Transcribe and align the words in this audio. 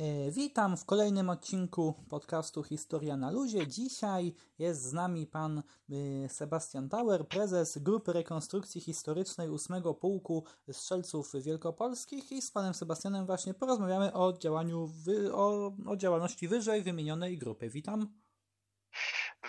E, 0.00 0.30
witam 0.30 0.76
w 0.76 0.84
kolejnym 0.84 1.30
odcinku 1.30 2.04
podcastu 2.10 2.62
Historia 2.62 3.16
na 3.16 3.30
Luzie. 3.30 3.66
Dzisiaj 3.66 4.34
jest 4.58 4.82
z 4.82 4.92
nami 4.92 5.26
pan 5.26 5.58
e, 5.58 6.28
Sebastian 6.28 6.88
Tauer, 6.88 7.28
prezes 7.28 7.78
Grupy 7.78 8.12
Rekonstrukcji 8.12 8.80
Historycznej 8.80 9.48
8 9.48 9.82
Pułku 10.00 10.46
Strzelców 10.72 11.32
Wielkopolskich 11.34 12.32
i 12.32 12.42
z 12.42 12.50
panem 12.50 12.74
Sebastianem 12.74 13.26
właśnie 13.26 13.54
porozmawiamy 13.54 14.12
o 14.12 14.32
działaniu, 14.32 14.88
o, 15.32 15.72
o 15.86 15.96
działalności 15.96 16.48
wyżej 16.48 16.82
wymienionej 16.82 17.38
grupy. 17.38 17.68
Witam. 17.68 18.20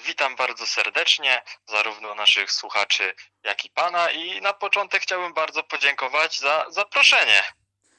Witam 0.06 0.36
bardzo 0.36 0.68
serdecznie, 0.68 1.44
zarówno 1.68 2.16
naszych 2.16 2.52
słuchaczy, 2.52 3.14
jak 3.44 3.66
i 3.66 3.70
pana 3.70 4.10
i 4.10 4.42
na 4.42 4.54
początek 4.54 5.02
chciałbym 5.02 5.34
bardzo 5.34 5.64
podziękować 5.64 6.40
za 6.40 6.66
zaproszenie 6.70 7.44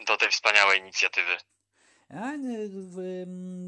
do 0.06 0.16
tej 0.16 0.30
wspaniałej 0.30 0.80
inicjatywy. 0.80 1.36
Nie, 2.12 2.38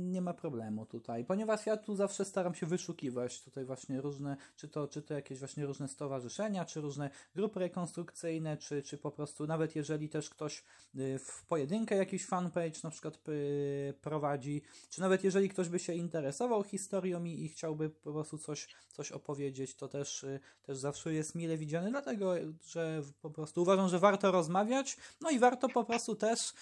nie, 0.04 0.22
ma 0.22 0.34
problemu 0.34 0.86
tutaj, 0.86 1.24
ponieważ 1.24 1.66
ja 1.66 1.76
tu 1.76 1.96
zawsze 1.96 2.24
staram 2.24 2.54
się 2.54 2.66
wyszukiwać 2.66 3.42
tutaj 3.42 3.64
właśnie 3.64 4.00
różne, 4.00 4.36
czy 4.56 4.68
to, 4.68 4.88
czy 4.88 5.02
to 5.02 5.14
jakieś 5.14 5.38
właśnie 5.38 5.66
różne 5.66 5.88
stowarzyszenia, 5.88 6.64
czy 6.64 6.80
różne 6.80 7.10
grupy 7.34 7.60
rekonstrukcyjne, 7.60 8.56
czy, 8.56 8.82
czy 8.82 8.98
po 8.98 9.10
prostu 9.10 9.46
nawet 9.46 9.76
jeżeli 9.76 10.08
też 10.08 10.30
ktoś 10.30 10.64
y, 10.96 11.18
w 11.18 11.46
pojedynkę 11.46 11.96
jakiś 11.96 12.26
fanpage 12.26 12.80
na 12.84 12.90
przykład 12.90 13.28
y, 13.28 13.94
prowadzi, 14.00 14.62
czy 14.90 15.00
nawet 15.00 15.24
jeżeli 15.24 15.48
ktoś 15.48 15.68
by 15.68 15.78
się 15.78 15.94
interesował 15.94 16.62
historią 16.62 17.24
i, 17.24 17.44
i 17.44 17.48
chciałby 17.48 17.90
po 17.90 18.12
prostu 18.12 18.38
coś, 18.38 18.68
coś 18.92 19.12
opowiedzieć, 19.12 19.76
to 19.76 19.88
też, 19.88 20.24
y, 20.24 20.40
też 20.62 20.78
zawsze 20.78 21.14
jest 21.14 21.34
mile 21.34 21.56
widziany, 21.56 21.90
dlatego, 21.90 22.34
że 22.66 23.02
po 23.22 23.30
prostu 23.30 23.62
uważam, 23.62 23.88
że 23.88 23.98
warto 23.98 24.32
rozmawiać, 24.32 24.96
no 25.20 25.30
i 25.30 25.38
warto 25.38 25.68
po 25.68 25.84
prostu 25.84 26.14
też 26.14 26.54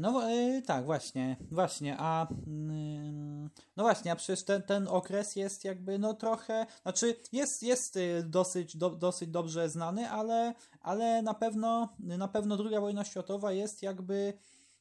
No 0.00 0.30
e, 0.30 0.62
tak, 0.66 0.84
właśnie, 0.84 1.36
właśnie, 1.50 1.96
a 1.98 2.26
no 3.78 3.84
właśnie, 3.84 4.12
a 4.12 4.16
przecież 4.16 4.44
ten, 4.44 4.62
ten 4.62 4.88
okres 4.88 5.36
jest 5.36 5.64
jakby 5.64 5.98
no 5.98 6.14
trochę, 6.14 6.66
znaczy 6.82 7.16
jest, 7.32 7.62
jest 7.62 7.96
y, 7.96 8.22
dosyć, 8.22 8.76
do, 8.76 8.90
dosyć 8.90 9.28
dobrze 9.28 9.68
znany, 9.68 10.10
ale, 10.10 10.54
ale 10.80 11.22
na 11.22 11.34
pewno 11.34 11.88
na 11.98 12.28
pewno 12.28 12.58
II 12.64 12.80
wojna 12.80 13.04
światowa 13.04 13.52
jest 13.52 13.82
jakby 13.82 14.32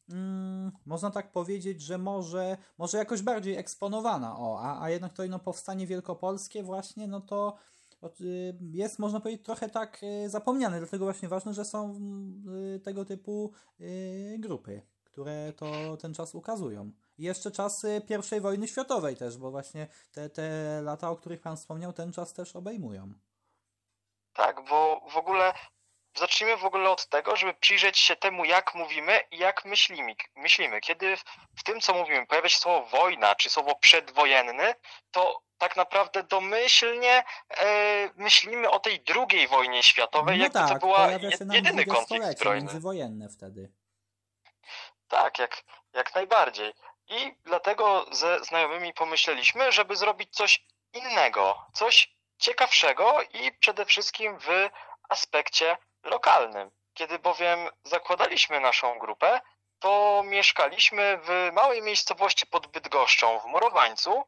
mm, 0.09 0.71
można 0.85 1.11
tak 1.11 1.31
powiedzieć, 1.31 1.81
że 1.81 1.97
może, 1.97 2.57
może 2.77 2.97
jakoś 2.97 3.21
bardziej 3.21 3.55
eksponowana, 3.55 4.39
o, 4.39 4.59
a, 4.61 4.81
a 4.83 4.89
jednak 4.89 5.13
to 5.13 5.23
no, 5.27 5.39
powstanie 5.39 5.87
wielkopolskie 5.87 6.63
właśnie, 6.63 7.07
no 7.07 7.21
to 7.21 7.55
y, 8.21 8.57
jest, 8.71 8.99
można 8.99 9.19
powiedzieć, 9.19 9.45
trochę 9.45 9.69
tak 9.69 10.03
y, 10.03 10.29
zapomniane, 10.29 10.79
dlatego 10.79 11.05
właśnie 11.05 11.29
ważne, 11.29 11.53
że 11.53 11.65
są 11.65 11.99
tego 12.83 13.05
typu 13.05 13.51
grupy, 14.39 14.81
które 15.03 15.53
to 15.53 15.97
ten 15.97 16.13
czas 16.13 16.35
ukazują. 16.35 16.91
Jeszcze 17.17 17.51
czasy 17.51 18.01
I 18.37 18.39
wojny 18.39 18.67
światowej 18.67 19.17
też, 19.17 19.37
bo 19.37 19.51
właśnie 19.51 19.87
te, 20.11 20.29
te 20.29 20.41
lata, 20.81 21.09
o 21.09 21.15
których 21.15 21.41
Pan 21.41 21.57
wspomniał, 21.57 21.93
ten 21.93 22.13
czas 22.13 22.33
też 22.33 22.55
obejmują. 22.55 23.13
Tak, 24.33 24.61
bo 24.69 25.01
w 25.09 25.17
ogóle 25.17 25.53
zacznijmy 26.17 26.57
w 26.57 26.65
ogóle 26.65 26.89
od 26.89 27.09
tego, 27.09 27.35
żeby 27.35 27.53
przyjrzeć 27.53 27.97
się 27.97 28.15
temu, 28.15 28.45
jak 28.45 28.75
mówimy 28.75 29.19
i 29.31 29.37
jak 29.37 29.65
myślimy. 29.65 30.15
myślimy. 30.35 30.81
Kiedy 30.81 31.17
w 31.55 31.63
tym, 31.63 31.81
co 31.81 31.93
mówimy, 31.93 32.27
pojawia 32.27 32.49
się 32.49 32.59
słowo 32.59 32.85
wojna, 32.85 33.35
czy 33.35 33.49
słowo 33.49 33.75
przedwojenny, 33.75 34.73
to 35.11 35.41
tak 35.57 35.75
naprawdę 35.75 36.23
domyślnie 36.23 37.23
e, 37.49 38.09
myślimy 38.15 38.69
o 38.69 38.79
tej 38.79 38.99
drugiej 38.99 39.47
wojnie 39.47 39.83
światowej, 39.83 40.37
no 40.37 40.43
jakby 40.43 40.59
tak, 40.59 40.69
to 40.69 40.79
była 40.79 41.11
jedyny 41.51 41.85
konflikt 41.85 42.25
zbrojny. 42.25 42.61
międzywojenne 42.61 43.29
wtedy. 43.29 43.71
Tak, 45.07 45.39
jak, 45.39 45.63
jak 45.93 46.15
najbardziej. 46.15 46.73
I 47.09 47.35
dlatego 47.43 48.05
ze 48.11 48.43
znajomymi 48.43 48.93
pomyśleliśmy, 48.93 49.71
żeby 49.71 49.95
zrobić 49.95 50.35
coś 50.35 50.65
innego, 50.93 51.65
coś 51.73 52.17
ciekawszego 52.37 53.21
i 53.33 53.51
przede 53.51 53.85
wszystkim 53.85 54.39
w 54.39 54.69
aspekcie 55.09 55.77
lokalnym. 56.03 56.71
Kiedy 56.93 57.19
bowiem 57.19 57.69
zakładaliśmy 57.83 58.59
naszą 58.59 58.99
grupę, 58.99 59.41
to 59.79 60.23
mieszkaliśmy 60.25 61.19
w 61.23 61.49
małej 61.53 61.81
miejscowości 61.81 62.47
pod 62.47 62.67
Bydgoszczą 62.67 63.39
w 63.39 63.45
Morowańcu, 63.45 64.23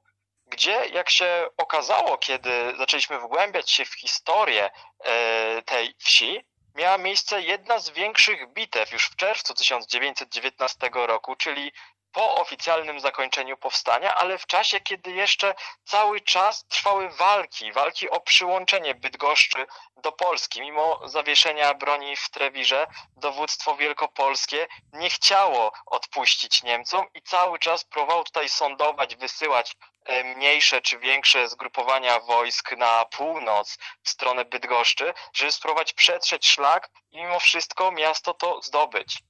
gdzie 0.46 0.86
jak 0.86 1.10
się 1.10 1.50
okazało, 1.58 2.18
kiedy 2.18 2.74
zaczęliśmy 2.78 3.20
wgłębiać 3.20 3.72
się 3.72 3.86
w 3.86 3.94
historię 3.94 4.72
e, 5.00 5.62
tej 5.62 5.96
wsi, 5.98 6.46
miała 6.76 6.98
miejsce 6.98 7.42
jedna 7.42 7.80
z 7.80 7.90
większych 7.90 8.54
bitew 8.54 8.92
już 8.92 9.06
w 9.06 9.16
czerwcu 9.16 9.54
1919 9.54 10.90
roku, 10.94 11.36
czyli 11.36 11.72
po 12.12 12.36
oficjalnym 12.36 13.00
zakończeniu 13.00 13.58
powstania, 13.58 14.16
ale 14.16 14.38
w 14.38 14.46
czasie, 14.46 14.80
kiedy 14.80 15.12
jeszcze 15.12 15.56
cały 15.84 16.22
czas 16.22 16.66
trwały 16.68 17.10
walki, 17.10 17.72
walki 17.72 18.10
o 18.10 18.20
przyłączenie 18.20 18.96
Bydgoszczy 18.96 19.66
do 19.98 20.12
Polski. 20.12 20.62
Mimo 20.62 21.08
zawieszenia 21.08 21.74
broni 21.74 22.16
w 22.16 22.30
Trewirze, 22.30 22.88
dowództwo 23.18 23.76
wielkopolskie 23.76 24.68
nie 24.94 25.10
chciało 25.10 25.72
odpuścić 25.86 26.64
Niemcom 26.64 27.06
i 27.14 27.22
cały 27.22 27.60
czas 27.60 27.84
próbowało 27.84 28.24
tutaj 28.24 28.50
sądować, 28.50 29.16
wysyłać 29.16 29.76
e, 30.06 30.24
mniejsze 30.24 30.82
czy 30.82 31.00
większe 31.00 31.48
zgrupowania 31.48 32.20
wojsk 32.20 32.72
na 32.72 33.06
północ 33.06 33.78
w 34.04 34.10
stronę 34.10 34.46
Bydgoszczy, 34.46 35.14
żeby 35.34 35.52
spróbować 35.52 35.94
przetrzeć 35.94 36.48
szlak 36.48 36.90
i 37.12 37.18
mimo 37.18 37.40
wszystko 37.40 37.92
miasto 37.92 38.34
to 38.34 38.62
zdobyć. 38.62 39.29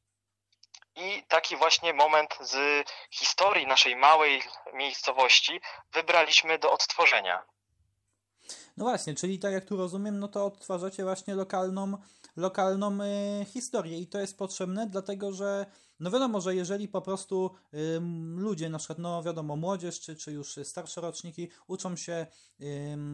I 1.00 1.24
taki 1.28 1.56
właśnie 1.56 1.94
moment 1.94 2.38
z 2.42 2.56
historii 3.12 3.68
naszej 3.68 3.96
małej 3.96 4.42
miejscowości 4.74 5.62
wybraliśmy 5.94 6.60
do 6.60 6.72
odtworzenia. 6.72 7.44
No 8.78 8.86
właśnie, 8.86 9.16
czyli 9.16 9.40
tak 9.40 9.54
jak 9.54 9.66
tu 9.66 9.78
rozumiem, 9.78 10.19
no 10.19 10.28
to 10.28 10.46
odtwarzacie 10.46 11.04
właśnie 11.04 11.36
lokalną, 11.36 11.98
lokalną 12.36 12.98
historię 13.46 14.00
i 14.00 14.07
to 14.07 14.19
jest 14.19 14.38
potrzebne, 14.38 14.88
dlatego 14.88 15.31
że 15.31 15.66
no 16.00 16.12
wiadomo, 16.12 16.42
że 16.42 16.56
jeżeli 16.56 16.88
po 16.88 17.01
prostu 17.01 17.56
ludzie, 18.36 18.69
na 18.69 18.78
przykład, 18.78 19.00
no 19.00 19.24
wiadomo, 19.24 19.56
młodzież 19.56 20.00
czy, 20.00 20.16
czy 20.16 20.31
już 20.31 20.60
starsze 20.63 21.01
roczniki 21.01 21.50
uczą 21.68 21.96
się 21.96 22.28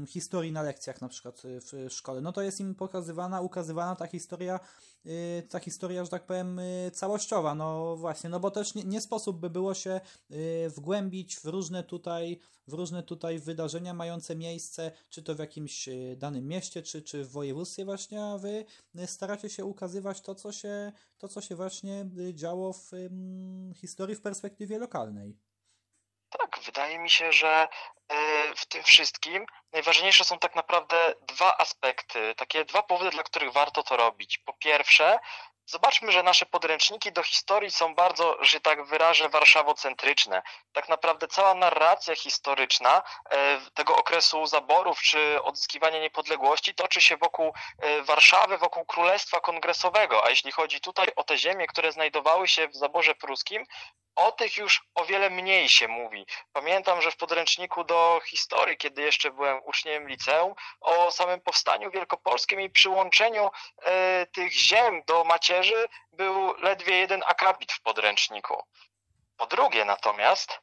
historii 0.08 0.52
na 0.52 0.62
lekcjach 0.62 1.02
na 1.02 1.10
przykład 1.10 1.42
w 1.46 1.90
szkole, 1.90 2.22
no 2.22 2.32
to 2.32 2.42
jest 2.42 2.60
im 2.60 2.76
pokazywana, 2.76 3.42
ukazywana 3.42 3.96
ta 3.96 4.08
historia 4.08 4.60
Y, 5.06 5.48
ta 5.50 5.60
historia, 5.60 6.04
że 6.04 6.10
tak 6.10 6.26
powiem, 6.26 6.60
y, 6.60 6.92
całościowa. 6.94 7.56
No 7.56 7.96
właśnie, 7.96 8.30
no 8.30 8.40
bo 8.40 8.52
też 8.52 8.76
nie, 8.76 8.84
nie, 8.84 9.02
sposób 9.02 9.40
by 9.40 9.50
było 9.50 9.74
się 9.74 10.02
y, 10.32 10.70
wgłębić 10.70 11.36
w 11.36 11.46
różne 11.46 11.84
tutaj, 11.84 12.40
w 12.68 12.74
różne 12.74 13.04
tutaj 13.04 13.40
wydarzenia 13.40 13.94
mające 13.94 14.36
miejsce, 14.36 14.92
czy 15.10 15.24
to 15.24 15.36
w 15.36 15.40
jakimś 15.40 15.90
danym 16.18 16.48
mieście, 16.48 16.84
czy, 16.84 17.02
czy 17.02 17.24
w 17.24 17.32
województwie 17.32 17.86
właśnie, 17.86 18.24
a 18.24 18.38
wy 18.38 18.66
staracie 19.06 19.50
się 19.50 19.66
ukazywać 19.66 20.22
to, 20.22 20.36
co 20.36 20.52
się, 20.52 20.92
to, 21.18 21.28
co 21.28 21.42
się 21.42 21.56
właśnie 21.56 22.06
działo 22.34 22.74
w 22.74 22.92
historii 23.76 24.16
w 24.16 24.22
perspektywie 24.22 24.80
lokalnej. 24.80 25.38
Tak, 26.30 26.60
wydaje 26.66 27.00
mi 27.00 27.10
się, 27.10 27.32
że 27.32 27.68
w 28.56 28.66
tym 28.66 28.84
wszystkim 28.84 29.46
najważniejsze 29.74 30.24
są 30.24 30.40
tak 30.40 30.56
naprawdę 30.56 31.13
dwa 31.22 31.57
aspekty, 31.57 32.36
takie 32.36 32.66
dwa 32.66 32.84
powody, 32.84 33.10
dla 33.10 33.24
których 33.24 33.52
warto 33.52 33.84
to 33.84 33.98
robić. 33.98 34.38
Po 34.38 34.54
pierwsze, 34.54 35.19
Zobaczmy, 35.68 36.12
że 36.12 36.24
nasze 36.24 36.46
podręczniki 36.46 37.12
do 37.12 37.24
historii 37.24 37.72
są 37.72 37.96
bardzo, 37.96 38.38
że 38.42 38.60
tak 38.60 38.86
wyrażę, 38.86 39.30
warszawocentryczne. 39.30 40.42
Tak 40.72 40.90
naprawdę 40.90 41.28
cała 41.28 41.54
narracja 41.54 42.16
historyczna 42.16 43.04
e, 43.30 43.62
tego 43.74 43.98
okresu 43.98 44.46
zaborów 44.46 45.01
czy 45.01 45.44
odzyskiwania 45.44 46.00
niepodległości 46.00 46.75
toczy 46.75 47.01
się 47.01 47.18
wokół 47.18 47.54
e, 47.80 48.01
Warszawy, 48.01 48.58
wokół 48.58 48.86
Królestwa 48.86 49.40
Kongresowego. 49.40 50.25
A 50.25 50.30
jeśli 50.30 50.51
chodzi 50.51 50.81
tutaj 50.81 51.08
o 51.16 51.24
te 51.24 51.38
ziemie, 51.38 51.68
które 51.68 51.92
znajdowały 51.92 52.48
się 52.48 52.68
w 52.68 52.75
zaborze 52.75 53.16
pruskim, 53.16 53.66
o 54.16 54.32
tych 54.32 54.58
już 54.58 54.84
o 54.96 55.06
wiele 55.06 55.30
mniej 55.30 55.70
się 55.70 55.88
mówi. 55.88 56.26
Pamiętam, 56.54 57.02
że 57.02 57.12
w 57.12 57.18
podręczniku 57.18 57.84
do 57.84 58.22
historii, 58.26 58.78
kiedy 58.78 59.02
jeszcze 59.02 59.32
byłem 59.32 59.62
uczniem 59.64 60.08
liceum, 60.08 60.54
o 60.82 61.12
samym 61.12 61.42
powstaniu 61.42 61.92
wielkopolskim 61.92 62.62
i 62.62 62.70
przyłączeniu 62.70 63.50
e, 63.82 64.26
tych 64.26 64.54
ziem 64.54 65.04
do 65.08 65.24
macierzy 65.24 65.88
był 66.14 66.56
ledwie 66.58 66.98
jeden 66.98 67.24
akapit 67.28 67.72
w 67.72 67.82
podręczniku. 67.82 68.64
Po 69.38 69.46
drugie 69.46 69.86
natomiast, 69.86 70.60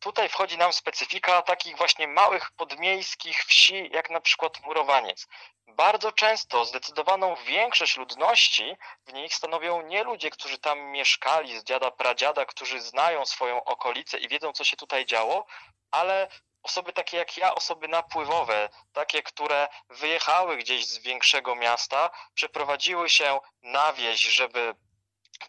tutaj 0.00 0.28
wchodzi 0.28 0.58
nam 0.58 0.72
specyfika 0.72 1.42
takich 1.42 1.76
właśnie 1.76 2.08
małych 2.08 2.50
podmiejskich 2.50 3.44
wsi, 3.44 3.90
jak 3.92 4.10
na 4.10 4.20
przykład 4.20 4.60
Murowaniec. 4.60 5.26
Bardzo 5.66 6.12
często 6.12 6.64
zdecydowaną 6.64 7.34
większość 7.34 7.96
ludności 7.96 8.76
w 9.06 9.12
nich 9.12 9.34
stanowią 9.34 9.82
nie 9.82 10.04
ludzie, 10.04 10.30
którzy 10.30 10.58
tam 10.58 10.80
mieszkali 10.80 11.60
z 11.60 11.64
dziada 11.64 11.90
pradziada, 11.90 12.44
którzy 12.44 12.80
znają 12.80 13.26
swoją 13.26 13.64
okolicę 13.64 14.18
i 14.18 14.28
wiedzą, 14.28 14.52
co 14.52 14.64
się 14.64 14.76
tutaj 14.76 15.06
działo, 15.06 15.46
ale 15.90 16.28
osoby 16.62 16.92
takie 16.92 17.16
jak 17.16 17.36
ja, 17.36 17.54
osoby 17.54 17.88
napływowe, 17.88 18.68
takie, 18.92 19.22
które 19.22 19.68
wyjechały 19.88 20.56
gdzieś 20.56 20.86
z 20.86 20.98
większego 20.98 21.54
miasta, 21.54 22.10
przeprowadziły 22.34 23.10
się 23.10 23.40
na 23.62 23.92
wieś, 23.92 24.20
żeby 24.20 24.74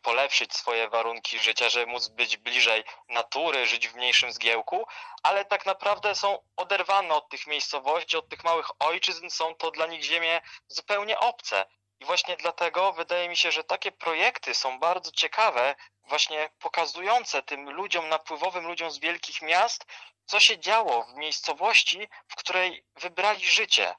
polepszyć 0.01 0.53
swoje 0.53 0.89
warunki 0.89 1.39
życia, 1.39 1.69
żeby 1.69 1.85
móc 1.85 2.07
być 2.07 2.37
bliżej 2.37 2.83
natury, 3.09 3.65
żyć 3.65 3.87
w 3.87 3.95
mniejszym 3.95 4.31
zgiełku, 4.31 4.87
ale 5.23 5.45
tak 5.45 5.65
naprawdę 5.65 6.15
są 6.15 6.39
oderwane 6.55 7.13
od 7.13 7.29
tych 7.29 7.47
miejscowości, 7.47 8.17
od 8.17 8.29
tych 8.29 8.43
małych 8.43 8.67
ojczyzn, 8.79 9.29
są 9.29 9.55
to 9.55 9.71
dla 9.71 9.85
nich 9.87 10.03
ziemie 10.03 10.41
zupełnie 10.67 11.19
obce. 11.19 11.65
I 11.99 12.05
właśnie 12.05 12.37
dlatego 12.37 12.93
wydaje 12.93 13.29
mi 13.29 13.37
się, 13.37 13.51
że 13.51 13.63
takie 13.63 13.91
projekty 13.91 14.55
są 14.55 14.79
bardzo 14.79 15.11
ciekawe, 15.11 15.75
właśnie 16.03 16.49
pokazujące 16.59 17.43
tym 17.43 17.69
ludziom 17.69 18.09
napływowym, 18.09 18.67
ludziom 18.67 18.91
z 18.91 18.99
wielkich 18.99 19.41
miast, 19.41 19.85
co 20.25 20.39
się 20.39 20.59
działo 20.59 21.03
w 21.03 21.15
miejscowości, 21.15 22.07
w 22.27 22.35
której 22.35 22.85
wybrali 22.95 23.45
życie 23.45 23.95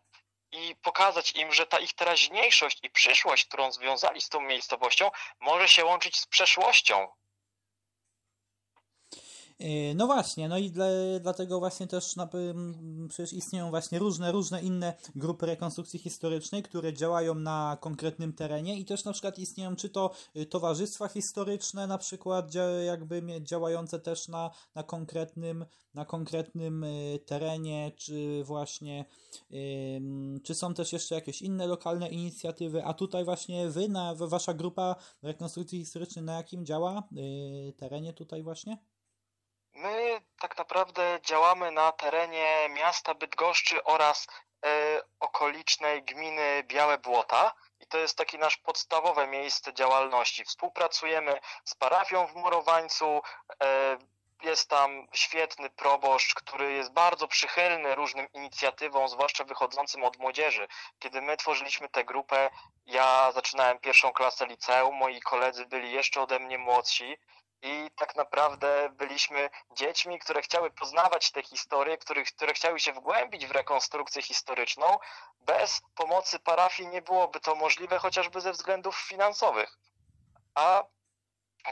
i 0.52 0.76
pokazać 0.76 1.30
im, 1.30 1.52
że 1.52 1.66
ta 1.66 1.78
ich 1.78 1.92
teraźniejszość 1.92 2.78
i 2.82 2.90
przyszłość, 2.90 3.44
którą 3.44 3.72
związali 3.72 4.20
z 4.20 4.28
tą 4.28 4.40
miejscowością, 4.40 5.10
może 5.40 5.68
się 5.68 5.84
łączyć 5.84 6.18
z 6.18 6.26
przeszłością. 6.26 7.08
Yy, 9.58 9.94
no 9.94 10.06
właśnie, 10.06 10.48
no 10.48 10.58
i 10.58 10.70
dla, 10.70 10.86
dlatego 11.20 11.58
właśnie 11.58 11.86
też 11.86 12.16
na, 12.16 12.28
przecież 13.08 13.32
istnieją 13.32 13.70
właśnie 13.70 13.98
różne, 13.98 14.32
różne 14.32 14.62
inne 14.62 14.94
grupy 15.14 15.46
rekonstrukcji 15.46 15.98
historycznej, 15.98 16.62
które 16.62 16.92
działają 16.92 17.34
na 17.34 17.76
konkretnym 17.80 18.32
terenie 18.32 18.78
i 18.78 18.84
też 18.84 19.04
na 19.04 19.12
przykład 19.12 19.38
istnieją 19.38 19.76
czy 19.76 19.88
to 19.88 20.10
y, 20.36 20.46
towarzystwa 20.46 21.08
historyczne 21.08 21.86
na 21.86 21.98
przykład 21.98 22.54
jakby 22.86 23.22
działające 23.42 24.00
też 24.00 24.28
na, 24.28 24.50
na 24.74 24.82
konkretnym 24.82 25.66
na 25.94 26.04
konkretnym 26.04 26.84
y, 26.84 27.18
terenie, 27.26 27.92
czy 27.96 28.44
właśnie 28.44 29.04
czy 30.44 30.54
są 30.54 30.74
też 30.74 30.92
jeszcze 30.92 31.14
jakieś 31.14 31.42
inne 31.42 31.66
lokalne 31.66 32.08
inicjatywy, 32.08 32.84
a 32.84 32.94
tutaj 32.94 33.24
właśnie 33.24 33.68
wy, 33.68 33.88
na, 33.88 34.14
wasza 34.14 34.54
grupa 34.54 34.96
rekonstrukcji 35.22 35.78
historycznej 35.78 36.24
na 36.24 36.36
jakim 36.36 36.66
działa 36.66 37.02
y, 37.18 37.72
terenie 37.76 38.12
tutaj 38.12 38.42
właśnie? 38.42 38.78
My 39.76 40.20
tak 40.38 40.58
naprawdę 40.58 41.18
działamy 41.22 41.70
na 41.70 41.92
terenie 41.92 42.68
miasta 42.68 43.14
Bydgoszczy 43.14 43.84
oraz 43.84 44.26
e, 44.64 45.00
okolicznej 45.20 46.02
gminy 46.02 46.64
Białe 46.66 46.98
Błota. 46.98 47.52
I 47.80 47.86
to 47.86 47.98
jest 47.98 48.18
takie 48.18 48.38
nasz 48.38 48.56
podstawowe 48.56 49.26
miejsce 49.26 49.74
działalności. 49.74 50.44
Współpracujemy 50.44 51.40
z 51.64 51.74
parafią 51.74 52.26
w 52.26 52.34
Murowańcu, 52.34 53.22
e, 53.62 53.96
jest 54.42 54.70
tam 54.70 55.06
świetny 55.12 55.70
proboszcz, 55.70 56.34
który 56.34 56.72
jest 56.72 56.92
bardzo 56.92 57.28
przychylny 57.28 57.94
różnym 57.94 58.32
inicjatywom, 58.32 59.08
zwłaszcza 59.08 59.44
wychodzącym 59.44 60.04
od 60.04 60.18
młodzieży. 60.18 60.68
Kiedy 60.98 61.22
my 61.22 61.36
tworzyliśmy 61.36 61.88
tę 61.88 62.04
grupę, 62.04 62.50
ja 62.86 63.32
zaczynałem 63.32 63.78
pierwszą 63.78 64.12
klasę 64.12 64.46
liceum, 64.46 64.94
moi 64.94 65.20
koledzy 65.20 65.66
byli 65.66 65.92
jeszcze 65.92 66.20
ode 66.20 66.38
mnie 66.38 66.58
młodsi 66.58 67.16
i 67.62 67.90
tak 67.96 68.16
naprawdę 68.16 68.88
byliśmy 68.92 69.50
dziećmi, 69.72 70.18
które 70.18 70.42
chciały 70.42 70.70
poznawać 70.70 71.30
te 71.30 71.42
historie, 71.42 71.98
które, 71.98 72.22
które 72.24 72.52
chciały 72.54 72.80
się 72.80 72.92
wgłębić 72.92 73.46
w 73.46 73.50
rekonstrukcję 73.50 74.22
historyczną. 74.22 74.98
Bez 75.40 75.82
pomocy 75.94 76.38
parafii 76.38 76.88
nie 76.88 77.02
byłoby 77.02 77.40
to 77.40 77.54
możliwe, 77.54 77.98
chociażby 77.98 78.40
ze 78.40 78.52
względów 78.52 78.96
finansowych. 78.96 79.78
A 80.54 80.84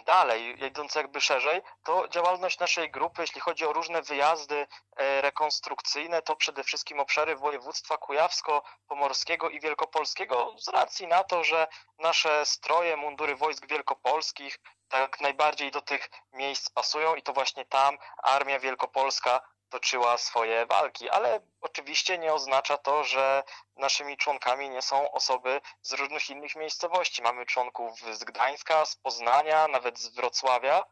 dalej, 0.01 0.65
idąc 0.67 0.95
jakby 0.95 1.21
szerzej, 1.21 1.63
to 1.85 2.09
działalność 2.09 2.59
naszej 2.59 2.91
grupy, 2.91 3.23
jeśli 3.23 3.41
chodzi 3.41 3.67
o 3.67 3.73
różne 3.73 4.03
wyjazdy 4.03 4.67
e, 4.97 5.21
rekonstrukcyjne, 5.21 6.23
to 6.23 6.37
przede 6.37 6.65
wszystkim 6.65 7.01
obszary 7.01 7.37
województwa 7.37 7.97
kujawsko-pomorskiego 7.97 9.51
i 9.51 9.61
wielkopolskiego, 9.61 10.55
z 10.59 10.69
racji 10.69 11.07
na 11.07 11.25
to, 11.25 11.45
że 11.45 11.67
nasze 11.99 12.47
stroje, 12.47 12.97
mundury 12.97 13.37
wojsk 13.37 13.67
wielkopolskich 13.67 14.59
tak 14.89 15.21
najbardziej 15.21 15.71
do 15.71 15.81
tych 15.81 16.11
miejsc 16.33 16.71
pasują 16.71 17.15
i 17.15 17.23
to 17.23 17.33
właśnie 17.33 17.65
tam 17.65 17.99
Armia 18.23 18.59
Wielkopolska 18.59 19.41
toczyła 19.75 20.19
swoje 20.19 20.67
walki, 20.67 21.11
ale 21.11 21.41
oczywiście 21.61 22.19
nie 22.19 22.35
oznacza 22.35 22.79
to, 22.79 23.05
że 23.05 23.43
naszymi 23.77 24.17
członkami 24.17 24.71
nie 24.71 24.83
są 24.83 25.13
osoby 25.13 25.61
z 25.83 25.93
różnych 25.93 26.31
innych 26.31 26.57
miejscowości. 26.57 27.23
Mamy 27.23 27.47
członków 27.47 28.01
z 28.13 28.25
Gdańska, 28.25 28.85
z 28.85 28.97
Poznania, 28.97 29.69
nawet 29.69 29.99
z 29.99 30.09
Wrocławia 30.09 30.85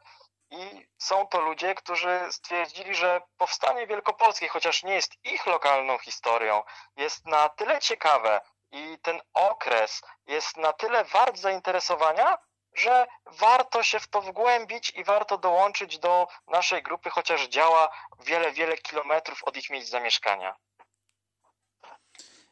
i 0.50 0.86
są 0.98 1.26
to 1.26 1.40
ludzie, 1.40 1.74
którzy 1.74 2.20
stwierdzili, 2.30 2.94
że 2.94 3.20
powstanie 3.36 3.86
wielkopolskie, 3.86 4.48
chociaż 4.48 4.82
nie 4.82 4.94
jest 4.94 5.12
ich 5.24 5.46
lokalną 5.46 5.98
historią, 5.98 6.62
jest 6.96 7.26
na 7.26 7.48
tyle 7.48 7.80
ciekawe 7.80 8.40
i 8.70 8.98
ten 9.02 9.20
okres 9.34 10.02
jest 10.26 10.56
na 10.56 10.72
tyle 10.72 11.04
wart 11.04 11.36
zainteresowania, 11.36 12.38
że 12.74 13.06
warto 13.40 13.82
się 13.82 14.00
w 14.00 14.08
to 14.08 14.22
wgłębić 14.22 14.90
i 14.90 15.04
warto 15.04 15.38
dołączyć 15.38 15.98
do 15.98 16.26
naszej 16.48 16.82
grupy, 16.82 17.10
chociaż 17.10 17.48
działa 17.48 17.90
wiele, 18.26 18.52
wiele 18.52 18.76
kilometrów 18.76 19.44
od 19.44 19.56
ich 19.56 19.70
miejsc 19.70 19.90
zamieszkania. 19.90 20.56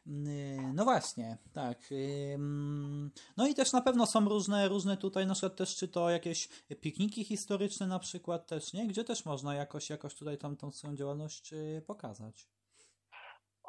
Mm, 0.07 0.75
no 0.75 0.85
właśnie, 0.85 1.39
tak. 1.55 1.79
No 3.37 3.47
i 3.47 3.55
też 3.55 3.73
na 3.73 3.81
pewno 3.81 4.07
są 4.07 4.29
różne, 4.29 4.69
różne 4.69 4.97
tutaj, 4.97 5.27
na 5.27 5.35
przykład 5.35 5.57
też 5.57 5.77
czy 5.77 5.89
to 5.89 6.11
jakieś 6.11 6.49
pikniki 6.81 7.25
historyczne 7.25 7.87
na 7.87 7.99
przykład 7.99 8.47
też, 8.47 8.73
nie? 8.73 8.87
Gdzie 8.87 9.05
też 9.05 9.25
można 9.25 9.55
jakoś, 9.55 9.91
jakoś 9.91 10.15
tutaj 10.15 10.39
tam 10.39 10.57
tą 10.57 10.73
swoją 10.73 10.97
działalność 10.97 11.53
y, 11.53 11.83
pokazać. 11.87 12.49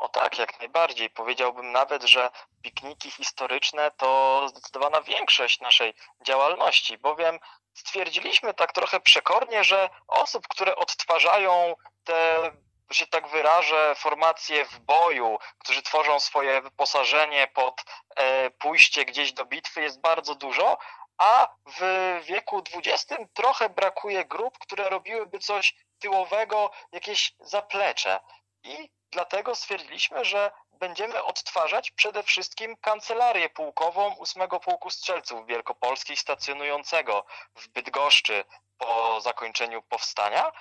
O 0.01 0.09
tak, 0.09 0.39
jak 0.39 0.59
najbardziej. 0.59 1.09
Powiedziałbym 1.09 1.71
nawet, 1.71 2.03
że 2.03 2.29
pikniki 2.63 3.11
historyczne 3.11 3.91
to 3.91 4.41
zdecydowana 4.49 5.01
większość 5.01 5.59
naszej 5.59 5.93
działalności, 6.21 6.97
bowiem 6.97 7.39
stwierdziliśmy 7.73 8.53
tak 8.53 8.71
trochę 8.71 8.99
przekornie, 8.99 9.63
że 9.63 9.89
osób, 10.07 10.47
które 10.47 10.75
odtwarzają 10.75 11.75
te 12.03 12.51
się 12.91 13.07
tak 13.07 13.27
wyrażę, 13.27 13.95
formacje 13.95 14.65
w 14.65 14.79
boju, 14.79 15.39
którzy 15.59 15.81
tworzą 15.81 16.19
swoje 16.19 16.61
wyposażenie 16.61 17.47
pod 17.47 17.83
e, 18.15 18.49
pójście 18.49 19.05
gdzieś 19.05 19.33
do 19.33 19.45
bitwy 19.45 19.81
jest 19.81 20.01
bardzo 20.01 20.35
dużo, 20.35 20.77
a 21.17 21.47
w 21.79 21.81
wieku 22.25 22.63
XX 22.75 23.21
trochę 23.33 23.69
brakuje 23.69 24.25
grup, 24.25 24.57
które 24.59 24.89
robiłyby 24.89 25.39
coś 25.39 25.75
tyłowego, 25.99 26.71
jakieś 26.91 27.33
zaplecze. 27.39 28.19
I 28.63 28.89
dlatego 29.11 29.55
stwierdziliśmy, 29.55 30.25
że 30.25 30.51
będziemy 30.71 31.23
odtwarzać 31.23 31.91
przede 31.91 32.23
wszystkim 32.23 32.77
kancelarię 32.77 33.49
pułkową 33.49 34.19
8 34.19 34.49
Pułku 34.49 34.89
Strzelców 34.89 35.45
Wielkopolskich 35.47 36.19
stacjonującego 36.19 37.25
w 37.55 37.67
Bydgoszczy 37.67 38.43
po 38.77 39.21
zakończeniu 39.21 39.81
powstania, 39.81 40.51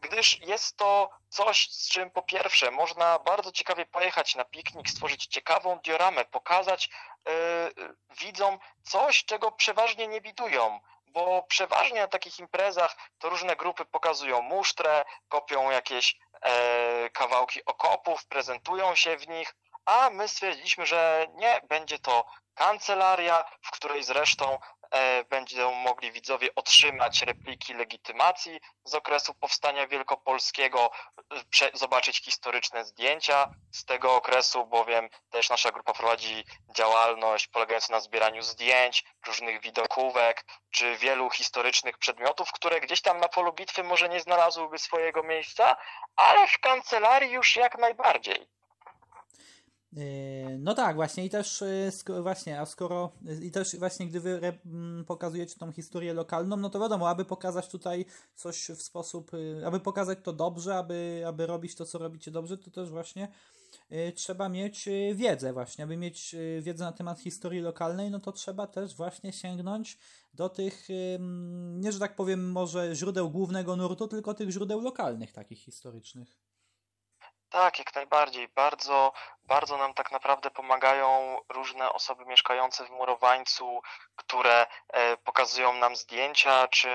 gdyż 0.00 0.40
jest 0.40 0.76
to 0.76 1.10
coś, 1.28 1.70
z 1.70 1.88
czym 1.88 2.10
po 2.10 2.22
pierwsze 2.22 2.70
można 2.70 3.18
bardzo 3.18 3.52
ciekawie 3.52 3.86
pojechać 3.86 4.34
na 4.34 4.44
piknik, 4.44 4.90
stworzyć 4.90 5.26
ciekawą 5.26 5.78
dioramę, 5.78 6.24
pokazać 6.24 6.90
yy, 7.26 7.32
widzom 8.20 8.58
coś, 8.82 9.24
czego 9.24 9.52
przeważnie 9.52 10.08
nie 10.08 10.20
widują 10.20 10.80
bo 11.14 11.42
przeważnie 11.42 12.00
na 12.00 12.08
takich 12.08 12.38
imprezach 12.38 12.96
to 13.18 13.28
różne 13.28 13.56
grupy 13.56 13.84
pokazują 13.84 14.42
musztrę, 14.42 15.04
kopią 15.28 15.70
jakieś 15.70 16.16
e, 16.42 17.10
kawałki 17.10 17.64
okopów, 17.64 18.26
prezentują 18.26 18.94
się 18.94 19.16
w 19.16 19.28
nich, 19.28 19.54
a 19.84 20.10
my 20.10 20.28
stwierdziliśmy, 20.28 20.86
że 20.86 21.26
nie, 21.34 21.60
będzie 21.68 21.98
to 21.98 22.24
kancelaria, 22.54 23.44
w 23.62 23.70
której 23.70 24.04
zresztą 24.04 24.58
będą 25.30 25.74
mogli 25.74 26.12
widzowie 26.12 26.48
otrzymać 26.54 27.22
repliki 27.22 27.74
legitymacji 27.74 28.60
z 28.84 28.94
okresu 28.94 29.34
powstania 29.34 29.86
wielkopolskiego, 29.86 30.90
prze, 31.50 31.70
zobaczyć 31.74 32.24
historyczne 32.24 32.84
zdjęcia 32.84 33.50
z 33.72 33.84
tego 33.84 34.14
okresu, 34.14 34.66
bowiem 34.66 35.08
też 35.30 35.50
nasza 35.50 35.70
grupa 35.70 35.92
prowadzi 35.92 36.44
działalność 36.76 37.46
polegającą 37.46 37.92
na 37.92 38.00
zbieraniu 38.00 38.42
zdjęć, 38.42 39.04
różnych 39.26 39.60
widokówek, 39.60 40.44
czy 40.70 40.96
wielu 40.96 41.30
historycznych 41.30 41.98
przedmiotów, 41.98 42.52
które 42.52 42.80
gdzieś 42.80 43.00
tam 43.02 43.20
na 43.20 43.28
polu 43.28 43.52
bitwy 43.52 43.82
może 43.82 44.08
nie 44.08 44.20
znalazłyby 44.20 44.78
swojego 44.78 45.22
miejsca, 45.22 45.76
ale 46.16 46.48
w 46.48 46.58
kancelarii 46.58 47.32
już 47.32 47.56
jak 47.56 47.78
najbardziej. 47.78 48.46
Yy, 49.96 50.58
no 50.58 50.74
tak, 50.74 50.96
właśnie 50.96 51.24
i 51.24 51.30
też 51.30 51.64
yy, 52.08 52.22
właśnie, 52.22 52.60
a 52.60 52.66
skoro 52.66 53.12
i 53.42 53.50
też 53.50 53.76
właśnie 53.76 54.06
gdy 54.06 54.20
wy 54.20 54.58
mm, 54.66 55.04
pokazujecie 55.04 55.58
tą 55.58 55.72
historię 55.72 56.14
lokalną, 56.14 56.56
no 56.56 56.70
to 56.70 56.80
wiadomo, 56.80 57.08
aby 57.08 57.24
pokazać 57.24 57.68
tutaj 57.68 58.04
coś 58.34 58.68
w 58.68 58.82
sposób, 58.82 59.32
yy, 59.32 59.66
aby 59.66 59.80
pokazać 59.80 60.18
to 60.22 60.32
dobrze, 60.32 60.78
aby, 60.78 61.24
aby 61.26 61.46
robić 61.46 61.74
to, 61.74 61.84
co 61.86 61.98
robicie 61.98 62.30
dobrze, 62.30 62.58
to 62.58 62.70
też 62.70 62.90
właśnie 62.90 63.28
trzeba 64.14 64.48
mieć 64.48 64.88
wiedzę 65.14 65.52
właśnie, 65.52 65.84
aby 65.84 65.96
mieć 65.96 66.36
wiedzę 66.60 66.84
na 66.84 66.92
temat 66.92 67.20
historii 67.20 67.60
lokalnej, 67.60 68.10
no 68.10 68.20
to 68.20 68.32
trzeba 68.32 68.66
też 68.66 68.96
właśnie 68.96 69.32
sięgnąć 69.32 69.98
do 70.34 70.48
tych, 70.48 70.88
nie 71.74 71.92
że 71.92 71.98
tak 71.98 72.16
powiem, 72.16 72.52
może 72.52 72.94
źródeł 72.94 73.30
głównego 73.30 73.76
nurtu, 73.76 74.08
tylko 74.08 74.34
tych 74.34 74.50
źródeł 74.50 74.80
lokalnych 74.80 75.32
takich 75.32 75.58
historycznych. 75.58 76.38
Tak, 77.54 77.78
jak 77.78 77.94
najbardziej. 77.94 78.48
Bardzo, 78.48 79.12
bardzo 79.44 79.76
nam 79.76 79.94
tak 79.94 80.12
naprawdę 80.12 80.50
pomagają 80.50 81.38
różne 81.48 81.92
osoby 81.92 82.24
mieszkające 82.26 82.84
w 82.84 82.90
Murowańcu, 82.90 83.82
które 84.16 84.66
e, 84.92 85.16
pokazują 85.16 85.72
nam 85.74 85.96
zdjęcia, 85.96 86.68
czy 86.68 86.88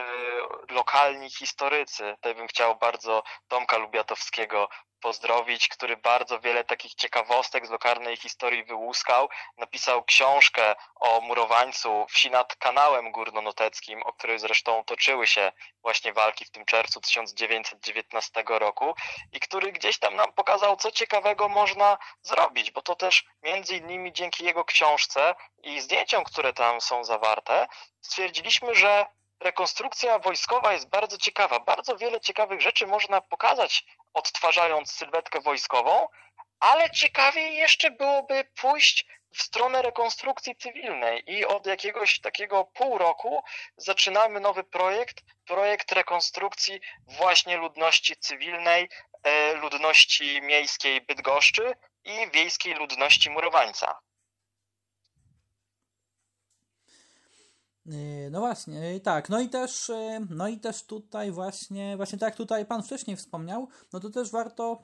lokalni 0.69 1.29
historycy. 1.29 2.13
Tutaj 2.15 2.35
bym 2.35 2.47
chciał 2.47 2.75
bardzo 2.75 3.23
Tomka 3.47 3.77
Lubiatowskiego 3.77 4.69
pozdrowić, 4.99 5.67
który 5.67 5.97
bardzo 5.97 6.39
wiele 6.39 6.63
takich 6.63 6.95
ciekawostek 6.95 7.67
z 7.67 7.69
lokalnej 7.69 8.17
historii 8.17 8.63
wyłuskał. 8.63 9.29
Napisał 9.57 10.03
książkę 10.03 10.75
o 10.95 11.21
murowańcu 11.21 12.05
wsi 12.09 12.31
nad 12.31 12.55
kanałem 12.55 13.11
górnonoteckim, 13.11 14.03
o 14.03 14.13
której 14.13 14.39
zresztą 14.39 14.83
toczyły 14.83 15.27
się 15.27 15.51
właśnie 15.81 16.13
walki 16.13 16.45
w 16.45 16.51
tym 16.51 16.65
czerwcu 16.65 17.01
1919 17.01 18.43
roku 18.47 18.95
i 19.31 19.39
który 19.39 19.71
gdzieś 19.71 19.99
tam 19.99 20.15
nam 20.15 20.33
pokazał, 20.33 20.75
co 20.75 20.91
ciekawego 20.91 21.49
można 21.49 21.97
zrobić, 22.21 22.71
bo 22.71 22.81
to 22.81 22.95
też 22.95 23.25
między 23.43 23.77
innymi 23.77 24.13
dzięki 24.13 24.45
jego 24.45 24.65
książce 24.65 25.35
i 25.63 25.81
zdjęciom, 25.81 26.23
które 26.23 26.53
tam 26.53 26.81
są 26.81 27.03
zawarte, 27.03 27.67
stwierdziliśmy, 28.01 28.75
że 28.75 29.05
rekonstrukcja 29.39 30.19
wojskowa 30.19 30.73
jest 30.73 30.89
bardzo 30.89 31.17
ciekawa. 31.17 31.59
Bardzo 31.59 31.97
wiele 31.97 32.21
ciekawych 32.21 32.61
rzeczy 32.61 32.87
można 32.87 33.21
pokazać, 33.21 33.85
odtwarzając 34.13 34.91
sylwetkę 34.91 35.41
wojskową, 35.41 36.07
ale 36.59 36.89
ciekawiej 36.89 37.55
jeszcze 37.55 37.91
byłoby 37.91 38.43
pójść 38.61 39.05
w 39.35 39.41
stronę 39.41 39.81
rekonstrukcji 39.81 40.55
cywilnej 40.55 41.23
i 41.31 41.45
od 41.45 41.65
jakiegoś 41.65 42.19
takiego 42.19 42.65
pół 42.65 42.97
roku 42.97 43.43
zaczynamy 43.77 44.39
nowy 44.39 44.63
projekt, 44.63 45.21
projekt 45.45 45.91
rekonstrukcji 45.91 46.81
właśnie 47.07 47.57
ludności 47.57 48.15
cywilnej, 48.15 48.89
e, 49.23 49.53
ludności 49.53 50.41
miejskiej 50.41 51.01
Bydgoszczy 51.01 51.73
i 52.03 52.31
wiejskiej 52.31 52.73
ludności 52.73 53.29
Murowańca. 53.29 53.99
No 58.31 58.39
właśnie, 58.39 58.93
yy, 58.93 58.99
tak, 58.99 59.29
no 59.29 59.39
i 59.39 59.49
też, 59.49 59.89
yy, 59.89 60.27
no 60.29 60.47
i 60.47 60.59
też 60.59 60.83
tutaj 60.83 61.31
właśnie, 61.31 61.97
właśnie 61.97 62.19
tak 62.19 62.27
jak 62.27 62.35
tutaj 62.35 62.65
Pan 62.65 62.83
wcześniej 62.83 63.17
wspomniał, 63.17 63.67
no 63.93 63.99
to 63.99 64.09
też 64.09 64.31
warto, 64.31 64.81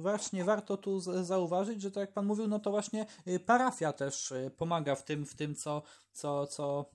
właśnie 0.00 0.44
warto 0.44 0.76
tu 0.76 1.00
zauważyć, 1.00 1.82
że 1.82 1.90
tak 1.90 2.00
jak 2.00 2.12
Pan 2.12 2.26
mówił, 2.26 2.48
no 2.48 2.58
to 2.58 2.70
właśnie 2.70 3.06
parafia 3.46 3.92
też 3.92 4.32
pomaga 4.56 4.94
w 4.94 5.04
tym, 5.04 5.26
w 5.26 5.34
tym 5.34 5.54
co, 5.54 5.82
co, 6.12 6.46
co 6.46 6.90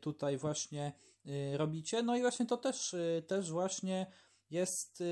tutaj 0.00 0.36
właśnie 0.36 0.92
robicie, 1.56 2.02
no 2.02 2.16
i 2.16 2.20
właśnie 2.20 2.46
to 2.46 2.56
też, 2.56 2.96
też 3.26 3.50
właśnie 3.50 4.06
jest 4.50 5.02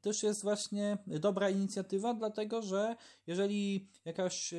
też 0.00 0.22
jest 0.22 0.42
właśnie 0.42 0.98
dobra 1.06 1.50
inicjatywa, 1.50 2.14
dlatego 2.14 2.62
że 2.62 2.96
jeżeli 3.26 3.88
jakaś, 4.04 4.54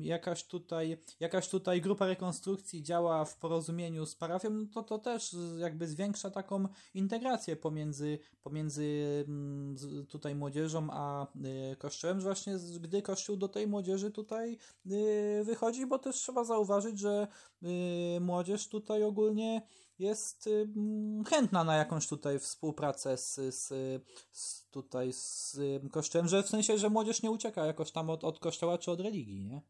jakaś, 0.00 0.46
tutaj, 0.46 1.02
jakaś 1.20 1.48
tutaj 1.48 1.80
grupa 1.80 2.06
rekonstrukcji 2.06 2.82
działa 2.82 3.24
w 3.24 3.38
porozumieniu 3.38 4.06
z 4.06 4.14
parafią, 4.14 4.50
no 4.50 4.66
to 4.74 4.82
to 4.82 4.98
też 4.98 5.36
jakby 5.58 5.88
zwiększa 5.88 6.30
taką 6.30 6.68
integrację 6.94 7.56
pomiędzy, 7.56 8.18
pomiędzy 8.42 9.24
tutaj 10.08 10.34
młodzieżą 10.34 10.88
a 10.90 11.26
y, 11.72 11.76
kościołem, 11.76 12.20
właśnie 12.20 12.56
gdy 12.80 13.02
kościół 13.02 13.36
do 13.36 13.48
tej 13.48 13.66
młodzieży 13.66 14.10
tutaj 14.10 14.58
y, 14.86 15.44
wychodzi, 15.44 15.86
bo 15.86 15.98
też 15.98 16.16
trzeba 16.16 16.44
zauważyć, 16.44 16.98
że 16.98 17.28
y, 17.62 18.20
młodzież 18.20 18.68
tutaj 18.68 19.02
ogólnie 19.02 19.62
jest 19.98 20.48
chętna 21.30 21.64
na 21.64 21.76
jakąś 21.76 22.08
tutaj 22.08 22.38
współpracę 22.38 23.16
z, 23.16 23.34
z, 23.34 23.68
z 24.32 24.70
tutaj 24.70 25.12
z 25.12 25.56
kościołem, 25.92 26.28
że 26.28 26.42
w 26.42 26.48
sensie, 26.48 26.78
że 26.78 26.90
młodzież 26.90 27.22
nie 27.22 27.30
ucieka 27.30 27.66
jakoś 27.66 27.92
tam 27.92 28.10
od, 28.10 28.24
od 28.24 28.38
kościoła 28.38 28.78
czy 28.78 28.90
od 28.90 29.00
religii, 29.00 29.44
nie? 29.44 29.60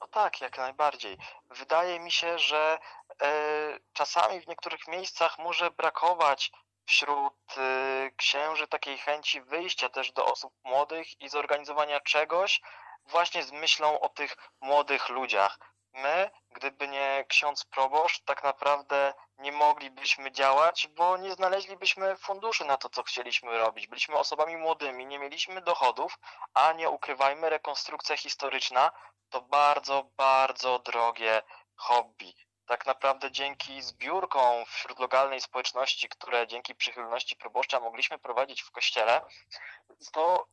No 0.00 0.06
tak, 0.06 0.40
jak 0.40 0.58
najbardziej. 0.58 1.18
Wydaje 1.50 2.00
mi 2.00 2.12
się, 2.12 2.38
że 2.38 2.78
e, 3.22 3.78
czasami 3.92 4.40
w 4.40 4.48
niektórych 4.48 4.88
miejscach 4.88 5.38
może 5.38 5.70
brakować 5.70 6.52
wśród 6.84 7.34
e, 7.58 8.10
księży 8.16 8.66
takiej 8.66 8.98
chęci 8.98 9.42
wyjścia 9.42 9.88
też 9.88 10.12
do 10.12 10.24
osób 10.24 10.52
młodych 10.64 11.20
i 11.20 11.28
zorganizowania 11.28 12.00
czegoś 12.00 12.60
właśnie 13.04 13.42
z 13.42 13.52
myślą 13.52 14.00
o 14.00 14.08
tych 14.08 14.36
młodych 14.60 15.08
ludziach 15.08 15.58
my, 15.92 16.30
gdyby 16.50 16.88
nie 16.88 17.24
ksiądz 17.28 17.64
proboszcz, 17.64 18.24
tak 18.24 18.44
naprawdę 18.44 19.14
nie 19.38 19.52
moglibyśmy 19.52 20.32
działać, 20.32 20.88
bo 20.88 21.16
nie 21.16 21.32
znaleźlibyśmy 21.32 22.16
funduszy 22.16 22.64
na 22.64 22.76
to, 22.76 22.88
co 22.88 23.02
chcieliśmy 23.02 23.58
robić. 23.58 23.86
Byliśmy 23.86 24.16
osobami 24.16 24.56
młodymi, 24.56 25.06
nie 25.06 25.18
mieliśmy 25.18 25.60
dochodów, 25.60 26.18
a 26.54 26.72
nie 26.72 26.90
ukrywajmy, 26.90 27.50
rekonstrukcja 27.50 28.16
historyczna 28.16 28.92
to 29.30 29.40
bardzo, 29.40 30.04
bardzo 30.16 30.78
drogie 30.78 31.42
hobby. 31.76 32.34
Tak 32.66 32.86
naprawdę 32.86 33.32
dzięki 33.32 33.82
zbiórkom 33.82 34.64
wśród 34.66 34.98
lokalnej 34.98 35.40
społeczności, 35.40 36.08
które 36.08 36.46
dzięki 36.46 36.74
przychylności 36.74 37.36
proboszcza 37.36 37.80
mogliśmy 37.80 38.18
prowadzić 38.18 38.62
w 38.62 38.70
kościele, 38.70 39.20
to 40.12 40.46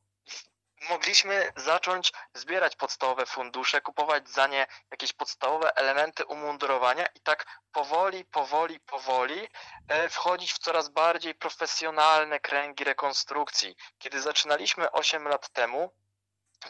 mogliśmy 0.89 1.51
zacząć 1.55 2.11
zbierać 2.33 2.75
podstawowe 2.75 3.25
fundusze, 3.25 3.81
kupować 3.81 4.29
za 4.29 4.47
nie 4.47 4.67
jakieś 4.91 5.13
podstawowe 5.13 5.75
elementy 5.75 6.25
umundurowania 6.25 7.05
i 7.05 7.19
tak 7.19 7.59
powoli, 7.71 8.25
powoli, 8.25 8.79
powoli 8.79 9.47
e, 9.87 10.09
wchodzić 10.09 10.53
w 10.53 10.59
coraz 10.59 10.89
bardziej 10.89 11.35
profesjonalne 11.35 12.39
kręgi 12.39 12.83
rekonstrukcji. 12.83 13.75
Kiedy 13.97 14.21
zaczynaliśmy 14.21 14.91
8 14.91 15.27
lat 15.27 15.49
temu, 15.49 15.93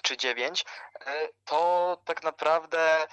czy 0.01 0.17
9, 0.17 0.65
e, 0.99 1.27
to 1.45 2.01
tak 2.05 2.23
naprawdę 2.23 3.07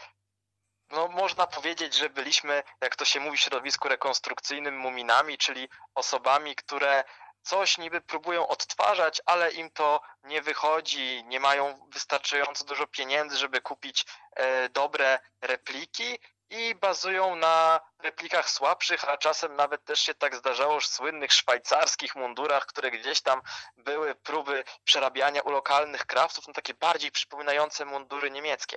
no, 0.90 1.08
można 1.08 1.46
powiedzieć, 1.46 1.94
że 1.94 2.10
byliśmy, 2.10 2.62
jak 2.80 2.96
to 2.96 3.04
się 3.04 3.20
mówi 3.20 3.38
w 3.38 3.40
środowisku 3.40 3.88
rekonstrukcyjnym, 3.88 4.78
muminami, 4.78 5.38
czyli 5.38 5.68
osobami, 5.94 6.56
które 6.56 7.04
coś 7.44 7.78
niby 7.78 8.00
próbują 8.00 8.46
odtwarzać, 8.46 9.22
ale 9.26 9.52
im 9.52 9.70
to 9.70 10.00
nie 10.24 10.42
wychodzi, 10.42 11.24
nie 11.24 11.40
mają 11.40 11.88
wystarczająco 11.92 12.64
dużo 12.64 12.86
pieniędzy, 12.86 13.36
żeby 13.36 13.60
kupić 13.60 14.06
e, 14.36 14.68
dobre 14.68 15.18
repliki 15.40 16.18
i 16.50 16.74
bazują 16.74 17.36
na 17.36 17.80
replikach 18.02 18.50
słabszych, 18.50 19.08
a 19.08 19.16
czasem 19.16 19.56
nawet 19.56 19.84
też 19.84 20.00
się 20.00 20.14
tak 20.14 20.36
zdarzało 20.36 20.80
w 20.80 20.86
słynnych 20.86 21.32
szwajcarskich 21.32 22.16
mundurach, 22.16 22.66
które 22.66 22.90
gdzieś 22.90 23.20
tam 23.20 23.42
były 23.76 24.14
próby 24.14 24.64
przerabiania 24.84 25.42
u 25.42 25.50
lokalnych 25.50 26.06
krawców 26.06 26.48
na 26.48 26.54
takie 26.54 26.74
bardziej 26.74 27.10
przypominające 27.10 27.84
mundury 27.84 28.30
niemieckie. 28.30 28.76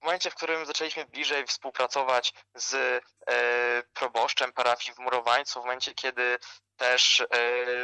W 0.00 0.04
momencie, 0.04 0.30
w 0.30 0.34
którym 0.34 0.66
zaczęliśmy 0.66 1.04
bliżej 1.04 1.46
współpracować 1.46 2.34
z 2.54 2.74
e, 2.74 3.82
proboszczem 3.94 4.52
parafii 4.52 4.94
w 4.94 4.98
Murowańcu, 4.98 5.60
w 5.60 5.64
momencie, 5.64 5.94
kiedy 5.94 6.38
też 6.76 7.20
e, 7.20 7.26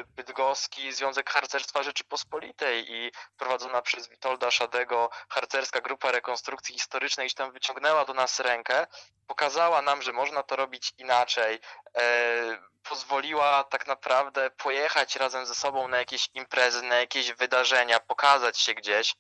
Bydgoski 0.06 0.92
Związek 0.92 1.30
Harcerstwa 1.30 1.83
Rzeczypospolitej 1.83 2.92
i 2.92 3.12
prowadzona 3.37 3.83
przez 3.83 4.09
Witolda 4.09 4.50
Szadego 4.50 5.11
harcerska 5.28 5.80
grupa 5.80 6.12
rekonstrukcji 6.12 6.75
historycznej 6.75 7.26
gdzieś 7.26 7.35
tam 7.35 7.52
wyciągnęła 7.52 8.04
do 8.04 8.14
nas 8.14 8.40
rękę, 8.40 8.87
pokazała 9.26 9.83
nam, 9.83 10.02
że 10.02 10.12
można 10.12 10.42
to 10.42 10.56
robić 10.56 10.92
inaczej, 10.99 11.59
e, 11.97 12.59
pozwoliła 12.88 13.64
tak 13.64 13.87
naprawdę 13.87 14.50
pojechać 14.50 15.16
razem 15.16 15.47
ze 15.47 15.54
sobą 15.54 15.88
na 15.88 15.99
jakieś 15.99 16.28
imprezy, 16.35 16.83
na 16.83 16.97
jakieś 16.97 17.33
wydarzenia, 17.33 18.00
pokazać 18.00 18.59
się 18.59 18.75
gdzieś, 18.75 19.14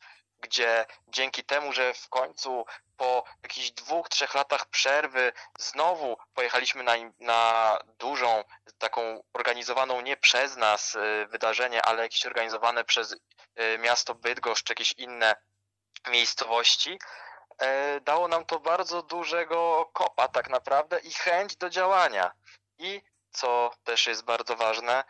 gdzie 0.44 0.86
dzięki 1.08 1.44
temu, 1.44 1.72
że 1.72 1.94
w 1.94 2.08
końcu 2.08 2.66
po 2.96 3.24
jakichś 3.42 3.70
dwóch, 3.70 4.08
trzech 4.08 4.34
latach 4.34 4.66
przerwy 4.66 5.32
znowu 5.58 6.18
pojechaliśmy 6.34 6.82
na, 6.82 6.92
na 7.20 7.78
dużą, 7.98 8.44
taką 8.78 9.22
organizowaną 9.32 10.00
nie 10.00 10.16
przez 10.16 10.56
nas 10.56 10.94
y, 10.94 11.26
wydarzenie, 11.30 11.82
ale 11.82 12.02
jakieś 12.02 12.26
organizowane 12.26 12.84
przez 12.84 13.12
y, 13.12 13.18
miasto 13.78 14.14
Bydgoszcz, 14.14 14.64
czy 14.64 14.72
jakieś 14.72 14.92
inne 14.92 15.36
miejscowości, 16.08 16.98
e, 17.58 18.00
dało 18.00 18.28
nam 18.28 18.44
to 18.44 18.60
bardzo 18.60 19.02
dużego 19.02 19.90
kopa 19.92 20.28
tak 20.28 20.50
naprawdę 20.50 20.98
i 21.00 21.12
chęć 21.12 21.56
do 21.56 21.70
działania. 21.70 22.32
I 22.78 23.02
co 23.30 23.70
też 23.84 24.06
jest 24.06 24.24
bardzo 24.24 24.56
ważne, 24.56 25.04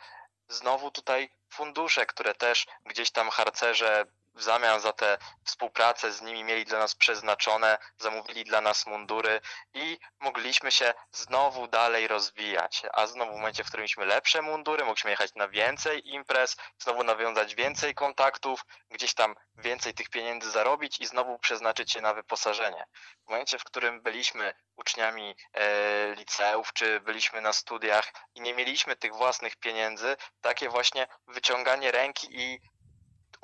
znowu 0.48 0.90
tutaj 0.90 1.30
fundusze, 1.50 2.06
które 2.06 2.34
też 2.34 2.66
gdzieś 2.86 3.10
tam 3.10 3.30
harcerze 3.30 4.04
w 4.34 4.42
zamian 4.42 4.80
za 4.80 4.92
tę 4.92 5.18
współpracę 5.44 6.12
z 6.12 6.22
nimi 6.22 6.44
mieli 6.44 6.64
dla 6.64 6.78
nas 6.78 6.94
przeznaczone, 6.94 7.78
zamówili 7.98 8.44
dla 8.44 8.60
nas 8.60 8.86
mundury 8.86 9.40
i 9.74 9.98
mogliśmy 10.20 10.72
się 10.72 10.94
znowu 11.12 11.68
dalej 11.68 12.08
rozwijać. 12.08 12.82
A 12.92 13.06
znowu 13.06 13.32
w 13.32 13.36
momencie, 13.36 13.64
w 13.64 13.66
którym 13.66 13.82
mieliśmy 13.82 14.04
lepsze 14.04 14.42
mundury, 14.42 14.84
mogliśmy 14.84 15.10
jechać 15.10 15.34
na 15.34 15.48
więcej 15.48 16.08
imprez, 16.08 16.56
znowu 16.78 17.04
nawiązać 17.04 17.54
więcej 17.54 17.94
kontaktów, 17.94 18.64
gdzieś 18.90 19.14
tam 19.14 19.34
więcej 19.54 19.94
tych 19.94 20.08
pieniędzy 20.08 20.50
zarobić 20.50 21.00
i 21.00 21.06
znowu 21.06 21.38
przeznaczyć 21.38 21.94
je 21.94 22.00
na 22.00 22.14
wyposażenie. 22.14 22.86
W 23.26 23.30
momencie, 23.30 23.58
w 23.58 23.64
którym 23.64 24.02
byliśmy 24.02 24.54
uczniami 24.76 25.34
e, 25.52 26.14
liceów, 26.14 26.72
czy 26.72 27.00
byliśmy 27.00 27.40
na 27.40 27.52
studiach 27.52 28.12
i 28.34 28.40
nie 28.40 28.54
mieliśmy 28.54 28.96
tych 28.96 29.14
własnych 29.14 29.56
pieniędzy, 29.56 30.16
takie 30.40 30.68
właśnie 30.68 31.06
wyciąganie 31.26 31.92
ręki 31.92 32.28
i 32.30 32.60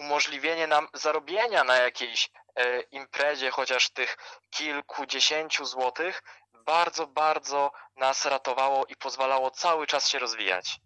umożliwienie 0.00 0.66
nam 0.66 0.88
zarobienia 0.94 1.64
na 1.64 1.76
jakiejś 1.76 2.30
e, 2.56 2.80
imprezie 2.80 3.50
chociaż 3.50 3.90
tych 3.90 4.16
kilkudziesięciu 4.50 5.64
złotych 5.64 6.22
bardzo, 6.66 7.06
bardzo 7.06 7.72
nas 7.96 8.24
ratowało 8.24 8.86
i 8.86 8.96
pozwalało 8.96 9.50
cały 9.50 9.86
czas 9.86 10.08
się 10.08 10.18
rozwijać. 10.18 10.80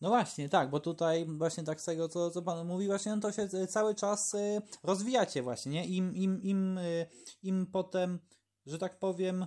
No 0.00 0.08
właśnie, 0.08 0.48
tak, 0.48 0.70
bo 0.70 0.80
tutaj 0.80 1.26
właśnie 1.28 1.64
tak 1.64 1.80
z 1.80 1.84
tego, 1.84 2.08
co, 2.08 2.30
co 2.30 2.42
Pan 2.42 2.66
mówi, 2.66 2.86
właśnie 2.86 3.14
no 3.14 3.20
to 3.20 3.32
się 3.32 3.48
cały 3.68 3.94
czas 3.94 4.34
e, 4.34 4.60
rozwijacie 4.82 5.42
właśnie, 5.42 5.72
nie? 5.72 5.84
Im, 5.86 6.14
im, 6.14 6.42
im, 6.42 6.78
e, 6.78 7.06
im 7.42 7.66
potem, 7.72 8.18
że 8.66 8.78
tak 8.78 8.98
powiem, 8.98 9.46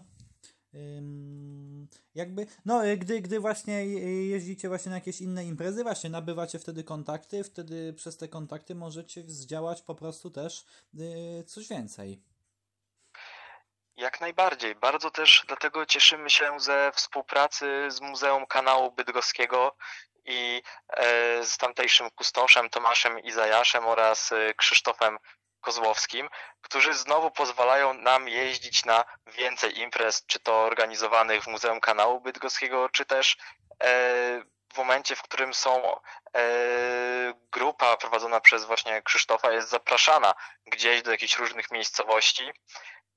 jakby, 2.15 2.47
no, 2.65 2.85
y, 2.85 2.97
gdy, 2.97 3.21
gdy 3.21 3.39
właśnie 3.39 3.85
jeździcie 4.25 4.69
właśnie 4.69 4.89
na 4.89 4.95
jakieś 4.95 5.21
inne 5.21 5.45
imprezy, 5.45 5.83
właśnie 5.83 6.09
nabywacie 6.09 6.59
wtedy 6.59 6.83
kontakty, 6.83 7.43
wtedy 7.43 7.93
przez 7.93 8.17
te 8.17 8.27
kontakty 8.27 8.75
możecie 8.75 9.23
zdziałać 9.23 9.81
po 9.81 9.95
prostu 9.95 10.31
też 10.31 10.65
y, 10.99 11.43
coś 11.43 11.67
więcej. 11.67 12.21
Jak 13.97 14.21
najbardziej. 14.21 14.75
Bardzo 14.75 15.11
też 15.11 15.43
dlatego 15.47 15.85
cieszymy 15.85 16.29
się 16.29 16.59
ze 16.59 16.91
współpracy 16.95 17.91
z 17.91 18.01
Muzeum 18.01 18.45
Kanału 18.45 18.91
Bydgoskiego 18.91 19.75
i 20.25 20.61
e, 20.89 21.45
z 21.45 21.57
tamtejszym 21.57 22.09
kustoszem 22.09 22.69
Tomaszem 22.69 23.19
Izajaszem 23.19 23.85
oraz 23.85 24.33
Krzysztofem 24.57 25.17
Kozłowskim, 25.65 26.29
którzy 26.61 26.93
znowu 26.93 27.31
pozwalają 27.31 27.93
nam 27.93 28.29
jeździć 28.29 28.85
na 28.85 29.05
więcej 29.27 29.79
imprez, 29.79 30.25
czy 30.25 30.39
to 30.39 30.61
organizowanych 30.61 31.43
w 31.43 31.47
Muzeum 31.47 31.79
Kanału 31.79 32.21
Bydgoskiego, 32.21 32.89
czy 32.89 33.05
też 33.05 33.37
e, 33.83 33.87
w 34.73 34.77
momencie, 34.77 35.15
w 35.15 35.21
którym 35.21 35.53
są 35.53 35.95
e, 35.95 35.99
grupa 37.51 37.97
prowadzona 37.97 38.39
przez 38.39 38.65
właśnie 38.65 39.01
Krzysztofa 39.01 39.51
jest 39.51 39.69
zapraszana 39.69 40.33
gdzieś 40.65 41.01
do 41.01 41.11
jakichś 41.11 41.37
różnych 41.37 41.71
miejscowości, 41.71 42.51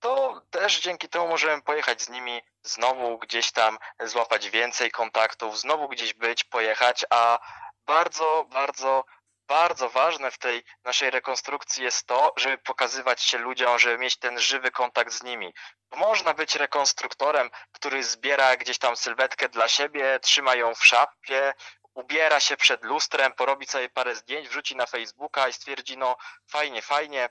to 0.01 0.43
też 0.51 0.81
dzięki 0.81 1.09
temu 1.09 1.29
możemy 1.29 1.63
pojechać 1.63 2.03
z 2.03 2.09
nimi 2.09 2.43
znowu 2.63 3.19
gdzieś 3.19 3.53
tam, 3.53 3.79
złapać 4.01 4.51
więcej 4.51 4.91
kontaktów, 4.91 5.59
znowu 5.59 5.89
gdzieś 5.89 6.15
być, 6.15 6.45
pojechać, 6.45 7.05
a 7.11 7.39
bardzo, 7.87 8.47
bardzo 8.51 9.05
bardzo 9.49 9.89
ważne 9.91 10.31
w 10.31 10.39
tej 10.39 10.65
naszej 10.85 11.11
rekonstrukcji 11.11 11.85
jest 11.85 12.07
to, 12.07 12.33
żeby 12.37 12.59
pokazywać 12.59 13.23
się 13.23 13.39
ludziom, 13.39 13.79
żeby 13.79 13.99
mieć 13.99 14.17
ten 14.17 14.41
żywy 14.41 14.71
kontakt 14.71 15.13
z 15.13 15.23
nimi. 15.23 15.55
Można 15.97 16.35
być 16.35 16.55
rekonstruktorem, 16.55 17.51
który 17.73 18.05
zbiera 18.05 18.57
gdzieś 18.57 18.79
tam 18.79 18.97
sylwetkę 18.97 19.49
dla 19.49 19.69
siebie, 19.69 20.21
trzyma 20.21 20.55
ją 20.55 20.75
w 20.75 20.87
szapie, 20.87 21.55
ubiera 21.95 22.41
się 22.41 22.57
przed 22.57 22.85
lustrem, 22.85 23.33
porobi 23.33 23.67
sobie 23.67 23.89
parę 23.89 24.15
zdjęć, 24.15 24.49
wrzuci 24.49 24.77
na 24.77 24.87
Facebooka 24.87 25.49
i 25.49 25.53
stwierdzi, 25.53 25.99
no 25.99 26.17
fajnie, 26.51 26.83
fajnie, 26.83 27.29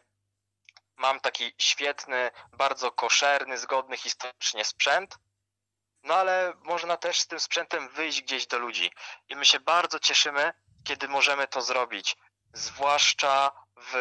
mam 0.95 1.19
taki 1.19 1.55
świetny, 1.57 2.31
bardzo 2.51 2.91
koszerny, 2.91 3.57
zgodny 3.57 3.97
historycznie 3.97 4.65
sprzęt, 4.65 5.17
no 6.03 6.15
ale 6.15 6.53
można 6.63 6.97
też 6.97 7.19
z 7.19 7.27
tym 7.27 7.39
sprzętem 7.39 7.89
wyjść 7.89 8.21
gdzieś 8.21 8.47
do 8.47 8.59
ludzi. 8.59 8.91
I 9.29 9.35
my 9.35 9.45
się 9.45 9.59
bardzo 9.59 9.99
cieszymy, 9.99 10.53
kiedy 10.87 11.07
możemy 11.07 11.47
to 11.47 11.61
zrobić. 11.61 12.15
Zwłaszcza 12.53 13.51
w, 13.77 13.93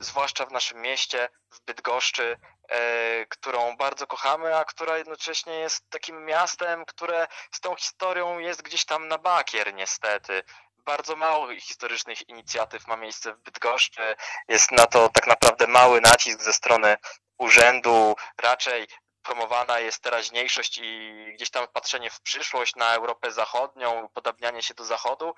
zwłaszcza 0.00 0.46
w 0.46 0.52
naszym 0.52 0.80
mieście, 0.80 1.28
w 1.50 1.60
Bydgoszczy, 1.60 2.38
e, 2.68 3.26
którą 3.26 3.76
bardzo 3.76 4.06
kochamy, 4.06 4.56
a 4.56 4.64
która 4.64 4.98
jednocześnie 4.98 5.54
jest 5.54 5.90
takim 5.90 6.24
miastem, 6.24 6.84
które 6.84 7.26
z 7.52 7.60
tą 7.60 7.76
historią 7.76 8.38
jest 8.38 8.62
gdzieś 8.62 8.84
tam 8.84 9.08
na 9.08 9.18
bakier 9.18 9.74
niestety. 9.74 10.42
Bardzo 10.78 11.16
mało 11.16 11.54
historycznych 11.60 12.28
inicjatyw 12.28 12.86
ma 12.86 12.96
miejsce 12.96 13.32
w 13.32 13.38
Bydgoszczy. 13.38 14.16
Jest 14.48 14.72
na 14.72 14.86
to 14.86 15.08
tak 15.08 15.26
naprawdę 15.26 15.66
mały 15.66 16.00
nacisk 16.00 16.42
ze 16.42 16.52
strony 16.52 16.96
urzędu. 17.38 18.16
Raczej 18.38 18.86
promowana 19.26 19.78
jest 19.78 20.02
teraźniejszość 20.02 20.78
i 20.82 21.14
gdzieś 21.34 21.50
tam 21.50 21.68
patrzenie 21.68 22.10
w 22.10 22.20
przyszłość 22.20 22.76
na 22.76 22.94
Europę 22.94 23.32
Zachodnią, 23.32 24.08
podobnianie 24.14 24.62
się 24.62 24.74
do 24.74 24.84
Zachodu, 24.84 25.34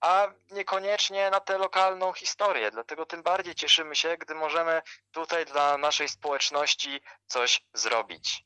a 0.00 0.28
niekoniecznie 0.50 1.30
na 1.30 1.40
tę 1.40 1.58
lokalną 1.58 2.12
historię. 2.12 2.70
Dlatego 2.70 3.06
tym 3.06 3.22
bardziej 3.22 3.54
cieszymy 3.54 3.96
się, 3.96 4.16
gdy 4.16 4.34
możemy 4.34 4.82
tutaj 5.12 5.46
dla 5.46 5.78
naszej 5.78 6.08
społeczności 6.08 7.00
coś 7.26 7.62
zrobić. 7.72 8.44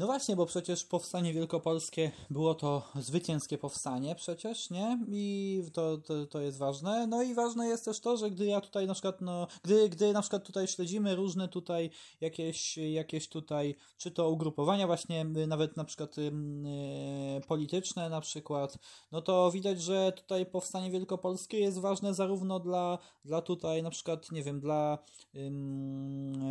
No 0.00 0.06
właśnie, 0.06 0.36
bo 0.36 0.46
przecież 0.46 0.84
powstanie 0.84 1.32
wielkopolskie 1.32 2.10
było 2.30 2.54
to 2.54 2.82
zwycięskie 2.94 3.58
powstanie 3.58 4.14
przecież, 4.14 4.70
nie? 4.70 4.98
I 5.08 5.62
to, 5.72 5.98
to, 5.98 6.26
to 6.26 6.40
jest 6.40 6.58
ważne. 6.58 7.06
No 7.06 7.22
i 7.22 7.34
ważne 7.34 7.66
jest 7.66 7.84
też 7.84 8.00
to, 8.00 8.16
że 8.16 8.30
gdy 8.30 8.46
ja 8.46 8.60
tutaj 8.60 8.86
na 8.86 8.94
przykład, 8.94 9.20
no, 9.20 9.46
gdy, 9.62 9.88
gdy 9.88 10.12
na 10.12 10.20
przykład 10.20 10.44
tutaj 10.44 10.66
śledzimy 10.66 11.16
różne 11.16 11.48
tutaj 11.48 11.90
jakieś, 12.20 12.76
jakieś 12.76 13.28
tutaj, 13.28 13.74
czy 13.98 14.10
to 14.10 14.30
ugrupowania 14.30 14.86
właśnie, 14.86 15.24
nawet 15.24 15.76
na 15.76 15.84
przykład 15.84 16.16
yy, 16.16 16.30
polityczne 17.48 18.08
na 18.08 18.20
przykład, 18.20 18.78
no 19.12 19.22
to 19.22 19.50
widać, 19.50 19.82
że 19.82 20.12
tutaj 20.12 20.46
powstanie 20.46 20.90
wielkopolskie 20.90 21.58
jest 21.58 21.78
ważne 21.78 22.14
zarówno 22.14 22.60
dla, 22.60 22.98
dla 23.24 23.42
tutaj 23.42 23.82
na 23.82 23.90
przykład, 23.90 24.32
nie 24.32 24.42
wiem, 24.42 24.60
dla 24.60 24.98
yy, 25.34 25.50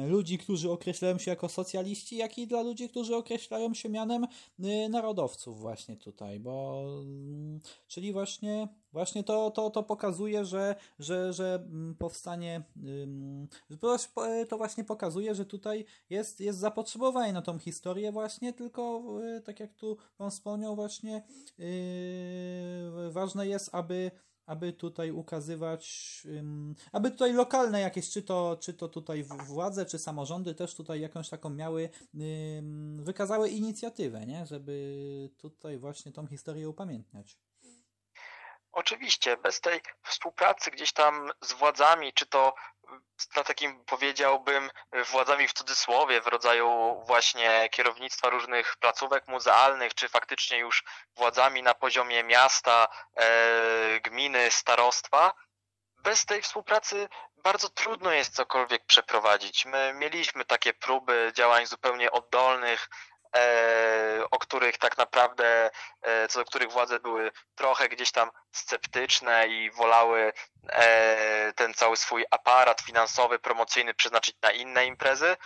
ludzi, 0.08 0.38
którzy 0.38 0.72
określają 0.72 1.18
się 1.18 1.32
jako 1.32 1.50
socjaliści, 1.50 2.18
jak 2.18 2.38
i 2.38 2.48
dla 2.48 2.62
ludzi, 2.62 2.90
którzy 2.90 3.16
określają 3.16 3.39
określają 3.40 3.74
się 3.74 3.90
mianem 3.90 4.28
y, 4.60 4.90
narodowców 4.90 5.60
właśnie 5.60 5.98
tutaj, 5.98 6.40
bo 6.40 6.84
mm, 7.02 7.60
czyli 7.88 8.14
właśnie 8.14 8.68
Właśnie 8.94 9.24
to, 9.24 9.52
to, 9.52 9.70
to 9.70 9.84
pokazuje, 9.84 10.46
że, 10.46 10.76
że, 11.00 11.34
że 11.34 11.56
mm, 11.56 11.96
powstanie, 11.96 12.64
to 14.50 14.58
właśnie 14.58 14.84
pokazuje, 14.84 15.36
że 15.36 15.46
tutaj 15.46 15.86
jest, 16.10 16.40
jest 16.40 16.60
zapotrzebowanie 16.60 17.34
na 17.34 17.42
tą 17.42 17.60
historię 17.60 18.12
właśnie, 18.12 18.54
tylko 18.54 19.04
y, 19.38 19.42
tak 19.42 19.60
jak 19.60 19.74
tu 19.74 19.98
Pan 20.18 20.32
wspomniał 20.32 20.76
właśnie, 20.76 21.24
yy, 21.58 23.12
ważne 23.12 23.48
jest, 23.48 23.70
aby 23.76 24.12
aby 24.50 24.74
tutaj 24.74 25.12
ukazywać, 25.12 26.24
aby 26.92 27.12
tutaj 27.12 27.34
lokalne 27.34 27.82
jakieś, 27.82 28.10
czy 28.10 28.22
to, 28.22 28.58
czy 28.62 28.74
to 28.74 28.88
tutaj 28.88 29.24
władze, 29.24 29.86
czy 29.86 30.00
samorządy 30.00 30.56
też 30.56 30.76
tutaj 30.76 31.02
jakąś 31.02 31.30
taką 31.30 31.50
miały, 31.50 31.90
wykazały 32.98 33.50
inicjatywę, 33.50 34.26
nie? 34.26 34.46
żeby 34.46 35.30
tutaj 35.38 35.78
właśnie 35.78 36.12
tą 36.12 36.28
historię 36.28 36.70
upamiętniać. 36.70 37.38
Oczywiście, 38.72 39.38
bez 39.38 39.62
tej 39.62 39.82
współpracy 40.04 40.72
gdzieś 40.72 40.94
tam 40.94 41.32
z 41.42 41.54
władzami, 41.54 42.14
czy 42.14 42.26
to 42.26 42.54
na 43.36 43.44
takim 43.44 43.86
powiedziałbym 43.86 44.72
władzami 45.12 45.48
w 45.48 45.54
cudzysłowie, 45.54 46.22
w 46.22 46.28
rodzaju 46.28 47.02
właśnie 47.08 47.70
kierownictwa 47.72 48.30
różnych 48.30 48.78
placówek 48.78 49.28
muzealnych, 49.28 49.94
czy 49.94 50.10
faktycznie 50.10 50.58
już 50.58 50.84
władzami 51.16 51.64
na 51.64 51.74
poziomie 51.74 52.24
miasta, 52.24 52.88
e, 53.16 54.00
gminy, 54.00 54.52
starostwa, 54.52 55.34
bez 56.04 56.26
tej 56.26 56.42
współpracy 56.42 57.10
bardzo 57.38 57.70
trudno 57.70 58.12
jest 58.12 58.36
cokolwiek 58.36 58.86
przeprowadzić. 58.86 59.66
My 59.66 59.94
mieliśmy 59.96 60.46
takie 60.46 60.74
próby 60.74 61.32
działań 61.36 61.66
zupełnie 61.66 62.12
oddolnych, 62.12 62.90
o 64.32 64.40
których 64.40 64.78
tak 64.78 64.98
naprawdę, 64.98 65.70
e, 66.02 66.28
co 66.28 66.40
do 66.40 66.46
których 66.46 66.72
władze 66.72 67.00
były 67.00 67.32
trochę 67.56 67.90
gdzieś 67.90 68.12
tam 68.12 68.32
sceptyczne 68.52 69.48
i 69.48 69.72
wolały 69.72 70.34
e, 70.70 71.54
ten 71.54 71.74
cały 71.74 71.98
swój 71.98 72.26
aparat 72.32 72.82
finansowy, 72.82 73.40
promocyjny 73.40 73.94
przeznaczyć 73.94 74.36
na 74.42 74.52
inne 74.52 74.86
imprezy. 74.86 75.38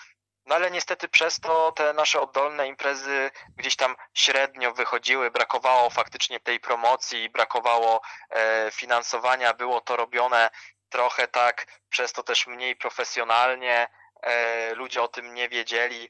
No 0.46 0.56
ale 0.56 0.72
niestety 0.72 1.08
przez 1.08 1.39
to 1.39 1.72
te 1.72 1.93
nasze 1.93 2.22
oddolne 2.22 2.67
imprezy 2.67 3.32
gdzieś 3.56 3.76
tam 3.76 3.96
średnio 4.13 4.74
wychodziły, 4.74 5.32
brakowało 5.32 5.89
faktycznie 5.89 6.39
tej 6.39 6.60
promocji, 6.60 7.30
brakowało 7.30 8.02
finansowania, 8.72 9.54
było 9.54 9.82
to 9.82 9.96
robione 9.96 10.50
trochę 10.89 11.28
tak, 11.28 11.65
przez 11.89 12.13
to 12.13 12.24
też 12.24 12.48
mniej 12.48 12.76
profesjonalnie, 12.76 13.88
ludzie 14.76 15.02
o 15.02 15.08
tym 15.08 15.34
nie 15.34 15.50
wiedzieli. 15.50 16.10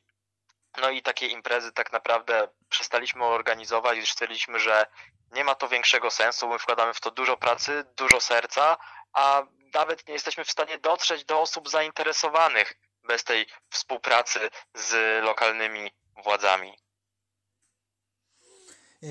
No 0.82 0.90
i 0.90 1.02
takie 1.02 1.28
imprezy 1.28 1.72
tak 1.72 1.92
naprawdę 1.92 2.48
przestaliśmy 2.70 3.24
organizować, 3.24 3.98
gdyż 3.98 4.12
stwierdziliśmy, 4.12 4.60
że 4.60 4.86
nie 5.32 5.44
ma 5.44 5.56
to 5.56 5.68
większego 5.68 6.12
sensu, 6.12 6.48
my 6.48 6.60
wkładamy 6.60 6.94
w 6.94 7.00
to 7.00 7.12
dużo 7.12 7.38
pracy, 7.38 7.84
dużo 7.98 8.22
serca, 8.22 8.78
a 9.14 9.44
nawet 9.74 10.08
nie 10.08 10.14
jesteśmy 10.14 10.46
w 10.46 10.52
stanie 10.52 10.78
dotrzeć 10.78 11.26
do 11.26 11.42
osób 11.42 11.70
zainteresowanych 11.70 12.74
bez 13.08 13.24
tej 13.24 13.46
współpracy 13.70 14.40
z 14.76 15.24
lokalnymi 15.24 15.92
władzami. 16.24 16.74
Yy, 19.02 19.10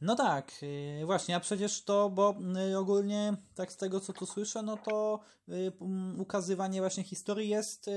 no 0.00 0.16
tak, 0.16 0.62
yy, 0.62 1.06
właśnie, 1.06 1.36
a 1.36 1.40
przecież 1.40 1.84
to, 1.84 2.10
bo 2.10 2.34
yy, 2.68 2.78
ogólnie 2.78 3.36
tak 3.54 3.72
z 3.72 3.76
tego 3.76 4.00
co 4.00 4.12
tu 4.12 4.26
słyszę, 4.26 4.62
no 4.62 4.76
to 4.76 5.20
ukazywanie 6.18 6.80
właśnie 6.80 7.04
historii 7.04 7.48
jest 7.48 7.90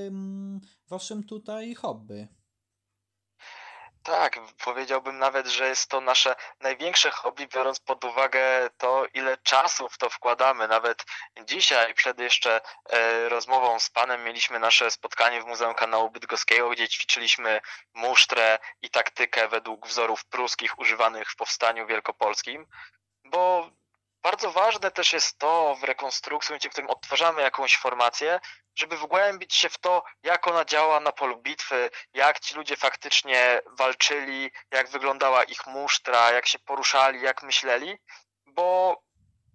waszym 0.89 1.23
tutaj 1.23 1.75
hobby. 1.75 2.27
Tak, 4.03 4.39
powiedziałbym 4.63 5.17
nawet, 5.17 5.47
że 5.47 5.67
jest 5.67 5.89
to 5.89 6.01
nasze 6.01 6.35
największe 6.59 7.11
hobby, 7.11 7.47
biorąc 7.47 7.79
pod 7.79 8.03
uwagę 8.03 8.69
to, 8.77 9.05
ile 9.13 9.37
czasu 9.37 9.89
w 9.89 9.97
to 9.97 10.09
wkładamy. 10.09 10.67
Nawet 10.67 11.05
dzisiaj, 11.45 11.93
przed 11.93 12.19
jeszcze 12.19 12.61
e, 12.89 13.29
rozmową 13.29 13.79
z 13.79 13.89
Panem, 13.89 14.23
mieliśmy 14.23 14.59
nasze 14.59 14.91
spotkanie 14.91 15.41
w 15.41 15.45
Muzeum 15.45 15.73
Kanału 15.73 16.09
Bydgoskiego, 16.09 16.69
gdzie 16.69 16.89
ćwiczyliśmy 16.89 17.61
musztrę 17.93 18.59
i 18.81 18.89
taktykę 18.89 19.47
według 19.47 19.87
wzorów 19.87 20.25
pruskich 20.25 20.79
używanych 20.79 21.31
w 21.31 21.35
Powstaniu 21.35 21.87
Wielkopolskim, 21.87 22.67
bo 23.25 23.69
bardzo 24.23 24.51
ważne 24.51 24.91
też 24.91 25.13
jest 25.13 25.37
to 25.37 25.75
w 25.75 25.83
rekonstrukcji, 25.83 26.69
w 26.69 26.71
którym 26.71 26.89
odtwarzamy 26.89 27.41
jakąś 27.41 27.77
formację, 27.77 28.39
żeby 28.75 28.97
wgłębić 28.97 29.55
się 29.55 29.69
w 29.69 29.77
to, 29.77 30.03
jak 30.23 30.47
ona 30.47 30.65
działa 30.65 30.99
na 30.99 31.11
polu 31.11 31.37
bitwy, 31.37 31.89
jak 32.13 32.39
ci 32.39 32.55
ludzie 32.55 32.75
faktycznie 32.75 33.61
walczyli, 33.77 34.51
jak 34.71 34.89
wyglądała 34.89 35.43
ich 35.43 35.67
musztra, 35.67 36.31
jak 36.31 36.47
się 36.47 36.59
poruszali, 36.59 37.21
jak 37.21 37.43
myśleli, 37.43 37.97
bo 38.45 39.01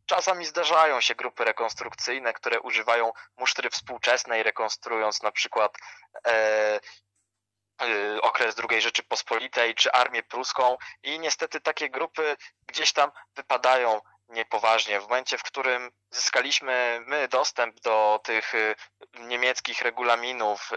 czasami 0.07 0.44
zdarzają 0.44 1.00
się 1.00 1.14
grupy 1.14 1.44
rekonstrukcyjne, 1.44 2.33
które 2.33 2.61
używają 2.61 3.12
musztry 3.37 3.70
współczesnej, 3.70 4.42
rekonstruując 4.42 5.22
na 5.22 5.33
przykład 5.33 5.79
e, 6.26 6.81
e 7.83 8.20
okres 8.22 8.57
II 8.70 8.81
Rzeczypospolitej 8.81 9.74
czy 9.74 9.92
Armię 9.92 10.22
Pruską 10.22 10.76
i 11.02 11.18
niestety 11.18 11.61
takie 11.61 11.90
grupy 11.90 12.37
gdzieś 12.66 12.92
tam 12.92 13.11
wypadają 13.37 14.00
niepoważnie. 14.29 15.01
W 15.01 15.09
momencie, 15.09 15.39
w 15.39 15.43
którym 15.43 15.91
zyskaliśmy 16.11 17.01
my 17.07 17.29
dostęp 17.29 17.81
do 17.81 18.21
tych 18.25 18.55
y, 18.55 18.75
niemieckich 19.15 19.83
regulaminów, 19.83 20.73
y, 20.73 20.77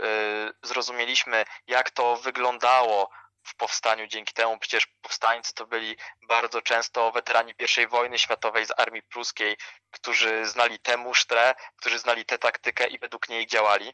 zrozumieliśmy, 0.63 1.45
jak 1.67 1.91
to 1.91 2.15
wyglądało 2.15 3.09
w 3.43 3.55
powstaniu. 3.55 4.07
Dzięki 4.07 4.33
temu 4.33 4.57
przecież 4.59 4.87
powstańcy 5.01 5.53
to 5.53 5.65
byli 5.67 5.97
bardzo 6.21 6.61
często 6.61 7.11
weterani 7.11 7.53
I 7.77 7.87
wojny 7.87 8.19
światowej 8.19 8.65
z 8.65 8.79
armii 8.79 9.03
pruskiej, 9.03 9.57
którzy 9.91 10.45
znali 10.45 10.79
tę 10.79 10.97
musztrę, 10.97 11.55
którzy 11.75 11.99
znali 11.99 12.25
tę 12.25 12.37
taktykę 12.37 12.87
i 12.87 12.99
według 12.99 13.29
niej 13.29 13.47
działali. 13.47 13.93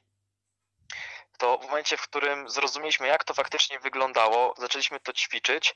To 1.37 1.57
w 1.57 1.65
momencie, 1.65 1.97
w 1.97 2.01
którym 2.01 2.49
zrozumieliśmy, 2.49 3.07
jak 3.07 3.23
to 3.23 3.33
faktycznie 3.33 3.79
wyglądało, 3.79 4.53
zaczęliśmy 4.57 4.99
to 4.99 5.13
ćwiczyć 5.13 5.75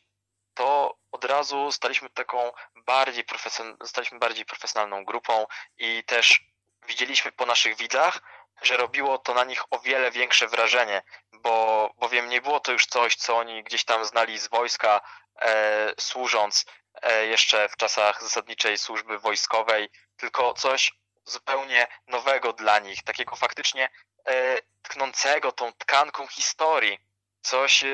to 0.54 0.98
od 1.12 1.26
razu 1.26 1.72
staliśmy 1.72 2.10
taką 2.10 2.52
bardziej, 2.76 3.26
profesjon- 3.26 3.86
staliśmy 3.86 4.20
bardziej 4.20 4.46
profesjonalną 4.46 5.06
grupą 5.06 5.46
i 5.78 6.04
też 6.04 6.42
widzieliśmy 6.88 7.32
po 7.32 7.46
naszych 7.46 7.78
widzach, 7.78 8.22
że 8.62 8.78
robiło 8.78 9.18
to 9.18 9.34
na 9.34 9.44
nich 9.44 9.64
o 9.70 9.80
wiele 9.80 10.12
większe 10.12 10.48
wrażenie, 10.48 11.02
bo 11.34 11.90
bowiem 11.98 12.30
nie 12.30 12.42
było 12.42 12.60
to 12.60 12.72
już 12.72 12.86
coś, 12.86 13.16
co 13.16 13.38
oni 13.38 13.64
gdzieś 13.64 13.86
tam 13.86 14.06
znali 14.06 14.40
z 14.40 14.48
wojska, 14.48 15.02
e, 15.42 15.94
służąc 16.00 16.66
e, 17.02 17.26
jeszcze 17.26 17.70
w 17.70 17.78
czasach 17.78 18.22
zasadniczej 18.24 18.78
służby 18.78 19.20
wojskowej, 19.20 19.90
tylko 20.18 20.54
coś 20.54 20.92
zupełnie 21.26 21.88
nowego 22.08 22.54
dla 22.54 22.80
nich, 22.80 23.04
takiego 23.04 23.36
faktycznie 23.36 23.90
e, 24.26 24.58
tknącego 24.82 25.52
tą 25.52 25.74
tkanką 25.74 26.28
historii, 26.28 27.00
coś 27.42 27.84
e, 27.84 27.88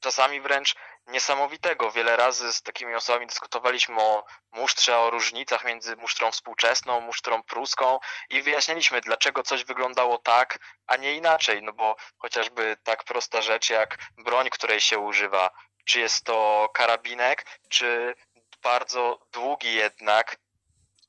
czasami 0.00 0.40
wręcz 0.40 0.74
niesamowitego. 1.06 1.90
Wiele 1.90 2.16
razy 2.16 2.52
z 2.52 2.62
takimi 2.62 2.94
osobami 2.94 3.26
dyskutowaliśmy 3.26 4.02
o 4.02 4.24
musztrze, 4.52 4.98
o 4.98 5.10
różnicach 5.10 5.64
między 5.64 5.96
musztrą 5.96 6.32
współczesną, 6.32 7.00
musztrą 7.00 7.42
pruską 7.42 7.98
i 8.30 8.42
wyjaśnialiśmy, 8.42 9.00
dlaczego 9.00 9.42
coś 9.42 9.64
wyglądało 9.64 10.18
tak, 10.18 10.58
a 10.86 10.96
nie 10.96 11.14
inaczej. 11.14 11.62
No 11.62 11.72
bo 11.72 11.96
chociażby 12.18 12.76
tak 12.82 13.04
prosta 13.04 13.42
rzecz 13.42 13.70
jak 13.70 13.98
broń, 14.18 14.50
której 14.50 14.80
się 14.80 14.98
używa, 14.98 15.50
czy 15.84 16.00
jest 16.00 16.24
to 16.24 16.68
karabinek, 16.74 17.46
czy 17.68 18.14
bardzo 18.62 19.26
długi 19.32 19.74
jednak 19.74 20.36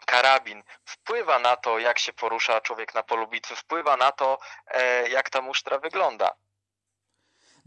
karabin 0.06 0.64
wpływa 0.86 1.40
na 1.40 1.56
to, 1.56 1.80
jak 1.80 2.00
się 2.00 2.14
porusza 2.14 2.62
człowiek 2.62 2.94
na 2.94 3.04
polu 3.04 3.28
bitwy, 3.28 3.56
wpływa 3.56 3.98
na 3.98 4.12
to, 4.12 4.40
e, 4.68 5.10
jak 5.10 5.30
ta 5.30 5.42
musztra 5.42 5.78
wygląda. 5.78 6.36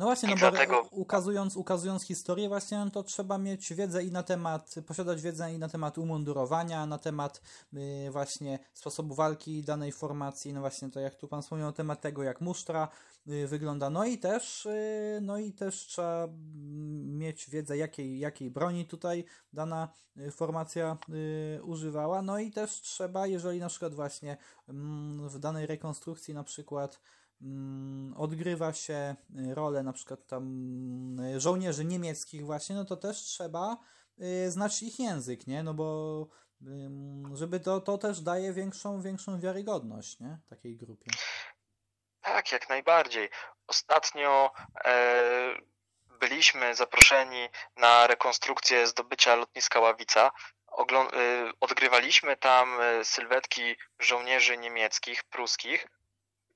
No 0.00 0.06
właśnie, 0.06 0.28
no 0.28 0.34
bo 0.34 0.40
dlatego... 0.40 0.82
ukazując, 0.90 1.56
ukazując 1.56 2.04
historię 2.04 2.48
właśnie, 2.48 2.78
no 2.78 2.90
to 2.90 3.02
trzeba 3.02 3.38
mieć 3.38 3.74
wiedzę 3.74 4.04
i 4.04 4.12
na 4.12 4.22
temat, 4.22 4.74
posiadać 4.86 5.22
wiedzę 5.22 5.54
i 5.54 5.58
na 5.58 5.68
temat 5.68 5.98
umundurowania, 5.98 6.86
na 6.86 6.98
temat 6.98 7.42
y, 7.74 8.10
właśnie 8.10 8.58
sposobu 8.74 9.14
walki 9.14 9.62
danej 9.62 9.92
formacji, 9.92 10.52
no 10.52 10.60
właśnie 10.60 10.90
to 10.90 11.00
jak 11.00 11.14
tu 11.14 11.28
pan 11.28 11.42
wspomniał, 11.42 11.68
na 11.68 11.72
temat 11.72 12.00
tego 12.00 12.22
jak 12.22 12.40
musztra 12.40 12.88
y, 13.28 13.46
wygląda, 13.46 13.90
no 13.90 14.04
i 14.04 14.18
też 14.18 14.66
y, 14.66 15.18
no 15.22 15.38
i 15.38 15.52
też 15.52 15.86
trzeba 15.86 16.24
mm, 16.24 17.18
mieć 17.18 17.50
wiedzę 17.50 17.76
jakiej, 17.76 18.18
jakiej 18.18 18.50
broni 18.50 18.86
tutaj 18.86 19.24
dana 19.52 19.88
y, 20.16 20.30
formacja 20.30 20.96
y, 21.56 21.62
używała, 21.64 22.22
no 22.22 22.38
i 22.38 22.50
też 22.50 22.80
trzeba, 22.80 23.26
jeżeli 23.26 23.60
na 23.60 23.68
przykład 23.68 23.94
właśnie 23.94 24.36
mm, 24.68 25.28
w 25.28 25.38
danej 25.38 25.66
rekonstrukcji 25.66 26.34
na 26.34 26.44
przykład 26.44 27.00
odgrywa 28.16 28.72
się 28.72 29.16
y, 29.48 29.54
rolę 29.54 29.82
na 29.82 29.92
przykład 29.92 30.26
tam 30.26 30.44
y, 31.20 31.40
żołnierzy 31.40 31.84
niemieckich 31.84 32.46
właśnie, 32.46 32.76
no 32.76 32.84
to 32.84 32.96
też 32.96 33.16
trzeba 33.16 33.76
y, 34.22 34.50
znać 34.50 34.82
ich 34.82 34.98
język, 34.98 35.46
nie? 35.46 35.62
No 35.62 35.74
bo 35.74 36.26
żeby 37.34 37.60
to, 37.60 37.80
to 37.80 37.98
też 37.98 38.20
daje 38.20 38.52
większą, 38.52 39.02
większą 39.02 39.40
wiarygodność, 39.40 40.20
nie? 40.20 40.38
Takiej 40.50 40.76
grupie. 40.76 41.10
Tak, 42.20 42.52
jak 42.52 42.68
najbardziej. 42.68 43.28
Ostatnio 43.66 44.52
e, 44.84 45.54
byliśmy 46.20 46.74
zaproszeni 46.74 47.48
na 47.76 48.06
rekonstrukcję 48.06 48.86
zdobycia 48.86 49.36
lotniska 49.36 49.80
Ławica. 49.80 50.30
Oglą- 50.66 51.14
y, 51.14 51.52
odgrywaliśmy 51.60 52.36
tam 52.36 52.68
sylwetki 53.02 53.76
żołnierzy 53.98 54.58
niemieckich, 54.58 55.24
pruskich 55.24 55.86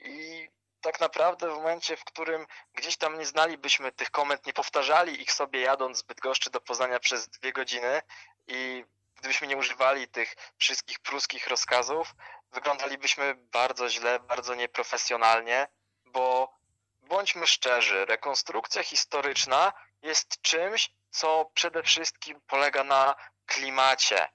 i 0.01 0.49
tak 0.85 1.01
naprawdę 1.01 1.51
w 1.51 1.55
momencie, 1.55 1.97
w 1.97 2.05
którym 2.05 2.47
gdzieś 2.75 2.97
tam 2.97 3.19
nie 3.19 3.27
znalibyśmy 3.27 3.93
tych 3.93 4.11
komend, 4.11 4.47
nie 4.47 4.53
powtarzali 4.53 5.23
ich 5.23 5.33
sobie 5.33 5.61
jadąc 5.61 5.99
z 5.99 6.03
Bydgoszczy 6.03 6.51
do 6.51 6.61
Poznania 6.61 7.01
przez 7.01 7.29
dwie 7.29 7.53
godziny 7.53 8.03
i 8.47 8.85
gdybyśmy 9.17 9.47
nie 9.47 9.57
używali 9.57 10.09
tych 10.09 10.37
wszystkich 10.59 11.01
pruskich 11.01 11.47
rozkazów, 11.47 12.15
wyglądalibyśmy 12.53 13.35
bardzo 13.35 13.91
źle, 13.91 14.21
bardzo 14.21 14.55
nieprofesjonalnie, 14.55 15.69
bo 16.05 16.55
bądźmy 17.03 17.47
szczerzy, 17.47 18.05
rekonstrukcja 18.05 18.83
historyczna 18.83 19.73
jest 20.03 20.43
czymś, 20.43 20.91
co 21.11 21.51
przede 21.55 21.83
wszystkim 21.83 22.41
polega 22.47 22.85
na 22.85 23.15
klimacie. 23.47 24.29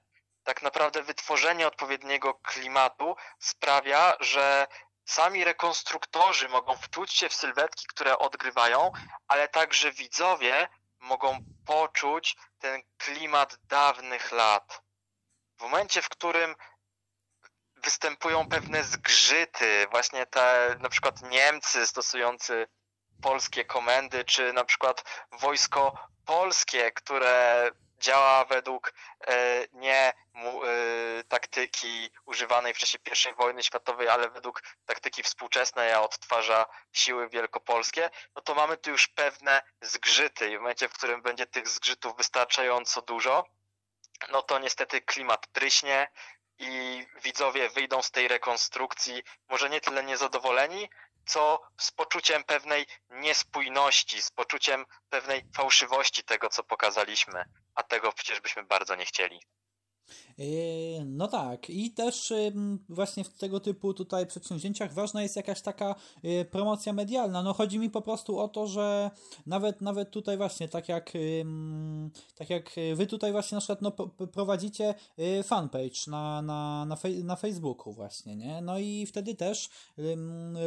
Tak 0.44 0.62
naprawdę 0.62 1.02
wytworzenie 1.02 1.66
odpowiedniego 1.66 2.34
klimatu 2.34 3.16
sprawia, 3.38 4.16
że 4.20 4.66
sami 5.10 5.44
rekonstruktorzy 5.44 6.48
mogą 6.48 6.76
wczuć 6.76 7.12
się 7.12 7.28
w 7.28 7.34
sylwetki, 7.34 7.86
które 7.86 8.18
odgrywają, 8.18 8.92
ale 9.28 9.48
także 9.48 9.92
widzowie 9.92 10.68
mogą 11.00 11.38
poczuć 11.66 12.36
ten 12.58 12.82
klimat 12.98 13.56
dawnych 13.62 14.32
lat. 14.32 14.82
W 15.58 15.62
momencie, 15.62 16.02
w 16.02 16.08
którym 16.08 16.54
występują 17.76 18.48
pewne 18.48 18.84
zgrzyty, 18.84 19.86
właśnie 19.90 20.26
te 20.26 20.76
na 20.80 20.88
przykład 20.88 21.22
Niemcy 21.22 21.86
stosujący 21.86 22.66
polskie 23.22 23.64
komendy, 23.64 24.24
czy 24.24 24.52
na 24.52 24.64
przykład 24.64 25.04
wojsko 25.32 26.08
polskie, 26.26 26.92
które 26.92 27.70
działa 28.00 28.44
według 28.44 28.92
e, 29.26 29.64
nie 29.72 30.12
e, 30.12 30.12
taktyki 31.28 32.10
używanej 32.24 32.74
w 32.74 32.78
czasie 32.78 32.98
I 33.30 33.34
wojny 33.34 33.62
światowej, 33.62 34.08
ale 34.08 34.30
według 34.30 34.62
taktyki 34.86 35.22
współczesnej, 35.22 35.92
a 35.92 36.00
odtwarza 36.00 36.66
siły 36.92 37.28
wielkopolskie, 37.28 38.10
no 38.36 38.42
to 38.42 38.54
mamy 38.54 38.76
tu 38.76 38.90
już 38.90 39.08
pewne 39.08 39.62
zgrzyty 39.80 40.50
i 40.50 40.56
w 40.56 40.60
momencie, 40.60 40.88
w 40.88 40.92
którym 40.92 41.22
będzie 41.22 41.46
tych 41.46 41.68
zgrzytów 41.68 42.16
wystarczająco 42.16 43.02
dużo, 43.02 43.44
no 44.28 44.42
to 44.42 44.58
niestety 44.58 45.00
klimat 45.00 45.46
pryśnie 45.46 46.08
i 46.58 47.06
widzowie 47.22 47.70
wyjdą 47.70 48.02
z 48.02 48.10
tej 48.10 48.28
rekonstrukcji 48.28 49.22
może 49.48 49.70
nie 49.70 49.80
tyle 49.80 50.04
niezadowoleni, 50.04 50.88
co 51.26 51.62
z 51.80 51.90
poczuciem 51.90 52.44
pewnej 52.44 52.86
niespójności, 53.10 54.22
z 54.22 54.30
poczuciem 54.30 54.86
pewnej 55.10 55.42
fałszywości 55.56 56.24
tego, 56.24 56.48
co 56.48 56.64
pokazaliśmy, 56.64 57.44
a 57.80 57.82
tego 57.82 58.12
przecież 58.12 58.40
byśmy 58.40 58.62
bardzo 58.64 58.94
nie 58.94 59.04
chcieli. 59.04 59.40
Yy, 60.40 61.04
no 61.04 61.28
tak, 61.28 61.70
i 61.70 61.90
też 61.90 62.32
właśnie 62.88 63.24
w 63.24 63.28
tego 63.28 63.60
typu 63.60 63.94
tutaj 63.94 64.26
przedsięwzięciach 64.26 64.94
ważna 64.94 65.22
jest 65.22 65.36
jakaś 65.36 65.62
taka 65.62 65.94
yy, 66.22 66.44
promocja 66.44 66.92
medialna. 66.92 67.42
No 67.42 67.52
chodzi 67.52 67.78
mi 67.78 67.90
po 67.90 68.02
prostu 68.02 68.38
o 68.38 68.48
to, 68.48 68.66
że 68.66 69.10
nawet 69.46 69.80
nawet 69.80 70.10
tutaj 70.10 70.36
właśnie, 70.36 70.68
tak 70.68 70.88
jak 70.88 71.12
tak 72.34 72.50
jak 72.50 72.74
wy 72.94 73.06
tutaj 73.06 73.32
właśnie 73.32 73.56
na 73.56 73.60
przykład 73.60 73.82
no, 73.82 73.90
prowadzicie 74.32 74.94
yy, 75.18 75.42
fanpage 75.42 76.00
na, 76.06 76.42
na, 76.42 76.84
na, 76.84 76.96
fej, 76.96 77.24
na 77.24 77.36
Facebooku 77.36 77.92
właśnie, 77.92 78.36
nie? 78.36 78.60
No 78.62 78.78
i 78.78 79.06
wtedy 79.06 79.34
też 79.34 79.70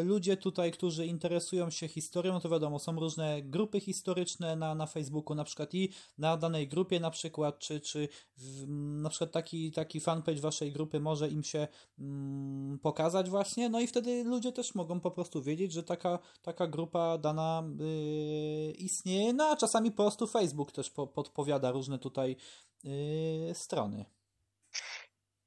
ludzie 0.04 0.38
tutaj, 0.38 0.72
którzy 0.72 1.06
interesują 1.06 1.70
się 1.70 1.88
historią, 1.88 2.40
to 2.40 2.50
wiadomo, 2.50 2.80
są 2.80 3.00
różne 3.00 3.42
grupy 3.42 3.80
historyczne 3.80 4.56
na, 4.56 4.76
na 4.76 4.86
Facebooku, 4.86 5.36
na 5.36 5.44
przykład 5.44 5.74
i 5.74 5.90
na 6.18 6.38
danej 6.38 6.68
grupie 6.68 7.00
na 7.00 7.12
przykład, 7.12 7.60
czy, 7.60 7.80
czy 7.80 8.08
w, 8.38 8.68
na 9.02 9.10
przykład 9.10 9.32
taki, 9.32 9.63
taki 9.72 10.00
fanpage 10.00 10.42
waszej 10.42 10.72
grupy 10.72 11.00
może 11.00 11.30
im 11.30 11.44
się 11.44 11.68
mm, 12.00 12.80
pokazać 12.80 13.30
właśnie, 13.30 13.70
no 13.70 13.80
i 13.80 13.88
wtedy 13.88 14.24
ludzie 14.24 14.52
też 14.52 14.76
mogą 14.76 15.00
po 15.00 15.12
prostu 15.12 15.42
wiedzieć, 15.42 15.72
że 15.74 15.84
taka, 15.84 16.20
taka 16.42 16.68
grupa 16.68 17.18
dana 17.18 17.64
yy, 17.80 18.72
istnieje, 18.72 19.34
no 19.34 19.50
a 19.50 19.56
czasami 19.56 19.92
po 19.92 20.04
prostu 20.04 20.28
Facebook 20.28 20.72
też 20.72 20.90
po, 20.90 21.08
podpowiada 21.08 21.72
różne 21.72 22.00
tutaj 22.00 22.36
yy, 22.84 23.56
strony. 23.56 24.06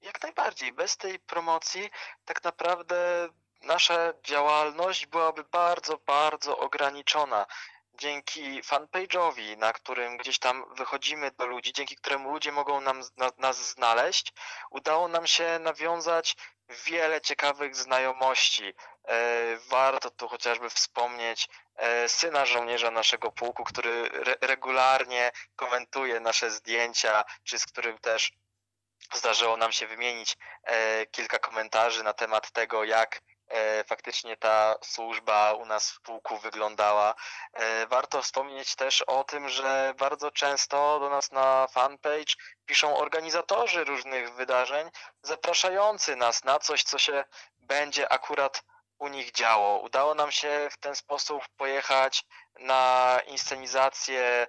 Jak 0.02 0.22
najbardziej. 0.22 0.72
Bez 0.72 0.96
tej 0.96 1.18
promocji 1.18 1.90
tak 2.24 2.44
naprawdę 2.44 3.28
nasza 3.62 4.12
działalność 4.24 5.06
byłaby 5.06 5.44
bardzo, 5.52 5.98
bardzo 6.06 6.58
ograniczona 6.58 7.46
dzięki 7.98 8.62
fanpage'owi, 8.62 9.58
na 9.58 9.72
którym 9.72 10.16
gdzieś 10.16 10.38
tam 10.38 10.64
wychodzimy 10.74 11.30
do 11.30 11.46
ludzi, 11.46 11.72
dzięki 11.72 11.96
któremu 11.96 12.32
ludzie 12.32 12.52
mogą 12.52 12.80
nam, 12.80 13.02
na, 13.16 13.30
nas 13.38 13.70
znaleźć, 13.70 14.32
udało 14.70 15.08
nam 15.08 15.26
się 15.26 15.58
nawiązać 15.58 16.36
wiele 16.68 17.20
ciekawych 17.20 17.76
znajomości. 17.76 18.74
E, 19.08 19.56
warto 19.56 20.10
tu 20.10 20.28
chociażby 20.28 20.70
wspomnieć 20.70 21.48
e, 21.76 22.08
syna 22.08 22.46
żołnierza 22.46 22.90
naszego 22.90 23.32
pułku, 23.32 23.64
który 23.64 24.10
re 24.12 24.34
regularnie 24.40 25.30
komentuje 25.56 26.20
nasze 26.20 26.50
zdjęcia, 26.50 27.24
czy 27.44 27.58
z 27.58 27.66
którym 27.66 27.98
też 27.98 28.32
zdarzyło 29.14 29.56
nam 29.56 29.72
się 29.72 29.86
wymienić 29.86 30.36
e, 30.62 31.06
kilka 31.06 31.38
komentarzy 31.38 32.02
na 32.04 32.12
temat 32.12 32.50
tego, 32.50 32.84
jak 32.84 33.20
faktycznie 33.86 34.36
ta 34.36 34.74
służba 34.82 35.52
u 35.52 35.66
nas 35.66 35.90
w 35.90 36.00
pułku 36.00 36.36
wyglądała. 36.36 37.14
E, 37.52 37.86
warto 37.86 38.22
wspomnieć 38.22 38.74
też 38.74 39.02
o 39.02 39.24
tym, 39.24 39.48
że 39.48 39.94
bardzo 39.98 40.30
często 40.30 41.00
do 41.00 41.10
nas 41.10 41.32
na 41.32 41.66
fanpage 41.66 42.34
piszą 42.66 42.96
organizatorzy 42.96 43.84
różnych 43.84 44.34
wydarzeń, 44.34 44.90
zapraszający 45.22 46.16
nas 46.16 46.44
na 46.44 46.58
coś, 46.58 46.82
co 46.82 46.98
się 46.98 47.24
będzie 47.58 48.12
akurat 48.12 48.62
u 48.98 49.08
nich 49.08 49.32
działo. 49.32 49.78
Udało 49.78 50.14
nam 50.14 50.32
się 50.32 50.68
w 50.70 50.76
ten 50.76 50.96
sposób 50.96 51.42
pojechać 51.56 52.24
na 52.58 53.18
inscenizację 53.26 54.22
e, 54.22 54.46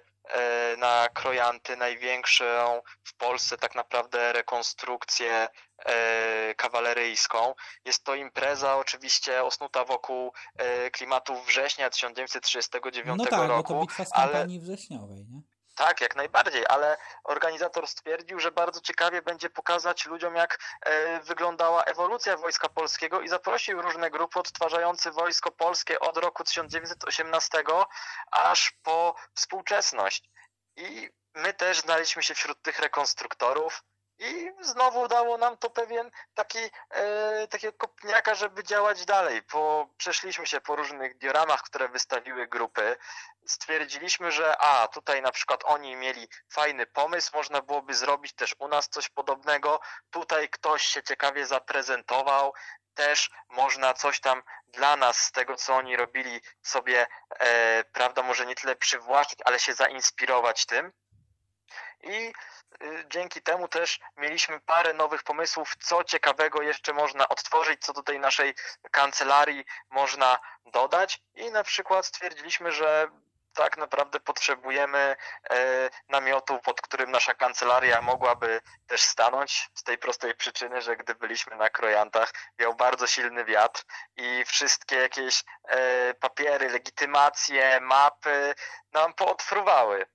na 0.78 1.08
Krojanty, 1.14 1.76
największą 1.76 2.82
w 3.04 3.14
Polsce 3.14 3.56
tak 3.56 3.74
naprawdę 3.74 4.32
rekonstrukcję 4.32 5.48
e, 5.78 6.54
kawaleryjską. 6.54 7.54
Jest 7.84 8.04
to 8.04 8.14
impreza 8.14 8.76
oczywiście 8.76 9.44
osnuta 9.44 9.84
wokół 9.84 10.32
e, 10.56 10.90
klimatu 10.90 11.34
września 11.42 11.90
1939 11.90 13.18
no 13.18 13.24
tak, 13.24 13.48
roku. 13.48 13.74
No 13.74 13.80
to 13.80 13.86
bitwa 13.86 14.04
z 14.04 14.10
kampanii 14.10 14.58
ale... 14.58 14.64
wrześniowej, 14.64 15.26
nie? 15.30 15.37
Tak, 15.78 16.00
jak 16.00 16.16
najbardziej, 16.16 16.64
ale 16.68 16.96
organizator 17.24 17.88
stwierdził, 17.88 18.40
że 18.40 18.52
bardzo 18.52 18.80
ciekawie 18.80 19.22
będzie 19.22 19.50
pokazać 19.50 20.06
ludziom, 20.06 20.36
jak 20.36 20.58
e, 20.80 21.20
wyglądała 21.20 21.84
ewolucja 21.84 22.36
Wojska 22.36 22.68
Polskiego 22.68 23.20
i 23.20 23.28
zaprosił 23.28 23.82
różne 23.82 24.10
grupy 24.10 24.38
odtwarzające 24.38 25.10
Wojsko 25.10 25.50
Polskie 25.50 26.00
od 26.00 26.16
roku 26.16 26.44
1918 26.44 27.62
aż 28.30 28.72
po 28.82 29.14
współczesność. 29.34 30.30
I 30.76 31.10
my 31.34 31.54
też 31.54 31.80
znaliśmy 31.80 32.22
się 32.22 32.34
wśród 32.34 32.62
tych 32.62 32.78
rekonstruktorów. 32.78 33.84
I 34.18 34.52
znowu 34.60 35.08
dało 35.08 35.38
nam 35.38 35.56
to 35.56 35.70
pewien 35.70 36.10
taki, 36.34 36.58
e, 36.90 37.48
takiego 37.48 37.72
kopniaka, 37.78 38.34
żeby 38.34 38.64
działać 38.64 39.04
dalej. 39.04 39.42
Po, 39.42 39.88
przeszliśmy 39.96 40.46
się 40.46 40.60
po 40.60 40.76
różnych 40.76 41.18
dioramach, 41.18 41.62
które 41.62 41.88
wystawiły 41.88 42.46
grupy. 42.46 42.96
Stwierdziliśmy, 43.46 44.32
że 44.32 44.56
a, 44.58 44.88
tutaj 44.88 45.22
na 45.22 45.32
przykład 45.32 45.60
oni 45.64 45.96
mieli 45.96 46.28
fajny 46.52 46.86
pomysł, 46.86 47.30
można 47.36 47.62
byłoby 47.62 47.94
zrobić 47.94 48.32
też 48.34 48.54
u 48.58 48.68
nas 48.68 48.88
coś 48.88 49.08
podobnego. 49.08 49.80
Tutaj 50.10 50.48
ktoś 50.48 50.82
się 50.82 51.02
ciekawie 51.02 51.46
zaprezentował, 51.46 52.54
też 52.94 53.30
można 53.48 53.94
coś 53.94 54.20
tam 54.20 54.42
dla 54.66 54.96
nas 54.96 55.16
z 55.20 55.32
tego, 55.32 55.56
co 55.56 55.74
oni 55.74 55.96
robili 55.96 56.40
sobie, 56.62 57.06
e, 57.38 57.84
prawda, 57.84 58.22
może 58.22 58.46
nie 58.46 58.54
tyle 58.54 58.76
przywłaszczyć, 58.76 59.38
ale 59.44 59.58
się 59.58 59.74
zainspirować 59.74 60.66
tym. 60.66 60.92
I 62.02 62.32
y, 62.82 63.04
dzięki 63.10 63.42
temu 63.42 63.68
też 63.68 64.00
mieliśmy 64.16 64.60
parę 64.60 64.92
nowych 64.92 65.22
pomysłów, 65.22 65.76
co 65.80 66.04
ciekawego 66.04 66.62
jeszcze 66.62 66.92
można 66.92 67.28
odtworzyć, 67.28 67.80
co 67.84 67.92
do 67.92 68.02
tej 68.02 68.20
naszej 68.20 68.54
kancelarii 68.90 69.64
można 69.90 70.38
dodać 70.66 71.22
i 71.34 71.50
na 71.50 71.64
przykład 71.64 72.06
stwierdziliśmy, 72.06 72.72
że 72.72 73.10
tak 73.58 73.76
naprawdę 73.76 74.20
potrzebujemy 74.20 75.16
e, 75.50 75.90
namiotu, 76.08 76.58
pod 76.58 76.80
którym 76.80 77.10
nasza 77.10 77.34
kancelaria 77.34 78.02
mogłaby 78.02 78.60
też 78.86 79.00
stanąć, 79.00 79.70
z 79.74 79.82
tej 79.82 79.98
prostej 79.98 80.34
przyczyny, 80.34 80.82
że 80.82 80.96
gdy 80.96 81.14
byliśmy 81.14 81.56
na 81.56 81.70
krojantach, 81.70 82.32
miał 82.58 82.74
bardzo 82.74 83.06
silny 83.06 83.44
wiatr 83.44 83.82
i 84.16 84.44
wszystkie 84.44 84.96
jakieś 84.96 85.44
e, 85.64 86.14
papiery, 86.14 86.68
legitymacje, 86.70 87.80
mapy 87.80 88.54
nam 88.92 89.14
pootfruwały. 89.14 90.06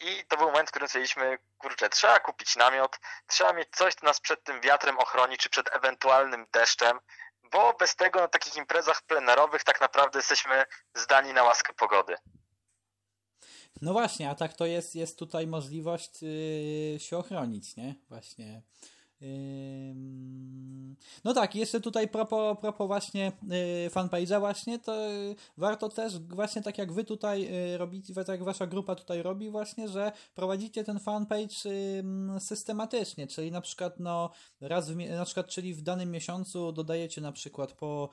I 0.00 0.24
to 0.28 0.36
był 0.36 0.46
moment, 0.46 0.68
w 0.68 0.70
którym 0.70 0.88
stwierdziliśmy, 0.88 1.38
kurczę, 1.58 1.88
trzeba 1.88 2.20
kupić 2.20 2.56
namiot, 2.56 2.98
trzeba 3.26 3.52
mieć 3.52 3.68
coś, 3.76 3.94
co 3.94 4.06
nas 4.06 4.20
przed 4.20 4.44
tym 4.44 4.60
wiatrem 4.60 4.98
ochroni, 4.98 5.36
czy 5.36 5.50
przed 5.50 5.76
ewentualnym 5.76 6.46
deszczem, 6.52 6.98
bo 7.52 7.74
bez 7.80 7.96
tego 7.96 8.20
na 8.20 8.28
takich 8.28 8.56
imprezach 8.56 9.02
plenerowych 9.02 9.64
tak 9.64 9.80
naprawdę 9.80 10.18
jesteśmy 10.18 10.64
zdani 10.94 11.32
na 11.32 11.42
łaskę 11.42 11.72
pogody. 11.72 12.14
No 13.82 13.92
właśnie, 13.92 14.30
a 14.30 14.34
tak 14.34 14.52
to 14.52 14.66
jest, 14.66 14.94
jest 14.94 15.18
tutaj 15.18 15.46
możliwość 15.46 16.22
yy, 16.22 17.00
się 17.00 17.18
ochronić, 17.18 17.76
nie? 17.76 17.94
Właśnie. 18.08 18.62
No 21.24 21.34
tak, 21.34 21.54
jeszcze 21.54 21.80
tutaj 21.80 22.08
propos, 22.08 22.58
propos 22.60 22.86
właśnie 22.86 23.32
yy, 23.42 23.90
fanpage'a 23.90 24.40
właśnie, 24.40 24.78
to 24.78 25.08
yy, 25.08 25.34
warto 25.56 25.88
też 25.88 26.18
właśnie 26.18 26.62
tak 26.62 26.78
jak 26.78 26.92
wy 26.92 27.04
tutaj 27.04 27.42
yy, 27.42 27.78
robicie, 27.78 28.14
tak 28.14 28.28
jak 28.28 28.44
wasza 28.44 28.66
grupa 28.66 28.94
tutaj 28.94 29.22
robi 29.22 29.50
właśnie, 29.50 29.88
że 29.88 30.12
prowadzicie 30.34 30.84
ten 30.84 30.98
fanpage 30.98 31.54
systematycznie, 32.38 33.26
czyli 33.26 33.52
na 33.52 33.60
przykład 33.60 34.00
no 34.00 34.30
raz 34.60 34.90
w, 34.90 34.96
na 34.96 35.24
przykład, 35.24 35.46
czyli 35.46 35.74
w 35.74 35.82
danym 35.82 36.10
miesiącu 36.10 36.72
dodajecie 36.72 37.20
na 37.20 37.32
przykład 37.32 37.72
po 37.72 38.10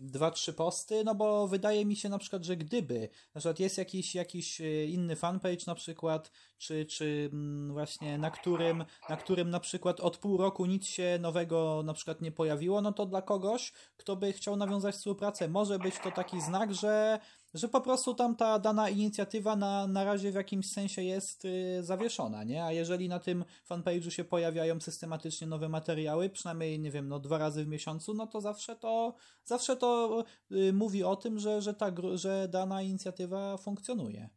dwa, 0.00 0.30
trzy 0.30 0.52
posty, 0.52 1.04
no 1.04 1.14
bo 1.14 1.48
wydaje 1.48 1.86
mi 1.86 1.96
się 1.96 2.08
na 2.08 2.18
przykład, 2.18 2.44
że 2.44 2.56
gdyby 2.56 3.08
na 3.34 3.38
przykład 3.40 3.60
jest 3.60 3.78
jakiś, 3.78 4.14
jakiś 4.14 4.60
inny 4.88 5.16
fanpage 5.16 5.64
na 5.66 5.74
przykład, 5.74 6.30
czy, 6.58 6.86
czy 6.86 7.30
właśnie 7.68 8.18
na 8.18 8.30
którym, 8.30 8.84
na 9.08 9.16
którym 9.16 9.50
na 9.50 9.60
przykład 9.60 10.00
od 10.00 10.16
pół 10.16 10.36
roku 10.36 10.66
nic 10.66 10.86
się 10.86 11.18
nowego 11.20 11.82
na 11.84 11.94
przykład 11.94 12.20
nie 12.20 12.32
pojawiło, 12.32 12.80
no 12.80 12.92
to 12.92 13.06
dla 13.06 13.22
kogoś, 13.22 13.72
kto 13.96 14.16
by 14.16 14.32
chciał 14.32 14.56
nawiązać 14.56 14.94
współpracę, 14.94 15.48
może 15.48 15.78
być 15.78 15.98
to 15.98 16.10
taki 16.10 16.40
znak, 16.40 16.74
że, 16.74 17.18
że 17.54 17.68
po 17.68 17.80
prostu 17.80 18.14
tam 18.14 18.36
ta 18.36 18.58
dana 18.58 18.88
inicjatywa 18.88 19.56
na, 19.56 19.86
na 19.86 20.04
razie 20.04 20.32
w 20.32 20.34
jakimś 20.34 20.72
sensie 20.72 21.02
jest 21.02 21.44
y, 21.44 21.78
zawieszona, 21.82 22.44
nie? 22.44 22.64
A 22.64 22.72
jeżeli 22.72 23.08
na 23.08 23.18
tym 23.18 23.44
fanpage'u 23.70 24.10
się 24.10 24.24
pojawiają 24.24 24.80
systematycznie 24.80 25.46
nowe 25.46 25.68
materiały, 25.68 26.30
przynajmniej, 26.30 26.80
nie 26.80 26.90
wiem, 26.90 27.08
no 27.08 27.18
dwa 27.18 27.38
razy 27.38 27.64
w 27.64 27.68
miesiącu, 27.68 28.14
no 28.14 28.26
to 28.26 28.40
zawsze 28.40 28.76
to, 28.76 29.14
zawsze 29.44 29.76
to 29.76 30.24
y, 30.52 30.72
mówi 30.72 31.04
o 31.04 31.16
tym, 31.16 31.38
że, 31.38 31.62
że, 31.62 31.74
ta, 31.74 31.92
że 32.14 32.48
dana 32.48 32.82
inicjatywa 32.82 33.56
funkcjonuje. 33.56 34.28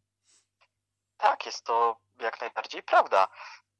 Tak, 1.17 1.45
jest 1.45 1.65
to 1.65 1.97
jak 2.23 2.41
najbardziej 2.41 2.83
prawda 2.83 3.27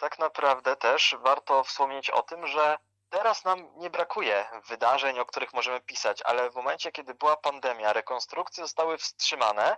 tak 0.01 0.19
naprawdę 0.19 0.75
też 0.75 1.15
warto 1.19 1.63
wspomnieć 1.63 2.10
o 2.10 2.21
tym, 2.21 2.47
że 2.47 2.77
teraz 3.10 3.45
nam 3.45 3.69
nie 3.75 3.89
brakuje 3.89 4.45
wydarzeń, 4.67 5.19
o 5.19 5.25
których 5.25 5.54
możemy 5.54 5.82
pisać, 5.82 6.21
ale 6.21 6.49
w 6.49 6.56
momencie, 6.56 6.91
kiedy 6.91 7.13
była 7.13 7.36
pandemia, 7.36 7.93
rekonstrukcje 7.93 8.63
zostały 8.63 8.97
wstrzymane, 8.97 9.77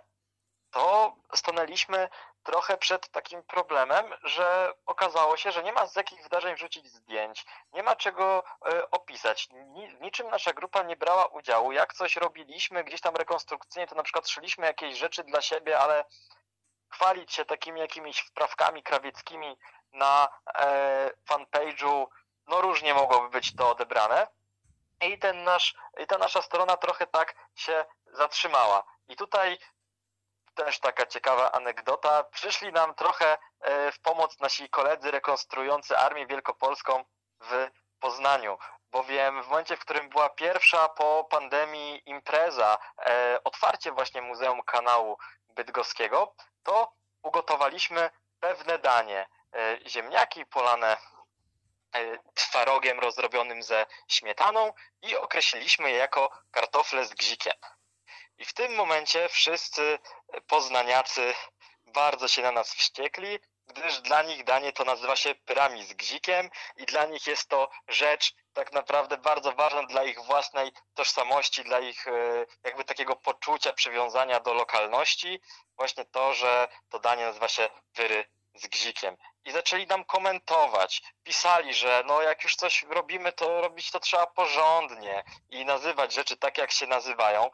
to 0.70 1.16
stanęliśmy 1.34 2.08
trochę 2.42 2.76
przed 2.76 3.08
takim 3.08 3.42
problemem, 3.42 4.14
że 4.22 4.72
okazało 4.86 5.36
się, 5.36 5.52
że 5.52 5.62
nie 5.62 5.72
ma 5.72 5.86
z 5.86 5.96
jakich 5.96 6.22
wydarzeń 6.22 6.54
wrzucić 6.54 6.86
zdjęć, 6.86 7.46
nie 7.72 7.82
ma 7.82 7.96
czego 7.96 8.44
y, 8.68 8.90
opisać. 8.90 9.48
Ni, 9.50 9.96
niczym 10.00 10.30
nasza 10.30 10.52
grupa 10.52 10.82
nie 10.82 10.96
brała 10.96 11.26
udziału. 11.26 11.72
Jak 11.72 11.94
coś 11.94 12.16
robiliśmy 12.16 12.84
gdzieś 12.84 13.00
tam 13.00 13.16
rekonstrukcyjnie, 13.16 13.86
to 13.86 13.94
na 13.94 14.02
przykład 14.02 14.28
szyliśmy 14.28 14.66
jakieś 14.66 14.98
rzeczy 14.98 15.24
dla 15.24 15.42
siebie, 15.42 15.78
ale 15.78 16.04
chwalić 16.94 17.32
się 17.32 17.44
takimi 17.44 17.80
jakimiś 17.80 18.18
wprawkami 18.18 18.82
krawieckimi 18.82 19.56
na 19.92 20.28
e, 20.54 21.10
fanpage'u, 21.30 22.06
no 22.46 22.60
różnie 22.60 22.94
mogłoby 22.94 23.28
być 23.28 23.56
to 23.56 23.70
odebrane. 23.70 24.26
I 25.00 25.18
ten 25.18 25.44
nasz, 25.44 25.74
i 26.00 26.06
ta 26.06 26.18
nasza 26.18 26.42
strona 26.42 26.76
trochę 26.76 27.06
tak 27.06 27.34
się 27.54 27.84
zatrzymała. 28.06 28.84
I 29.08 29.16
tutaj 29.16 29.58
też 30.54 30.80
taka 30.80 31.06
ciekawa 31.06 31.52
anegdota. 31.52 32.24
Przyszli 32.24 32.72
nam 32.72 32.94
trochę 32.94 33.38
e, 33.60 33.92
w 33.92 34.00
pomoc 34.00 34.40
nasi 34.40 34.68
koledzy 34.68 35.10
rekonstruujący 35.10 35.98
Armię 35.98 36.26
Wielkopolską 36.26 37.04
w 37.40 37.70
Poznaniu, 38.00 38.58
bowiem 38.90 39.42
w 39.42 39.48
momencie, 39.48 39.76
w 39.76 39.80
którym 39.80 40.08
była 40.08 40.28
pierwsza 40.28 40.88
po 40.88 41.24
pandemii 41.30 42.02
impreza, 42.06 42.78
e, 43.06 43.38
otwarcie 43.44 43.92
właśnie 43.92 44.22
Muzeum 44.22 44.62
Kanału 44.62 45.18
Bydgoskiego, 45.54 46.34
to 46.62 46.92
ugotowaliśmy 47.22 48.10
pewne 48.40 48.78
danie. 48.78 49.26
E, 49.54 49.78
ziemniaki 49.86 50.46
polane 50.46 50.96
e, 51.94 52.18
twarogiem 52.34 53.00
rozrobionym 53.00 53.62
ze 53.62 53.86
śmietaną 54.08 54.72
i 55.02 55.16
określiliśmy 55.16 55.90
je 55.90 55.96
jako 55.96 56.30
kartofle 56.50 57.04
z 57.04 57.14
gzikiem. 57.14 57.56
I 58.38 58.44
w 58.44 58.52
tym 58.52 58.74
momencie 58.74 59.28
wszyscy 59.28 59.98
poznaniacy 60.46 61.34
bardzo 61.86 62.28
się 62.28 62.42
na 62.42 62.52
nas 62.52 62.74
wściekli, 62.74 63.38
gdyż 63.66 64.00
dla 64.00 64.22
nich 64.22 64.44
danie 64.44 64.72
to 64.72 64.84
nazywa 64.84 65.16
się 65.16 65.34
pyrami 65.34 65.84
z 65.84 65.94
gzikiem 65.94 66.50
i 66.76 66.86
dla 66.86 67.04
nich 67.04 67.26
jest 67.26 67.48
to 67.48 67.70
rzecz 67.88 68.34
tak 68.54 68.72
naprawdę 68.72 69.16
bardzo 69.16 69.52
ważna 69.52 69.82
dla 69.82 70.04
ich 70.04 70.20
własnej 70.20 70.72
tożsamości, 70.94 71.64
dla 71.64 71.80
ich 71.80 72.08
e, 72.08 72.46
jakby 72.64 72.84
takiego 72.84 73.16
poczucia 73.16 73.72
przywiązania 73.72 74.40
do 74.40 74.54
lokalności. 74.54 75.40
Właśnie 75.76 76.04
to, 76.04 76.34
że 76.34 76.68
to 76.88 76.98
danie 76.98 77.26
nazywa 77.26 77.48
się 77.48 77.68
pyry 77.94 78.24
z 78.54 78.66
gzikiem. 78.66 79.16
I 79.44 79.50
zaczęli 79.50 79.86
nam 79.86 80.04
komentować. 80.04 81.02
Pisali, 81.24 81.74
że 81.74 82.02
no 82.06 82.22
jak 82.22 82.44
już 82.44 82.56
coś 82.56 82.82
robimy, 82.82 83.32
to 83.32 83.60
robić 83.60 83.90
to 83.90 84.00
trzeba 84.00 84.26
porządnie 84.26 85.24
i 85.50 85.64
nazywać 85.64 86.12
rzeczy 86.12 86.36
tak, 86.36 86.58
jak 86.58 86.72
się 86.72 86.86
nazywają. 86.86 87.50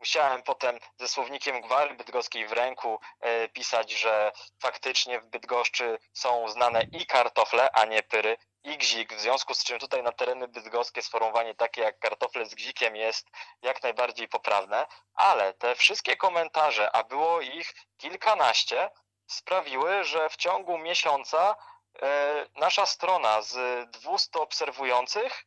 Musiałem 0.00 0.42
potem 0.42 0.78
ze 0.98 1.08
słownikiem 1.08 1.60
gwary 1.60 1.94
bydgoskiej 1.94 2.46
w 2.46 2.52
ręku 2.52 3.00
e, 3.20 3.48
pisać, 3.48 3.92
że 3.92 4.32
faktycznie 4.62 5.20
w 5.20 5.26
Bydgoszczy 5.26 5.98
są 6.12 6.48
znane 6.48 6.82
i 6.92 7.06
kartofle, 7.06 7.70
a 7.72 7.84
nie 7.84 8.02
pyry, 8.02 8.36
i 8.64 8.78
gzik, 8.78 9.14
w 9.14 9.20
związku 9.20 9.54
z 9.54 9.64
czym 9.64 9.78
tutaj 9.78 10.02
na 10.02 10.12
tereny 10.12 10.48
bydgoskie 10.48 11.02
sformułowanie 11.02 11.54
takie 11.54 11.80
jak 11.80 11.98
kartofle 11.98 12.46
z 12.46 12.54
gzikiem 12.54 12.96
jest 12.96 13.30
jak 13.62 13.82
najbardziej 13.82 14.28
poprawne, 14.28 14.86
ale 15.14 15.54
te 15.54 15.74
wszystkie 15.74 16.16
komentarze, 16.16 16.92
a 16.92 17.04
było 17.04 17.40
ich 17.40 17.74
kilkanaście, 17.96 18.90
sprawiły, 19.26 20.04
że 20.04 20.28
w 20.28 20.36
ciągu 20.36 20.78
miesiąca 20.78 21.56
e, 22.02 22.46
nasza 22.56 22.86
strona 22.86 23.42
z 23.42 23.90
200 23.90 24.40
obserwujących 24.40 25.44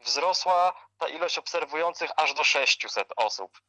wzrosła 0.00 0.72
ta 0.98 1.08
ilość 1.08 1.38
obserwujących 1.38 2.10
aż 2.16 2.34
do 2.34 2.44
600 2.44 3.08
osób. 3.16 3.60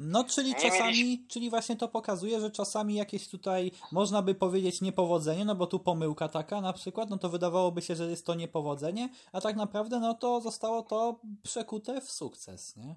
No, 0.00 0.24
czyli 0.24 0.54
czasami, 0.54 1.26
czyli 1.28 1.50
właśnie 1.50 1.76
to 1.76 1.88
pokazuje, 1.88 2.40
że 2.40 2.50
czasami 2.50 2.94
jakieś 2.94 3.28
tutaj, 3.28 3.70
można 3.92 4.22
by 4.22 4.34
powiedzieć 4.34 4.80
niepowodzenie, 4.80 5.44
no 5.44 5.54
bo 5.54 5.66
tu 5.66 5.80
pomyłka 5.80 6.28
taka 6.28 6.60
na 6.60 6.72
przykład, 6.72 7.10
no 7.10 7.18
to 7.18 7.28
wydawałoby 7.28 7.82
się, 7.82 7.96
że 7.96 8.04
jest 8.04 8.26
to 8.26 8.34
niepowodzenie, 8.34 9.08
a 9.32 9.40
tak 9.40 9.56
naprawdę 9.56 9.98
no 10.00 10.14
to 10.14 10.40
zostało 10.40 10.82
to 10.82 11.20
przekute 11.42 12.00
w 12.00 12.10
sukces, 12.10 12.76
nie? 12.76 12.94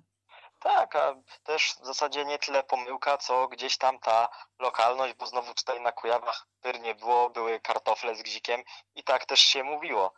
Tak, 0.60 0.96
a 0.96 1.16
też 1.44 1.76
w 1.82 1.86
zasadzie 1.86 2.26
nie 2.26 2.40
tyle 2.40 2.64
pomyłka, 2.64 3.18
co 3.18 3.48
gdzieś 3.48 3.78
tam 3.78 4.00
ta 4.00 4.30
lokalność, 4.60 5.14
bo 5.14 5.26
znowu 5.26 5.54
tutaj 5.54 5.82
na 5.82 5.92
Kujawach 5.92 6.48
pyr 6.62 6.82
nie 6.82 6.96
było, 6.96 7.30
były 7.30 7.60
kartofle 7.60 8.16
z 8.16 8.22
gzikiem 8.22 8.62
i 8.96 9.04
tak 9.04 9.26
też 9.26 9.40
się 9.40 9.64
mówiło. 9.64 10.14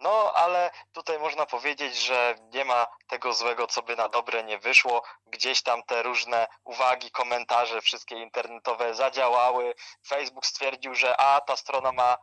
No, 0.00 0.32
ale 0.34 0.70
tutaj 0.92 1.18
można 1.18 1.46
powiedzieć, 1.46 1.96
że 1.96 2.34
nie 2.40 2.64
ma 2.64 2.86
tego 3.06 3.32
złego, 3.32 3.66
co 3.66 3.82
by 3.82 3.96
na 3.96 4.08
dobre 4.08 4.44
nie 4.44 4.58
wyszło. 4.58 5.02
Gdzieś 5.26 5.62
tam 5.62 5.82
te 5.82 6.02
różne 6.02 6.46
uwagi, 6.64 7.10
komentarze, 7.10 7.80
wszystkie 7.80 8.16
internetowe 8.16 8.94
zadziałały. 8.94 9.74
Facebook 10.08 10.46
stwierdził, 10.46 10.94
że 10.94 11.16
a, 11.20 11.40
ta 11.40 11.56
strona 11.56 11.92
ma 11.92 12.16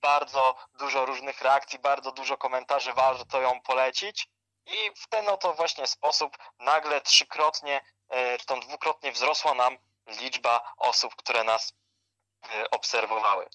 bardzo 0.00 0.54
dużo 0.74 1.04
różnych 1.04 1.42
reakcji, 1.42 1.78
bardzo 1.78 2.12
dużo 2.12 2.36
komentarzy, 2.36 2.92
warto 2.92 3.40
ją 3.40 3.60
polecić. 3.60 4.28
I 4.66 4.90
w 4.96 5.08
ten 5.08 5.28
oto 5.28 5.54
właśnie 5.54 5.86
sposób 5.86 6.36
nagle 6.58 7.00
trzykrotnie, 7.00 7.80
e, 8.08 8.38
czy 8.38 8.46
tam 8.46 8.60
dwukrotnie 8.60 9.12
wzrosła 9.12 9.54
nam 9.54 9.78
liczba 10.06 10.72
osób, 10.76 11.16
które 11.16 11.44
nas 11.44 11.72
e, 11.72 11.74
obserwowały. 12.70 13.48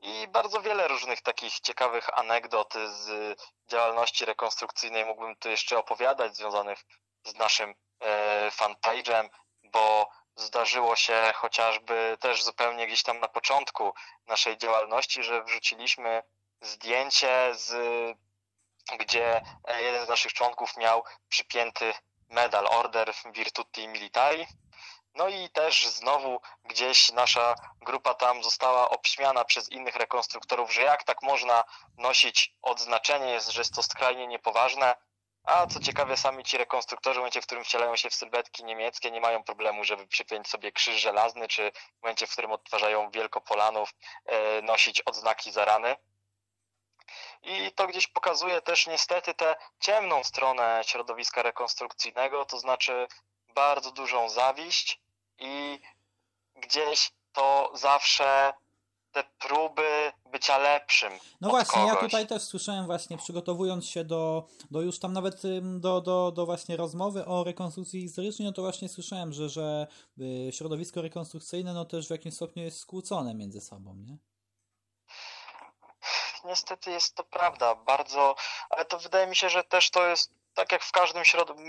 I 0.00 0.28
bardzo 0.28 0.60
wiele 0.60 0.88
różnych 0.88 1.22
takich 1.22 1.60
ciekawych 1.60 2.18
anegdot 2.18 2.74
z 2.74 3.36
działalności 3.66 4.24
rekonstrukcyjnej 4.24 5.04
mógłbym 5.04 5.36
tu 5.36 5.48
jeszcze 5.48 5.78
opowiadać, 5.78 6.36
związanych 6.36 6.84
z 7.24 7.34
naszym 7.34 7.74
e, 8.00 8.50
fanpage'em, 8.50 9.28
bo 9.62 10.08
zdarzyło 10.36 10.96
się 10.96 11.32
chociażby 11.34 12.16
też 12.20 12.44
zupełnie 12.44 12.86
gdzieś 12.86 13.02
tam 13.02 13.20
na 13.20 13.28
początku 13.28 13.94
naszej 14.26 14.58
działalności, 14.58 15.22
że 15.22 15.44
wrzuciliśmy 15.44 16.22
zdjęcie 16.60 17.50
z 17.54 17.72
gdzie 18.96 19.42
e, 19.64 19.82
jeden 19.82 20.06
z 20.06 20.08
naszych 20.08 20.32
członków 20.32 20.76
miał 20.76 21.04
przypięty 21.28 21.94
medal 22.28 22.66
Order 22.66 23.12
Virtuti 23.32 23.88
Militari. 23.88 24.46
No 25.18 25.28
i 25.28 25.48
też 25.50 25.86
znowu 25.86 26.40
gdzieś 26.64 27.12
nasza 27.12 27.54
grupa 27.80 28.14
tam 28.14 28.42
została 28.42 28.90
obśmiana 28.90 29.44
przez 29.44 29.68
innych 29.68 29.96
rekonstruktorów, 29.96 30.74
że 30.74 30.82
jak 30.82 31.04
tak 31.04 31.22
można 31.22 31.64
nosić 31.96 32.54
odznaczenie, 32.62 33.32
jest, 33.32 33.50
że 33.50 33.60
jest 33.60 33.74
to 33.74 33.82
skrajnie 33.82 34.26
niepoważne. 34.26 34.94
A 35.44 35.66
co 35.66 35.80
ciekawe, 35.80 36.16
sami 36.16 36.44
ci 36.44 36.58
rekonstruktorzy 36.58 37.14
w 37.14 37.18
momencie, 37.18 37.40
w 37.40 37.46
którym 37.46 37.64
wcielają 37.64 37.96
się 37.96 38.10
w 38.10 38.14
sylwetki 38.14 38.64
niemieckie, 38.64 39.10
nie 39.10 39.20
mają 39.20 39.42
problemu, 39.42 39.84
żeby 39.84 40.06
przypiąć 40.06 40.48
sobie 40.48 40.72
krzyż 40.72 41.00
żelazny, 41.00 41.48
czy 41.48 41.72
w 41.98 42.02
momencie, 42.02 42.26
w 42.26 42.32
którym 42.32 42.52
odtwarzają 42.52 43.10
Wielkopolanów, 43.10 43.90
e, 44.26 44.62
nosić 44.62 45.00
odznaki 45.00 45.52
za 45.52 45.64
rany. 45.64 45.96
I 47.42 47.72
to 47.72 47.86
gdzieś 47.86 48.06
pokazuje 48.06 48.60
też 48.60 48.86
niestety 48.86 49.34
tę 49.34 49.56
ciemną 49.80 50.24
stronę 50.24 50.80
środowiska 50.86 51.42
rekonstrukcyjnego, 51.42 52.44
to 52.44 52.58
znaczy 52.58 53.08
bardzo 53.54 53.90
dużą 53.92 54.28
zawiść 54.28 55.00
i 55.38 55.80
gdzieś 56.54 57.12
to 57.32 57.72
zawsze 57.74 58.52
te 59.12 59.24
próby 59.38 60.12
bycia 60.32 60.58
lepszym. 60.58 61.12
No 61.40 61.48
właśnie, 61.48 61.82
ja 61.82 61.94
kogoś. 61.94 62.04
tutaj 62.04 62.26
też 62.26 62.42
słyszałem 62.42 62.86
właśnie, 62.86 63.18
przygotowując 63.18 63.86
się 63.86 64.04
do, 64.04 64.46
do 64.70 64.80
już 64.80 64.98
tam 64.98 65.12
nawet 65.12 65.42
do, 65.62 66.00
do, 66.00 66.32
do 66.32 66.46
właśnie 66.46 66.76
rozmowy 66.76 67.26
o 67.26 67.44
rekonstrukcji 67.44 68.00
historycznej, 68.00 68.46
no 68.46 68.52
to 68.52 68.62
właśnie 68.62 68.88
słyszałem, 68.88 69.32
że, 69.32 69.48
że 69.48 69.86
y, 70.20 70.52
środowisko 70.52 71.02
rekonstrukcyjne 71.02 71.74
no 71.74 71.84
też 71.84 72.06
w 72.06 72.10
jakimś 72.10 72.34
stopniu 72.34 72.62
jest 72.62 72.78
skłócone 72.78 73.34
między 73.34 73.60
sobą, 73.60 73.94
nie? 73.96 74.16
Niestety 76.44 76.90
jest 76.90 77.14
to 77.14 77.24
prawda, 77.24 77.74
bardzo, 77.74 78.34
ale 78.70 78.84
to 78.84 78.98
wydaje 78.98 79.26
mi 79.26 79.36
się, 79.36 79.48
że 79.48 79.64
też 79.64 79.90
to 79.90 80.06
jest 80.06 80.37
tak 80.58 80.72
jak 80.72 80.84
w 80.84 80.92
każdym 80.92 81.22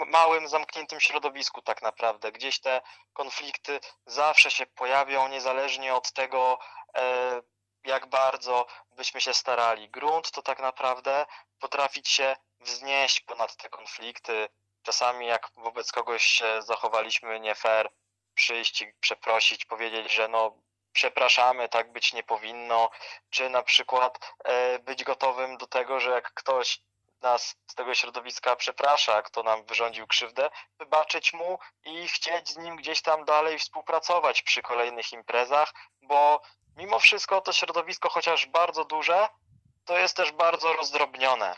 małym, 0.07 0.47
zamkniętym 0.47 0.99
środowisku 0.99 1.61
tak 1.61 1.81
naprawdę. 1.81 2.31
Gdzieś 2.31 2.59
te 2.59 2.81
konflikty 3.13 3.79
zawsze 4.05 4.51
się 4.51 4.65
pojawią, 4.65 5.27
niezależnie 5.27 5.95
od 5.95 6.11
tego, 6.11 6.59
e, 6.97 7.41
jak 7.83 8.05
bardzo 8.05 8.67
byśmy 8.91 9.21
się 9.21 9.33
starali. 9.33 9.89
Grunt 9.89 10.31
to 10.31 10.41
tak 10.41 10.59
naprawdę 10.59 11.25
potrafić 11.59 12.09
się 12.09 12.35
wznieść 12.59 13.19
ponad 13.19 13.55
te 13.55 13.69
konflikty. 13.69 14.49
Czasami 14.83 15.27
jak 15.27 15.51
wobec 15.55 15.91
kogoś 15.91 16.23
się 16.23 16.61
zachowaliśmy 16.61 17.39
nie 17.39 17.55
fair, 17.55 17.89
przyjść 18.33 18.81
i 18.81 18.93
przeprosić, 18.99 19.65
powiedzieć, 19.65 20.13
że 20.13 20.27
no 20.27 20.57
przepraszamy, 20.93 21.69
tak 21.69 21.91
być 21.91 22.13
nie 22.13 22.23
powinno, 22.23 22.89
czy 23.29 23.49
na 23.49 23.63
przykład 23.63 24.33
e, 24.43 24.79
być 24.79 25.03
gotowym 25.03 25.57
do 25.57 25.67
tego, 25.67 25.99
że 25.99 26.11
jak 26.11 26.33
ktoś 26.33 26.81
nas 27.21 27.55
z 27.71 27.75
tego 27.75 27.95
środowiska 27.95 28.55
przeprasza, 28.55 29.21
kto 29.21 29.43
nam 29.43 29.63
wyrządził 29.63 30.07
krzywdę, 30.07 30.49
wybaczyć 30.79 31.33
mu 31.33 31.59
i 31.85 32.07
chcieć 32.07 32.49
z 32.49 32.57
nim 32.57 32.75
gdzieś 32.75 33.01
tam 33.01 33.25
dalej 33.25 33.59
współpracować 33.59 34.41
przy 34.41 34.61
kolejnych 34.61 35.11
imprezach, 35.11 35.73
bo 36.01 36.41
mimo 36.75 36.99
wszystko 36.99 37.41
to 37.41 37.53
środowisko, 37.53 38.09
chociaż 38.09 38.45
bardzo 38.45 38.85
duże, 38.85 39.29
to 39.85 39.97
jest 39.97 40.17
też 40.17 40.31
bardzo 40.31 40.73
rozdrobnione. 40.73 41.57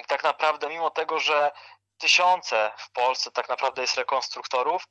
I 0.00 0.04
tak 0.04 0.24
naprawdę, 0.24 0.68
mimo 0.68 0.90
tego, 0.90 1.20
że 1.20 1.52
tysiące 1.98 2.72
w 2.78 2.92
Polsce 2.92 3.30
tak 3.30 3.48
naprawdę 3.48 3.82
jest 3.82 3.96
rekonstruktorów, 3.96 4.84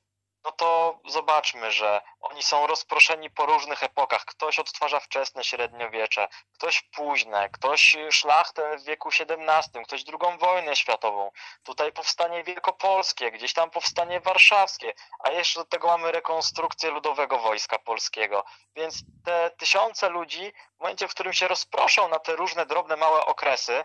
no 0.43 0.51
to 0.51 0.99
zobaczmy, 1.05 1.71
że 1.71 2.01
oni 2.21 2.43
są 2.43 2.67
rozproszeni 2.67 3.29
po 3.29 3.45
różnych 3.45 3.83
epokach. 3.83 4.25
Ktoś 4.25 4.59
odtwarza 4.59 4.99
wczesne 4.99 5.43
średniowiecze, 5.43 6.27
ktoś 6.53 6.81
późne, 6.81 7.49
ktoś 7.49 7.97
szlachtę 8.11 8.77
w 8.77 8.83
wieku 8.83 9.09
XVII, 9.09 9.85
ktoś 9.85 10.03
drugą 10.03 10.37
wojnę 10.37 10.75
światową. 10.75 11.31
Tutaj 11.63 11.91
powstanie 11.91 12.43
wielkopolskie, 12.43 13.31
gdzieś 13.31 13.53
tam 13.53 13.69
powstanie 13.69 14.19
warszawskie, 14.19 14.93
a 15.19 15.31
jeszcze 15.31 15.59
do 15.59 15.65
tego 15.65 15.87
mamy 15.87 16.11
rekonstrukcję 16.11 16.91
Ludowego 16.91 17.39
Wojska 17.39 17.79
Polskiego. 17.79 18.43
Więc 18.75 18.95
te 19.25 19.51
tysiące 19.57 20.09
ludzi, 20.09 20.53
w 20.77 20.79
momencie, 20.79 21.07
w 21.07 21.11
którym 21.11 21.33
się 21.33 21.47
rozproszą 21.47 22.07
na 22.07 22.19
te 22.19 22.35
różne 22.35 22.65
drobne, 22.65 22.95
małe 22.95 23.25
okresy, 23.25 23.83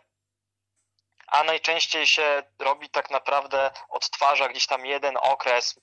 a 1.26 1.44
najczęściej 1.44 2.06
się 2.06 2.42
robi 2.58 2.90
tak 2.90 3.10
naprawdę, 3.10 3.70
odtwarza 3.88 4.48
gdzieś 4.48 4.66
tam 4.66 4.86
jeden 4.86 5.16
okres, 5.16 5.80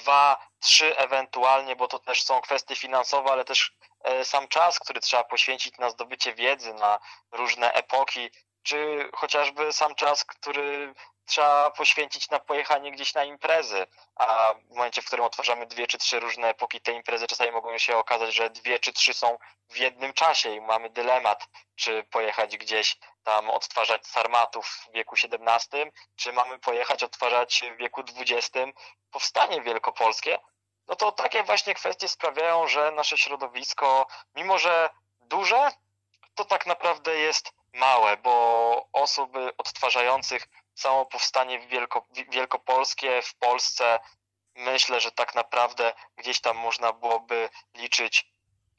dwa, 0.00 0.46
trzy 0.60 0.96
ewentualnie, 0.96 1.76
bo 1.76 1.88
to 1.88 1.98
też 1.98 2.22
są 2.22 2.40
kwestie 2.40 2.76
finansowe, 2.76 3.30
ale 3.32 3.44
też 3.44 3.72
e, 4.04 4.24
sam 4.24 4.48
czas, 4.48 4.78
który 4.78 5.00
trzeba 5.00 5.24
poświęcić 5.24 5.78
na 5.78 5.90
zdobycie 5.90 6.34
wiedzy, 6.34 6.74
na 6.74 6.98
różne 7.32 7.72
epoki, 7.72 8.30
czy 8.62 9.10
chociażby 9.14 9.72
sam 9.72 9.94
czas, 9.94 10.24
który 10.24 10.94
trzeba 11.26 11.70
poświęcić 11.70 12.30
na 12.30 12.38
pojechanie 12.38 12.92
gdzieś 12.92 13.14
na 13.14 13.24
imprezy, 13.24 13.86
a 14.16 14.54
w 14.54 14.74
momencie, 14.74 15.02
w 15.02 15.06
którym 15.06 15.24
otwarzamy 15.24 15.66
dwie 15.66 15.86
czy 15.86 15.98
trzy 15.98 16.20
różne 16.20 16.48
epoki, 16.48 16.80
te 16.80 16.92
imprezy 16.92 17.26
czasami 17.26 17.50
mogą 17.52 17.78
się 17.78 17.96
okazać, 17.96 18.34
że 18.34 18.50
dwie 18.50 18.78
czy 18.78 18.92
trzy 18.92 19.14
są 19.14 19.38
w 19.68 19.76
jednym 19.76 20.12
czasie 20.12 20.54
i 20.54 20.60
mamy 20.60 20.90
dylemat, 20.90 21.48
czy 21.76 22.04
pojechać 22.04 22.56
gdzieś 22.56 22.96
tam 23.26 23.50
odtwarzać 23.50 24.06
sarmatów 24.06 24.66
w 24.66 24.92
wieku 24.92 25.14
XVII, 25.14 25.92
czy 26.16 26.32
mamy 26.32 26.58
pojechać 26.58 27.02
odtwarzać 27.02 27.64
w 27.74 27.76
wieku 27.76 28.00
XX 28.00 28.48
powstanie 29.10 29.62
wielkopolskie, 29.62 30.38
no 30.88 30.96
to 30.96 31.12
takie 31.12 31.42
właśnie 31.42 31.74
kwestie 31.74 32.08
sprawiają, 32.08 32.68
że 32.68 32.92
nasze 32.92 33.18
środowisko, 33.18 34.06
mimo 34.34 34.58
że 34.58 34.90
duże, 35.20 35.70
to 36.34 36.44
tak 36.44 36.66
naprawdę 36.66 37.16
jest 37.16 37.52
małe, 37.72 38.16
bo 38.16 38.88
osoby 38.92 39.52
odtwarzających 39.58 40.48
samo 40.74 41.06
powstanie 41.06 41.58
wielko, 41.58 42.06
wielkopolskie 42.28 43.22
w 43.22 43.34
Polsce, 43.34 43.98
myślę, 44.54 45.00
że 45.00 45.12
tak 45.12 45.34
naprawdę 45.34 45.94
gdzieś 46.16 46.40
tam 46.40 46.56
można 46.56 46.92
byłoby 46.92 47.48
liczyć 47.74 48.36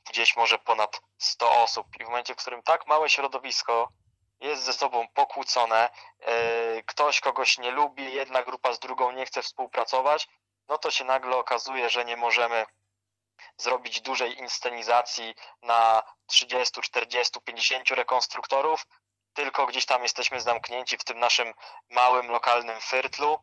gdzieś 0.09 0.35
może 0.35 0.59
ponad 0.59 1.01
100 1.17 1.63
osób. 1.63 1.87
I 1.99 2.03
w 2.03 2.07
momencie, 2.07 2.33
w 2.33 2.37
którym 2.37 2.63
tak 2.63 2.87
małe 2.87 3.09
środowisko 3.09 3.89
jest 4.39 4.63
ze 4.63 4.73
sobą 4.73 5.07
pokłócone, 5.07 5.89
yy, 6.19 6.83
ktoś 6.85 7.19
kogoś 7.19 7.57
nie 7.57 7.71
lubi, 7.71 8.13
jedna 8.13 8.43
grupa 8.43 8.73
z 8.73 8.79
drugą 8.79 9.11
nie 9.11 9.25
chce 9.25 9.41
współpracować, 9.41 10.27
no 10.67 10.77
to 10.77 10.91
się 10.91 11.03
nagle 11.05 11.37
okazuje, 11.37 11.89
że 11.89 12.05
nie 12.05 12.17
możemy 12.17 12.65
zrobić 13.57 14.01
dużej 14.01 14.39
inscenizacji 14.39 15.35
na 15.61 16.03
30, 16.27 16.81
40, 16.81 17.41
50 17.41 17.89
rekonstruktorów, 17.89 18.87
tylko 19.33 19.65
gdzieś 19.65 19.85
tam 19.85 20.03
jesteśmy 20.03 20.41
zamknięci 20.41 20.97
w 20.97 21.03
tym 21.03 21.19
naszym 21.19 21.53
małym, 21.89 22.31
lokalnym 22.31 22.81
fyrtlu 22.81 23.39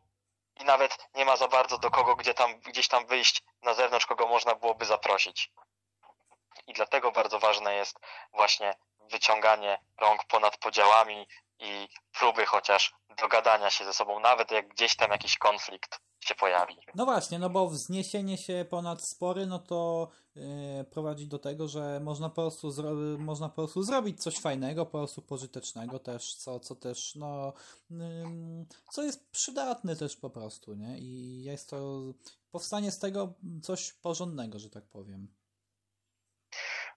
i 0.59 0.63
nawet 0.63 0.97
nie 1.15 1.25
ma 1.25 1.37
za 1.37 1.47
bardzo 1.47 1.77
do 1.77 1.91
kogo 1.91 2.15
gdzie 2.15 2.33
tam, 2.33 2.59
gdzieś 2.59 2.87
tam 2.87 3.05
wyjść 3.05 3.43
na 3.61 3.73
zewnątrz, 3.73 4.05
kogo 4.05 4.27
można 4.27 4.55
byłoby 4.55 4.85
zaprosić. 4.85 5.51
I 6.67 6.73
dlatego 6.73 7.11
bardzo 7.11 7.39
ważne 7.39 7.75
jest 7.75 7.99
właśnie 8.33 8.75
wyciąganie 9.11 9.77
rąk 10.01 10.23
ponad 10.27 10.57
podziałami 10.57 11.27
i 11.59 11.87
próby 12.19 12.45
chociaż 12.45 12.95
dogadania 13.17 13.69
się 13.69 13.85
ze 13.85 13.93
sobą, 13.93 14.19
nawet 14.19 14.51
jak 14.51 14.67
gdzieś 14.67 14.95
tam 14.95 15.11
jakiś 15.11 15.37
konflikt 15.37 15.99
się 16.19 16.35
pojawi. 16.35 16.77
No 16.95 17.05
właśnie, 17.05 17.39
no 17.39 17.49
bo 17.49 17.69
wzniesienie 17.69 18.37
się 18.37 18.65
ponad 18.69 19.01
spory, 19.01 19.45
no 19.45 19.59
to 19.59 20.09
yy, 20.35 20.83
prowadzi 20.91 21.27
do 21.27 21.39
tego, 21.39 21.67
że 21.67 21.99
można 21.99 22.29
po 22.29 22.35
prostu, 22.35 22.69
zro- 22.69 23.17
można 23.17 23.49
po 23.49 23.55
prostu 23.55 23.83
zrobić 23.83 24.23
coś 24.23 24.39
fajnego, 24.39 24.85
po 24.85 24.91
prostu 24.91 25.21
pożytecznego 25.21 25.99
też, 25.99 26.35
co, 26.35 26.59
co 26.59 26.75
też, 26.75 27.15
no, 27.15 27.53
yy, 27.89 28.65
co 28.91 29.03
jest 29.03 29.31
przydatne 29.31 29.95
też 29.95 30.17
po 30.17 30.29
prostu, 30.29 30.73
nie? 30.73 30.99
I 30.99 31.43
jest 31.43 31.69
to, 31.69 32.01
powstanie 32.51 32.91
z 32.91 32.99
tego 32.99 33.33
coś 33.63 33.93
porządnego, 33.93 34.59
że 34.59 34.69
tak 34.69 34.85
powiem. 34.85 35.27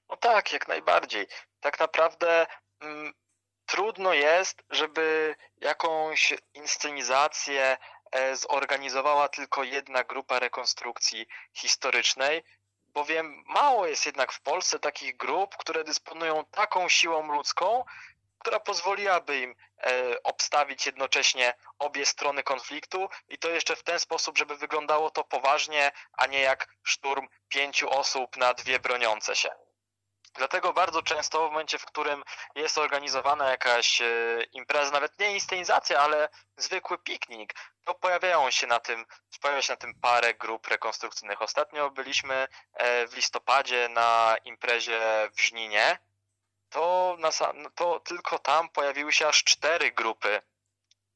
No 0.08 0.16
tak, 0.16 0.52
jak 0.52 0.68
najbardziej. 0.68 1.26
Tak 1.60 1.80
naprawdę 1.80 2.46
mm, 2.80 3.12
trudno 3.66 4.12
jest, 4.12 4.62
żeby 4.70 5.36
jakąś 5.56 6.34
inscenizację 6.54 7.76
e, 8.12 8.36
zorganizowała 8.36 9.28
tylko 9.28 9.64
jedna 9.64 10.04
grupa 10.04 10.38
rekonstrukcji 10.38 11.26
historycznej, 11.52 12.44
bowiem 12.98 13.44
mało 13.46 13.86
jest 13.86 14.06
jednak 14.06 14.32
w 14.32 14.40
Polsce 14.40 14.78
takich 14.78 15.16
grup, 15.16 15.56
które 15.56 15.84
dysponują 15.84 16.44
taką 16.44 16.88
siłą 16.88 17.32
ludzką, 17.32 17.84
która 18.38 18.60
pozwoliłaby 18.60 19.38
im 19.38 19.54
e, 19.78 20.22
obstawić 20.22 20.86
jednocześnie 20.86 21.54
obie 21.78 22.06
strony 22.06 22.42
konfliktu 22.42 23.08
i 23.28 23.38
to 23.38 23.48
jeszcze 23.48 23.76
w 23.76 23.82
ten 23.82 23.98
sposób, 24.00 24.38
żeby 24.38 24.56
wyglądało 24.56 25.10
to 25.10 25.24
poważnie, 25.24 25.92
a 26.12 26.26
nie 26.26 26.40
jak 26.40 26.68
szturm 26.82 27.28
pięciu 27.48 27.90
osób 27.90 28.36
na 28.36 28.54
dwie 28.54 28.78
broniące 28.78 29.36
się. 29.36 29.67
Dlatego 30.34 30.72
bardzo 30.72 31.02
często 31.02 31.48
w 31.48 31.52
momencie, 31.52 31.78
w 31.78 31.86
którym 31.86 32.24
jest 32.54 32.78
organizowana 32.78 33.50
jakaś 33.50 34.00
e, 34.00 34.06
impreza, 34.52 34.90
nawet 34.90 35.18
nie 35.18 35.34
inscenizacja, 35.34 36.00
ale 36.00 36.28
zwykły 36.56 36.98
piknik, 36.98 37.54
to 37.84 37.94
pojawiają 37.94 38.50
się 38.50 38.66
na 38.66 38.80
tym, 38.80 39.06
pojawia 39.40 39.62
się 39.62 39.72
na 39.72 39.76
tym 39.76 39.94
parę 40.00 40.34
grup 40.34 40.66
rekonstrukcyjnych. 40.66 41.42
Ostatnio 41.42 41.90
byliśmy 41.90 42.48
e, 42.74 43.06
w 43.06 43.16
listopadzie 43.16 43.88
na 43.88 44.36
imprezie 44.44 45.00
w 45.36 45.40
Żninie, 45.40 45.98
to, 46.68 47.16
na, 47.18 47.32
sam- 47.32 47.66
to 47.74 48.00
tylko 48.00 48.38
tam 48.38 48.68
pojawiły 48.68 49.12
się 49.12 49.28
aż 49.28 49.44
cztery 49.44 49.92
grupy, 49.92 50.42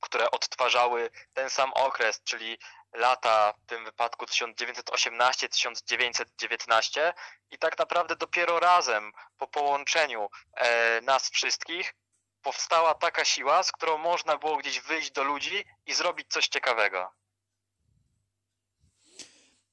które 0.00 0.30
odtwarzały 0.30 1.10
ten 1.34 1.50
sam 1.50 1.72
okres, 1.72 2.22
czyli 2.24 2.58
lata 2.92 3.52
w 3.52 3.66
tym 3.66 3.84
wypadku 3.84 4.24
1918-1919 4.24 7.12
i 7.50 7.58
tak 7.58 7.78
naprawdę 7.78 8.16
dopiero 8.16 8.60
razem 8.60 9.12
po 9.38 9.48
połączeniu 9.48 10.28
e, 10.56 11.00
nas 11.00 11.30
wszystkich 11.30 11.94
powstała 12.42 12.94
taka 12.94 13.24
siła, 13.24 13.62
z 13.62 13.72
którą 13.72 13.98
można 13.98 14.38
było 14.38 14.56
gdzieś 14.56 14.80
wyjść 14.80 15.10
do 15.10 15.24
ludzi 15.24 15.64
i 15.86 15.94
zrobić 15.94 16.28
coś 16.28 16.48
ciekawego. 16.48 17.12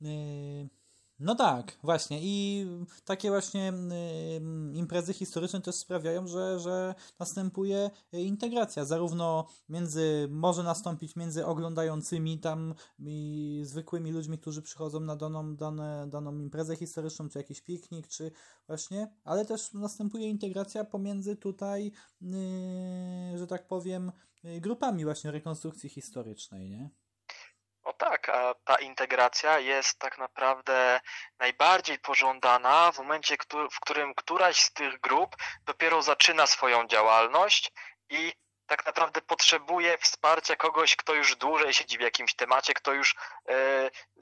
Yy, 0.02 0.79
No 1.20 1.36
tak, 1.36 1.78
właśnie. 1.84 2.20
I 2.22 2.66
takie 3.06 3.30
właśnie 3.30 3.74
imprezy 4.74 5.14
historyczne 5.14 5.62
też 5.62 5.76
sprawiają, 5.76 6.28
że, 6.28 6.60
że 6.60 6.96
następuje 7.20 7.90
integracja, 8.12 8.86
zarówno 8.86 9.48
między, 9.70 10.28
może 10.32 10.64
nastąpić 10.64 11.16
między 11.16 11.46
oglądającymi 11.46 12.40
tam 12.40 12.74
i 13.00 13.62
zwykłymi 13.66 14.12
ludźmi, 14.12 14.38
którzy 14.38 14.62
przychodzą 14.62 15.00
na 15.00 15.16
daną, 15.16 15.56
dane, 15.56 16.08
daną 16.10 16.40
imprezę 16.40 16.76
historyczną, 16.76 17.30
czy 17.30 17.38
jakiś 17.38 17.62
piknik, 17.62 18.08
czy 18.08 18.32
właśnie, 18.68 19.14
ale 19.24 19.46
też 19.46 19.74
następuje 19.74 20.30
integracja 20.30 20.84
pomiędzy 20.84 21.36
tutaj, 21.36 21.92
że 23.36 23.48
tak 23.48 23.68
powiem, 23.68 24.12
grupami 24.44 25.04
właśnie 25.04 25.32
rekonstrukcji 25.32 25.90
historycznej, 25.90 26.70
nie? 26.70 26.90
No 27.90 27.94
tak, 27.94 28.30
a 28.30 28.54
ta 28.54 28.76
integracja 28.76 29.60
jest 29.60 30.00
tak 30.00 30.18
naprawdę 30.18 31.02
najbardziej 31.40 32.00
pożądana 32.00 32.92
w 32.92 32.98
momencie, 32.98 33.36
w 33.72 33.80
którym 33.80 34.16
któraś 34.16 34.62
z 34.62 34.74
tych 34.74 35.00
grup 35.00 35.36
dopiero 35.66 36.02
zaczyna 36.02 36.48
swoją 36.48 36.88
działalność 36.88 37.72
i 38.10 38.34
tak 38.68 38.86
naprawdę 38.86 39.22
potrzebuje 39.22 39.98
wsparcia 39.98 40.56
kogoś, 40.56 40.96
kto 40.96 41.14
już 41.14 41.36
dłużej 41.36 41.74
siedzi 41.74 41.98
w 41.98 42.02
jakimś 42.02 42.36
temacie, 42.36 42.74
kto 42.74 42.94
już 42.94 43.16
e, 43.50 43.56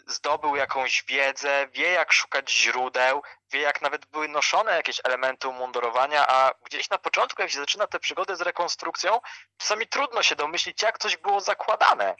zdobył 0.08 0.56
jakąś 0.56 1.04
wiedzę, 1.04 1.68
wie 1.72 1.92
jak 1.92 2.14
szukać 2.14 2.52
źródeł, 2.52 3.22
wie 3.52 3.62
jak 3.62 3.82
nawet 3.82 4.06
były 4.06 4.28
noszone 4.28 4.72
jakieś 4.72 5.02
elementy 5.04 5.48
umundurowania, 5.48 6.28
a 6.28 6.52
gdzieś 6.66 6.90
na 6.90 6.98
początku, 6.98 7.42
jak 7.42 7.52
się 7.52 7.60
zaczyna 7.60 7.88
tę 7.88 8.00
przygodę 8.00 8.36
z 8.36 8.42
rekonstrukcją, 8.42 9.20
czasami 9.58 9.88
trudno 9.88 10.24
się 10.24 10.36
domyślić, 10.36 10.82
jak 10.82 10.98
coś 10.98 11.18
było 11.18 11.42
zakładane 11.42 12.16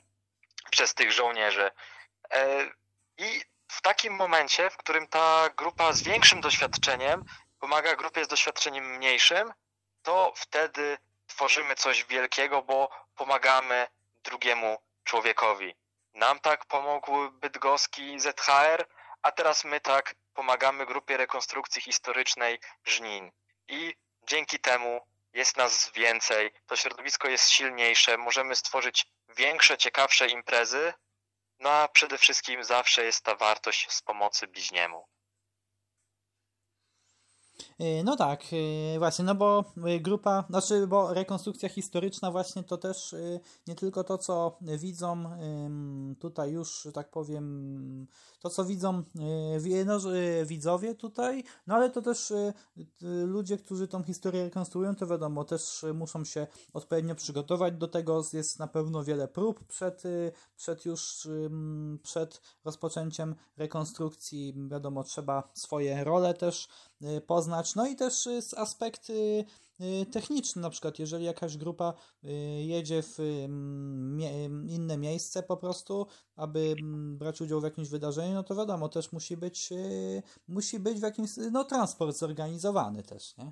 przez 0.70 0.94
tych 0.94 1.12
żołnierzy. 1.12 1.72
E, 2.32 2.70
I 3.18 3.42
w 3.68 3.82
takim 3.82 4.14
momencie, 4.14 4.70
w 4.70 4.78
którym 4.78 5.08
ta 5.08 5.50
grupa 5.58 5.94
z 5.94 6.02
większym 6.02 6.42
doświadczeniem 6.42 7.26
pomaga 7.60 7.96
grupie 7.96 8.26
z 8.26 8.28
doświadczeniem 8.28 8.96
mniejszym, 8.96 9.54
to 10.04 10.34
wtedy 10.36 10.98
tworzymy 11.28 11.76
coś 11.76 12.04
wielkiego, 12.04 12.62
bo 12.62 12.90
pomagamy 13.16 13.88
drugiemu 14.24 14.78
człowiekowi. 15.04 15.76
Nam 16.14 16.40
tak 16.40 16.66
pomógł 16.66 17.32
bydgoski 17.32 18.20
ZHR, 18.20 18.88
a 19.22 19.32
teraz 19.32 19.64
my 19.64 19.80
tak 19.82 20.16
pomagamy 20.34 20.86
grupie 20.86 21.18
rekonstrukcji 21.18 21.82
historycznej 21.82 22.60
Żnin. 22.86 23.32
I 23.68 23.96
dzięki 24.24 24.60
temu 24.60 25.02
jest 25.34 25.58
nas 25.58 25.92
więcej, 25.92 26.52
to 26.68 26.76
środowisko 26.76 27.28
jest 27.28 27.50
silniejsze, 27.50 28.18
możemy 28.18 28.56
stworzyć 28.56 29.06
większe, 29.30 29.78
ciekawsze 29.78 30.28
imprezy, 30.28 30.94
no 31.60 31.70
a 31.70 31.88
przede 31.88 32.18
wszystkim 32.18 32.64
zawsze 32.64 33.04
jest 33.04 33.24
ta 33.24 33.36
wartość 33.36 33.92
z 33.92 34.02
pomocy 34.02 34.48
bliźniemu. 34.48 35.08
Y, 37.82 38.04
no 38.04 38.16
tak, 38.16 38.44
y, 38.54 39.00
właśnie, 39.00 39.26
no 39.26 39.36
bo 39.36 39.66
y, 39.96 40.00
grupa, 40.00 40.44
znaczy, 40.50 40.88
bo 40.88 41.14
rekonstrukcja 41.14 41.70
historyczna 41.70 42.32
właśnie 42.32 42.64
to 42.64 42.78
też 42.78 43.16
nie 43.68 43.76
tylko 43.76 44.04
to, 44.04 44.18
co 44.18 44.58
widzą 44.62 45.24
tutaj 46.20 46.52
już, 46.52 46.82
że 46.82 46.92
tak 46.92 47.12
powiem, 47.12 48.08
to, 48.40 48.50
co 48.50 48.66
widzą 48.66 49.04
no, 49.86 50.00
widzowie 50.46 50.96
tutaj, 50.96 51.44
no 51.68 51.76
ale 51.76 51.90
to 51.90 52.02
też 52.02 52.34
ludzie, 53.26 53.58
którzy 53.58 53.88
tą 53.88 54.04
historię 54.04 54.44
rekonstruują, 54.44 54.96
to 54.96 55.08
wiadomo, 55.08 55.44
też 55.44 55.86
muszą 55.94 56.26
się 56.26 56.48
odpowiednio 56.74 57.16
przygotować 57.16 57.74
do 57.74 57.88
tego, 57.88 58.24
jest 58.34 58.60
na 58.60 58.68
pewno 58.68 59.04
wiele 59.04 59.28
prób 59.28 59.64
przed, 59.64 60.04
przed 60.56 60.86
już, 60.86 61.28
przed 62.04 62.42
rozpoczęciem 62.66 63.36
rekonstrukcji, 63.58 64.54
wiadomo, 64.72 65.04
trzeba 65.04 65.50
swoje 65.54 66.04
role 66.04 66.34
też 66.34 66.68
poznać, 67.28 67.67
no 67.76 67.88
i 67.88 67.96
też 67.96 68.14
z 68.42 68.54
aspekty 68.54 69.46
techniczny, 70.12 70.62
na 70.62 70.70
przykład 70.70 71.00
jeżeli 71.00 71.26
jakaś 71.26 71.58
grupa 71.58 71.94
jedzie 72.58 73.04
w 73.04 73.18
inne 74.68 74.98
miejsce 74.98 75.44
po 75.44 75.58
prostu, 75.58 76.08
aby 76.36 76.76
brać 77.18 77.42
udział 77.42 77.62
w 77.62 77.64
jakimś 77.64 77.90
wydarzeniu, 77.90 78.34
no 78.34 78.44
to 78.44 78.56
wiadomo, 78.56 78.90
też 78.90 79.12
musi 79.12 79.38
być, 79.38 79.70
musi 80.48 80.80
być 80.80 81.00
w 81.00 81.04
jakimś, 81.04 81.30
no 81.52 81.64
transport 81.64 82.16
zorganizowany 82.16 83.04
też, 83.04 83.38
nie? 83.38 83.52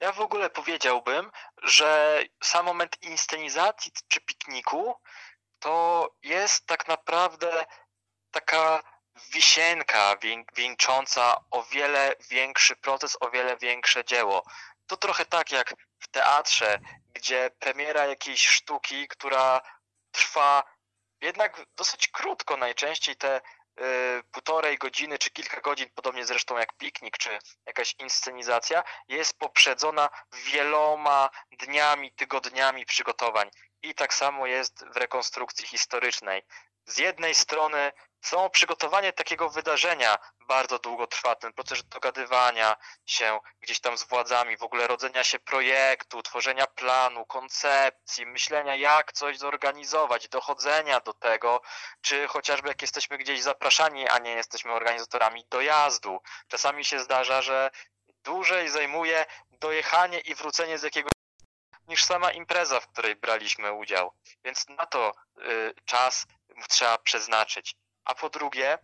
Ja 0.00 0.12
w 0.12 0.20
ogóle 0.20 0.50
powiedziałbym, 0.50 1.30
że 1.62 2.20
sam 2.42 2.66
moment 2.66 3.02
inscenizacji 3.02 3.92
czy 4.08 4.20
pikniku 4.20 4.94
to 5.58 6.08
jest 6.22 6.66
tak 6.66 6.88
naprawdę 6.88 7.64
taka 8.30 8.93
wisienka 9.32 10.16
wieńcząca 10.56 11.44
o 11.50 11.62
wiele 11.62 12.14
większy 12.30 12.76
proces, 12.76 13.16
o 13.20 13.30
wiele 13.30 13.56
większe 13.56 14.04
dzieło. 14.04 14.44
To 14.86 14.96
trochę 14.96 15.24
tak 15.24 15.52
jak 15.52 15.74
w 15.98 16.08
teatrze, 16.08 16.78
gdzie 17.14 17.50
premiera 17.58 18.06
jakiejś 18.06 18.46
sztuki, 18.46 19.08
która 19.08 19.60
trwa 20.10 20.62
jednak 21.20 21.60
dosyć 21.76 22.08
krótko, 22.08 22.56
najczęściej 22.56 23.16
te 23.16 23.40
y, 23.40 24.22
półtorej 24.32 24.78
godziny 24.78 25.18
czy 25.18 25.30
kilka 25.30 25.60
godzin, 25.60 25.88
podobnie 25.94 26.26
zresztą 26.26 26.58
jak 26.58 26.72
piknik 26.72 27.18
czy 27.18 27.38
jakaś 27.66 27.94
inscenizacja, 27.98 28.84
jest 29.08 29.38
poprzedzona 29.38 30.08
wieloma 30.32 31.30
dniami, 31.52 32.12
tygodniami 32.12 32.86
przygotowań. 32.86 33.50
I 33.82 33.94
tak 33.94 34.14
samo 34.14 34.46
jest 34.46 34.84
w 34.94 34.96
rekonstrukcji 34.96 35.66
historycznej. 35.66 36.42
Z 36.86 36.98
jednej 36.98 37.34
strony 37.34 37.92
Samo 38.24 38.50
przygotowanie 38.50 39.12
takiego 39.12 39.50
wydarzenia 39.50 40.18
bardzo 40.48 40.78
długo 40.78 41.06
trwa, 41.06 41.34
ten 41.34 41.52
proces 41.52 41.84
dogadywania 41.84 42.76
się 43.06 43.38
gdzieś 43.60 43.80
tam 43.80 43.98
z 43.98 44.04
władzami, 44.04 44.56
w 44.56 44.62
ogóle 44.62 44.86
rodzenia 44.86 45.24
się 45.24 45.38
projektu, 45.38 46.22
tworzenia 46.22 46.66
planu, 46.66 47.26
koncepcji, 47.26 48.26
myślenia 48.26 48.76
jak 48.76 49.12
coś 49.12 49.38
zorganizować, 49.38 50.28
dochodzenia 50.28 51.00
do 51.00 51.12
tego, 51.12 51.60
czy 52.00 52.26
chociażby 52.28 52.68
jak 52.68 52.82
jesteśmy 52.82 53.18
gdzieś 53.18 53.42
zapraszani, 53.42 54.08
a 54.08 54.18
nie 54.18 54.30
jesteśmy 54.30 54.72
organizatorami 54.72 55.44
dojazdu. 55.50 56.20
Czasami 56.48 56.84
się 56.84 57.00
zdarza, 57.00 57.42
że 57.42 57.70
dłużej 58.08 58.68
zajmuje 58.68 59.26
dojechanie 59.50 60.18
i 60.18 60.34
wrócenie 60.34 60.78
z 60.78 60.82
jakiegoś 60.82 61.12
niż 61.88 62.04
sama 62.04 62.32
impreza, 62.32 62.80
w 62.80 62.86
której 62.86 63.16
braliśmy 63.16 63.72
udział. 63.72 64.12
Więc 64.44 64.68
na 64.68 64.86
to 64.86 65.12
y, 65.38 65.74
czas 65.84 66.26
trzeba 66.68 66.98
przeznaczyć. 66.98 67.74
A 68.04 68.14
po 68.14 68.30
drugie, 68.30 68.78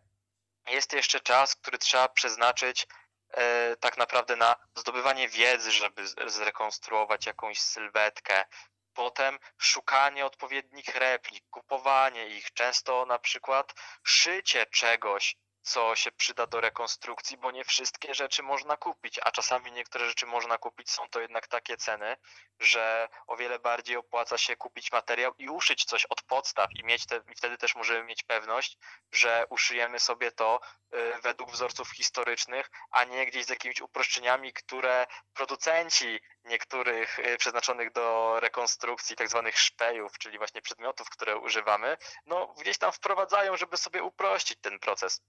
jest 0.67 0.93
jeszcze 0.93 1.21
czas, 1.21 1.55
który 1.55 1.79
trzeba 1.79 2.09
przeznaczyć 2.09 2.87
e, 3.31 3.77
tak 3.77 3.97
naprawdę 3.99 4.37
na 4.37 4.57
zdobywanie 4.75 5.29
wiedzy, 5.29 5.73
żeby 5.73 6.03
zrekonstruować 6.27 7.27
jakąś 7.27 7.61
sylwetkę. 7.61 8.45
Potem 8.93 9.39
szukanie 9.59 10.27
odpowiednich 10.27 10.95
replik, 10.95 11.45
kupowanie 11.51 12.29
ich, 12.29 12.53
często 12.53 13.07
na 13.07 13.19
przykład 13.19 13.75
szycie 14.05 14.67
czegoś, 14.67 15.37
co 15.63 15.97
się 15.97 16.13
przyda 16.13 16.47
do 16.47 16.61
rekonstrukcji, 16.61 17.37
bo 17.37 17.51
nie 17.51 17.65
wszystkie 17.65 18.15
rzeczy 18.15 18.43
można 18.43 18.77
kupić, 18.77 19.21
a 19.23 19.31
czasami 19.31 19.73
niektóre 19.73 20.09
rzeczy 20.09 20.27
można 20.27 20.59
kupić, 20.59 20.91
są 20.91 21.09
to 21.09 21.21
jednak 21.21 21.49
takie 21.49 21.77
ceny, 21.77 22.17
że 22.61 23.09
o 23.27 23.37
wiele 23.37 23.59
bardziej 23.59 23.97
opłaca 23.97 24.39
się 24.39 24.57
kupić 24.57 24.93
materiał 24.93 25.35
i 25.39 25.49
uszyć 25.49 25.85
coś 25.85 26.05
od 26.05 26.23
podstaw 26.23 26.71
i 26.73 26.85
mieć 26.85 27.07
te, 27.07 27.21
i 27.31 27.35
wtedy 27.35 27.59
też 27.59 27.75
możemy 27.75 28.05
mieć 28.05 28.23
pewność, 28.23 28.79
że 29.13 29.45
uszyjemy 29.51 29.99
sobie 29.99 30.33
to 30.33 30.61
y, 30.95 31.13
według 31.23 31.51
wzorców 31.51 31.91
historycznych, 31.91 32.71
a 32.91 33.05
nie 33.05 33.27
gdzieś 33.27 33.45
z 33.45 33.51
jakimiś 33.51 33.81
uproszczeniami, 33.81 34.53
które 34.53 35.07
producenci 35.35 36.21
niektórych 36.45 37.19
y, 37.19 37.37
przeznaczonych 37.37 37.93
do 37.93 38.37
rekonstrukcji 38.41 39.17
tak 39.17 39.29
zwanych 39.29 39.59
szpejów, 39.59 40.19
czyli 40.19 40.39
właśnie 40.39 40.63
przedmiotów, 40.63 41.11
które 41.11 41.37
używamy, 41.37 41.97
no 42.27 42.47
gdzieś 42.47 42.79
tam 42.79 42.93
wprowadzają, 42.93 43.57
żeby 43.57 43.77
sobie 43.77 44.03
uprościć 44.03 44.59
ten 44.61 44.79
proces 44.79 45.23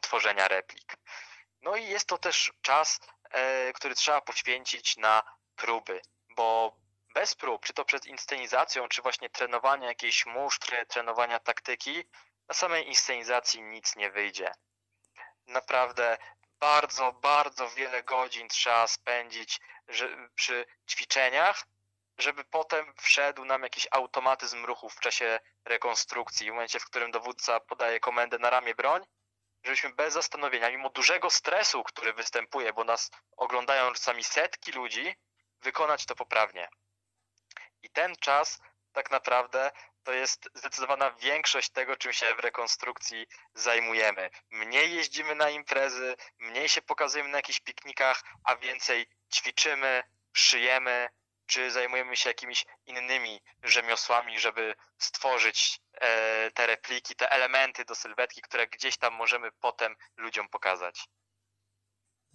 tworzenia 0.00 0.48
replik. 0.48 0.96
No 1.62 1.76
i 1.76 1.86
jest 1.86 2.08
to 2.08 2.18
też 2.18 2.52
czas, 2.62 3.00
e, 3.30 3.72
który 3.72 3.94
trzeba 3.94 4.20
poświęcić 4.20 4.96
na 4.96 5.22
próby, 5.56 6.00
bo 6.36 6.76
bez 7.14 7.34
prób, 7.34 7.66
czy 7.66 7.72
to 7.72 7.84
przed 7.84 8.06
inscenizacją, 8.06 8.88
czy 8.88 9.02
właśnie 9.02 9.30
trenowania 9.30 9.88
jakiejś 9.88 10.26
musztry, 10.26 10.86
trenowania 10.86 11.38
taktyki, 11.38 12.04
na 12.48 12.54
samej 12.54 12.88
inscenizacji 12.88 13.62
nic 13.62 13.96
nie 13.96 14.10
wyjdzie. 14.10 14.52
Naprawdę 15.46 16.18
bardzo, 16.60 17.12
bardzo 17.12 17.70
wiele 17.70 18.02
godzin 18.02 18.48
trzeba 18.48 18.86
spędzić 18.86 19.60
przy 20.34 20.66
ćwiczeniach, 20.90 21.66
żeby 22.18 22.44
potem 22.44 22.94
wszedł 22.96 23.44
nam 23.44 23.62
jakiś 23.62 23.88
automatyzm 23.90 24.64
ruchów 24.64 24.94
w 24.94 25.00
czasie 25.00 25.40
rekonstrukcji, 25.64 26.50
w 26.50 26.52
momencie, 26.52 26.80
w 26.80 26.84
którym 26.84 27.10
dowódca 27.10 27.60
podaje 27.60 28.00
komendę 28.00 28.38
na 28.38 28.50
ramię 28.50 28.74
broń, 28.74 29.06
żebyśmy 29.66 29.90
bez 29.90 30.14
zastanowienia, 30.14 30.70
mimo 30.70 30.90
dużego 30.90 31.30
stresu, 31.30 31.82
który 31.82 32.12
występuje, 32.12 32.72
bo 32.72 32.84
nas 32.84 33.10
oglądają 33.36 33.92
czasami 33.92 34.24
setki 34.24 34.72
ludzi, 34.72 35.14
wykonać 35.60 36.06
to 36.06 36.14
poprawnie. 36.14 36.68
I 37.82 37.90
ten 37.90 38.16
czas 38.16 38.58
tak 38.92 39.10
naprawdę 39.10 39.70
to 40.02 40.12
jest 40.12 40.48
zdecydowana 40.54 41.10
większość 41.10 41.70
tego, 41.70 41.96
czym 41.96 42.12
się 42.12 42.34
w 42.34 42.40
rekonstrukcji 42.40 43.26
zajmujemy. 43.54 44.30
Mniej 44.50 44.94
jeździmy 44.94 45.34
na 45.34 45.50
imprezy, 45.50 46.16
mniej 46.38 46.68
się 46.68 46.82
pokazujemy 46.82 47.30
na 47.30 47.38
jakichś 47.38 47.60
piknikach, 47.60 48.22
a 48.44 48.56
więcej 48.56 49.06
ćwiczymy, 49.34 50.02
szyjemy, 50.32 51.08
czy 51.46 51.70
zajmujemy 51.70 52.16
się 52.16 52.30
jakimiś 52.30 52.64
innymi 52.86 53.40
rzemiosłami, 53.62 54.38
żeby 54.38 54.74
stworzyć 54.98 55.80
e, 55.92 56.50
te 56.50 56.66
repliki, 56.66 57.14
te 57.14 57.30
elementy 57.30 57.84
do 57.84 57.94
sylwetki, 57.94 58.40
które 58.40 58.66
gdzieś 58.66 58.96
tam 58.96 59.14
możemy 59.14 59.50
potem 59.60 59.96
ludziom 60.16 60.48
pokazać. 60.48 61.08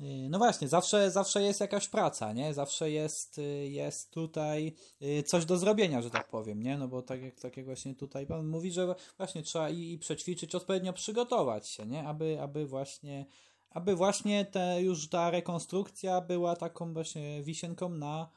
Y, 0.02 0.30
no 0.30 0.38
właśnie, 0.38 0.68
zawsze, 0.68 1.12
zawsze 1.12 1.44
jest 1.44 1.60
jakaś 1.60 1.88
praca, 1.88 2.34
nie? 2.34 2.54
Zawsze 2.54 2.92
jest, 2.92 3.38
y, 3.38 3.68
jest 3.68 4.12
tutaj 4.12 4.74
y, 5.02 5.24
coś 5.24 5.46
do 5.46 5.58
zrobienia, 5.58 6.02
że 6.02 6.10
tak 6.10 6.28
powiem, 6.28 6.64
nie? 6.64 6.78
No 6.78 6.88
bo 6.88 7.02
tak 7.02 7.22
jak, 7.22 7.40
tak 7.40 7.58
jak 7.58 7.66
właśnie 7.66 7.96
tutaj 7.96 8.28
pan 8.28 8.48
mówi, 8.48 8.72
że 8.72 8.96
właśnie 9.18 9.44
trzeba 9.44 9.70
i, 9.70 9.92
i 9.92 10.00
przećwiczyć, 10.00 10.56
odpowiednio 10.56 10.94
przygotować 10.94 11.68
się, 11.68 11.86
nie? 11.86 12.08
Aby, 12.08 12.42
aby 12.42 12.66
właśnie, 12.66 13.26
aby 13.70 13.96
właśnie 13.96 14.46
te, 14.46 14.82
już 14.82 15.10
ta 15.10 15.32
rekonstrukcja 15.32 16.22
była 16.22 16.56
taką 16.56 16.94
właśnie 16.94 17.44
wisienką 17.44 17.90
na 17.90 18.30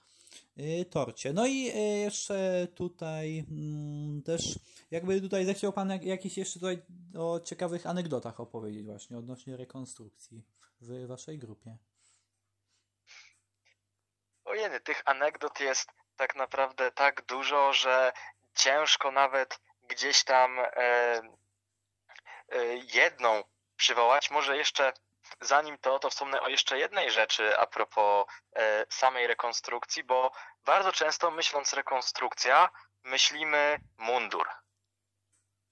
torcie. 0.91 1.33
No 1.33 1.47
i 1.47 1.65
jeszcze 2.01 2.67
tutaj 2.75 3.47
mm, 3.51 4.23
też 4.23 4.59
jakby 4.91 5.21
tutaj 5.21 5.45
zechciał 5.45 5.73
pan 5.73 5.91
jak, 5.91 6.05
jakiś 6.05 6.39
jeszcze 6.39 6.61
tutaj 6.61 6.83
o 7.19 7.41
ciekawych 7.41 7.87
anegdotach 7.87 8.41
opowiedzieć 8.41 8.87
właśnie 8.87 9.19
odnośnie 9.19 9.57
rekonstrukcji 9.57 10.45
w 10.81 11.07
waszej 11.07 11.39
grupie? 11.39 11.77
Ojeny, 14.45 14.81
tych 14.81 15.03
anegdot 15.05 15.61
jest 15.61 15.89
tak 16.17 16.37
naprawdę 16.37 16.91
tak 16.93 17.27
dużo, 17.27 17.73
że 17.73 18.13
ciężko 18.55 19.11
nawet 19.11 19.61
gdzieś 19.89 20.25
tam 20.25 20.59
e, 20.59 20.73
e, 20.77 21.23
jedną 22.95 23.43
przywołać. 23.77 24.31
Może 24.31 24.57
jeszcze 24.57 24.93
zanim 25.41 25.79
to, 25.79 25.99
to 25.99 26.11
wspomnę 26.11 26.41
o 26.41 26.49
jeszcze 26.49 26.79
jednej 26.79 27.11
rzeczy 27.11 27.59
a 27.59 27.67
propos 27.67 28.27
e, 28.57 28.87
samej 28.89 29.27
rekonstrukcji, 29.27 30.05
bo 30.05 30.33
bardzo 30.65 30.93
często 30.93 31.31
myśląc 31.31 31.73
rekonstrukcja, 31.73 32.69
myślimy 33.03 33.81
mundur. 33.99 34.49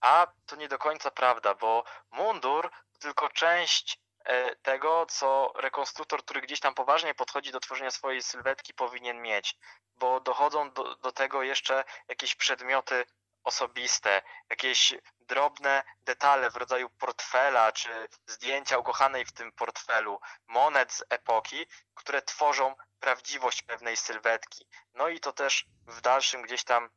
A 0.01 0.27
to 0.47 0.57
nie 0.57 0.69
do 0.69 0.79
końca 0.79 1.11
prawda, 1.11 1.55
bo 1.55 1.85
mundur 2.11 2.71
to 2.93 2.99
tylko 2.99 3.29
część 3.29 4.03
E, 4.25 4.57
tego, 4.57 5.07
co 5.07 5.53
rekonstruktor, 5.57 6.23
który 6.23 6.41
gdzieś 6.41 6.61
tam 6.61 6.75
poważnie 6.75 7.15
podchodzi 7.15 7.53
do 7.53 7.61
tworzenia 7.61 7.91
swojej 7.91 8.23
sylwetki, 8.23 8.75
powinien 8.75 9.23
mieć, 9.23 9.57
bo 9.97 10.21
dochodzą 10.21 10.71
do, 10.71 10.95
do 10.97 11.13
tego 11.13 11.43
jeszcze 11.43 11.85
jakieś 12.09 12.35
przedmioty 12.35 13.05
osobiste, 13.45 14.23
jakieś 14.51 14.95
drobne 15.21 15.83
detale 16.01 16.51
w 16.51 16.57
rodzaju 16.57 16.91
portfela, 16.91 17.73
czy 17.73 18.09
zdjęcia 18.27 18.79
ukochanej 18.79 19.25
w 19.25 19.33
tym 19.33 19.53
portfelu, 19.53 20.21
monet 20.47 20.93
z 20.93 21.05
epoki, 21.11 21.67
które 21.95 22.23
tworzą 22.23 22.75
prawdziwość 23.01 23.63
pewnej 23.63 23.97
sylwetki. 23.97 24.67
No 24.95 25.09
i 25.09 25.21
to 25.21 25.33
też 25.33 25.67
w 25.87 26.01
dalszym 26.01 26.43
gdzieś 26.43 26.65
tam 26.65 26.91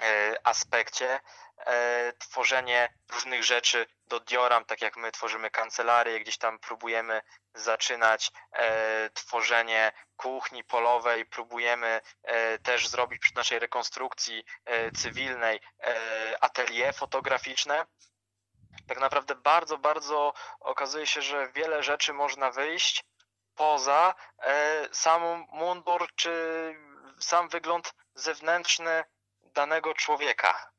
e, 0.00 0.34
aspekcie 0.44 1.20
e, 1.66 2.12
tworzenie 2.18 2.94
różnych 3.08 3.44
rzeczy 3.44 3.86
do 4.12 4.20
dioram, 4.20 4.64
tak 4.64 4.82
jak 4.82 4.96
my 4.96 5.12
tworzymy 5.12 5.50
kancelarię, 5.50 6.20
gdzieś 6.20 6.38
tam 6.38 6.58
próbujemy 6.58 7.22
zaczynać 7.54 8.30
e, 8.52 9.10
tworzenie 9.10 9.92
kuchni 10.16 10.64
polowej, 10.64 11.26
próbujemy 11.26 12.00
e, 12.22 12.58
też 12.58 12.88
zrobić 12.88 13.20
przy 13.20 13.34
naszej 13.34 13.58
rekonstrukcji 13.58 14.44
e, 14.64 14.90
cywilnej 14.90 15.60
e, 15.80 16.44
atelier 16.44 16.94
fotograficzne. 16.94 17.86
Tak 18.88 19.00
naprawdę 19.00 19.34
bardzo, 19.34 19.78
bardzo 19.78 20.34
okazuje 20.60 21.06
się, 21.06 21.22
że 21.22 21.48
wiele 21.52 21.82
rzeczy 21.82 22.12
można 22.12 22.50
wyjść 22.50 23.04
poza 23.54 24.14
e, 24.38 24.88
sam 24.92 25.46
mundur 25.52 26.08
czy 26.14 26.32
sam 27.20 27.48
wygląd 27.48 27.94
zewnętrzny 28.14 29.04
danego 29.42 29.94
człowieka. 29.94 30.72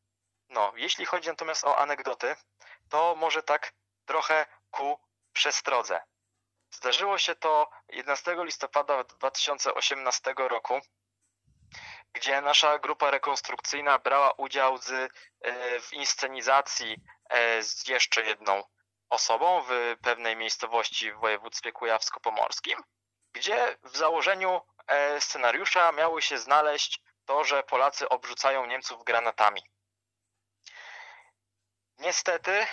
No, 0.50 0.74
jeśli 0.76 1.06
chodzi 1.06 1.30
natomiast 1.30 1.64
o 1.64 1.78
anegdoty, 1.78 2.36
to 2.94 3.16
może 3.16 3.44
tak 3.44 3.74
trochę 4.06 4.46
ku 4.72 5.00
przestrodze. 5.34 6.02
Zdarzyło 6.72 7.18
się 7.18 7.36
to 7.36 7.70
11 7.90 8.36
listopada 8.40 9.04
2018 9.04 10.34
roku, 10.38 10.80
gdzie 12.14 12.42
nasza 12.42 12.80
grupa 12.80 13.12
rekonstrukcyjna 13.12 14.00
brała 14.00 14.32
udział 14.32 14.78
z, 14.78 14.90
e, 14.92 15.10
w 15.80 15.94
inscenizacji 15.94 16.98
e, 17.30 17.64
z 17.64 17.88
jeszcze 17.88 18.24
jedną 18.24 18.64
osobą 19.10 19.64
w 19.70 19.96
pewnej 20.02 20.36
miejscowości 20.36 21.12
w 21.12 21.20
województwie 21.20 21.72
kujawsko-pomorskim, 21.72 22.84
gdzie 23.34 23.78
w 23.84 23.98
założeniu 23.98 24.62
e, 24.88 25.22
scenariusza 25.22 25.92
miały 25.92 26.22
się 26.22 26.38
znaleźć 26.38 27.02
to, 27.26 27.44
że 27.44 27.64
Polacy 27.64 28.10
obrzucają 28.10 28.66
Niemców 28.66 29.04
granatami. 29.04 29.73
Niestety, 32.04 32.68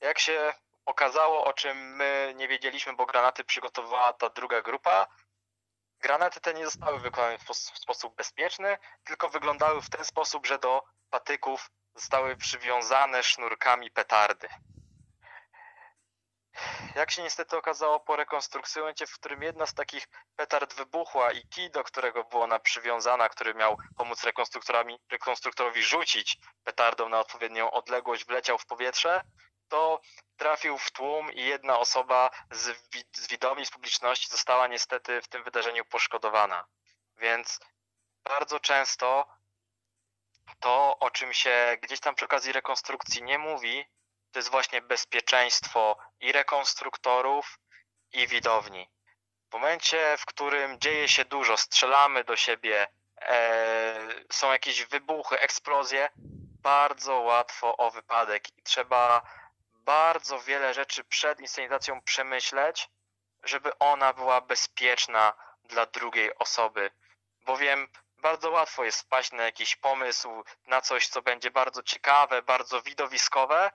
jak 0.00 0.18
się 0.18 0.54
okazało, 0.86 1.44
o 1.44 1.52
czym 1.52 1.96
my 1.96 2.32
nie 2.36 2.48
wiedzieliśmy, 2.48 2.92
bo 2.92 3.06
granaty 3.06 3.44
przygotowała 3.44 4.12
ta 4.12 4.28
druga 4.28 4.62
grupa, 4.62 5.06
granaty 6.00 6.40
te 6.40 6.54
nie 6.54 6.64
zostały 6.64 7.00
wykonane 7.00 7.38
w 7.38 7.54
sposób 7.54 8.16
bezpieczny, 8.16 8.78
tylko 9.04 9.28
wyglądały 9.28 9.82
w 9.82 9.88
ten 9.88 10.04
sposób, 10.04 10.46
że 10.46 10.58
do 10.58 10.82
patyków 11.10 11.70
zostały 11.94 12.36
przywiązane 12.36 13.22
sznurkami 13.22 13.90
petardy. 13.90 14.48
Jak 16.98 17.10
się 17.10 17.22
niestety 17.22 17.56
okazało 17.56 18.00
po 18.00 18.16
rekonstrukcji, 18.16 18.82
w 19.06 19.14
którym 19.14 19.42
jedna 19.42 19.66
z 19.66 19.74
takich 19.74 20.08
petard 20.36 20.74
wybuchła 20.74 21.32
i 21.32 21.48
kij, 21.48 21.70
do 21.70 21.84
którego 21.84 22.24
była 22.24 22.44
ona 22.44 22.58
przywiązana, 22.58 23.28
który 23.28 23.54
miał 23.54 23.76
pomóc 23.96 24.24
rekonstruktorowi 25.10 25.82
rzucić 25.82 26.38
petardą 26.64 27.08
na 27.08 27.20
odpowiednią 27.20 27.70
odległość, 27.70 28.24
wleciał 28.24 28.58
w 28.58 28.66
powietrze, 28.66 29.20
to 29.68 30.00
trafił 30.36 30.78
w 30.78 30.90
tłum 30.90 31.32
i 31.32 31.42
jedna 31.42 31.78
osoba 31.78 32.30
z, 32.50 32.78
z 33.16 33.28
widowni, 33.28 33.66
z 33.66 33.70
publiczności 33.70 34.28
została 34.28 34.66
niestety 34.66 35.22
w 35.22 35.28
tym 35.28 35.44
wydarzeniu 35.44 35.84
poszkodowana. 35.84 36.64
Więc 37.16 37.60
bardzo 38.24 38.60
często 38.60 39.26
to, 40.60 40.98
o 40.98 41.10
czym 41.10 41.32
się 41.32 41.76
gdzieś 41.82 42.00
tam 42.00 42.14
przy 42.14 42.24
okazji 42.24 42.52
rekonstrukcji 42.52 43.22
nie 43.22 43.38
mówi, 43.38 43.84
to 44.38 44.40
jest 44.40 44.50
właśnie 44.50 44.82
bezpieczeństwo 44.82 45.96
i 46.20 46.32
rekonstruktorów, 46.32 47.58
i 48.12 48.26
widowni. 48.26 48.88
W 49.50 49.52
momencie, 49.52 50.16
w 50.18 50.26
którym 50.26 50.80
dzieje 50.80 51.08
się 51.08 51.24
dużo, 51.24 51.56
strzelamy 51.56 52.24
do 52.24 52.36
siebie, 52.36 52.88
e, 53.20 53.98
są 54.32 54.52
jakieś 54.52 54.84
wybuchy, 54.84 55.40
eksplozje, 55.40 56.10
bardzo 56.62 57.14
łatwo 57.14 57.76
o 57.76 57.90
wypadek 57.90 58.58
i 58.58 58.62
trzeba 58.62 59.22
bardzo 59.72 60.40
wiele 60.40 60.74
rzeczy 60.74 61.04
przed 61.04 61.40
inscenizacją 61.40 62.02
przemyśleć, 62.02 62.88
żeby 63.42 63.78
ona 63.78 64.12
była 64.12 64.40
bezpieczna 64.40 65.34
dla 65.64 65.86
drugiej 65.86 66.38
osoby. 66.38 66.90
Bowiem 67.40 67.88
bardzo 68.16 68.50
łatwo 68.50 68.84
jest 68.84 69.00
wpaść 69.00 69.32
na 69.32 69.42
jakiś 69.42 69.76
pomysł, 69.76 70.44
na 70.66 70.80
coś, 70.80 71.08
co 71.08 71.22
będzie 71.22 71.50
bardzo 71.50 71.82
ciekawe, 71.82 72.42
bardzo 72.42 72.82
widowiskowe, 72.82 73.70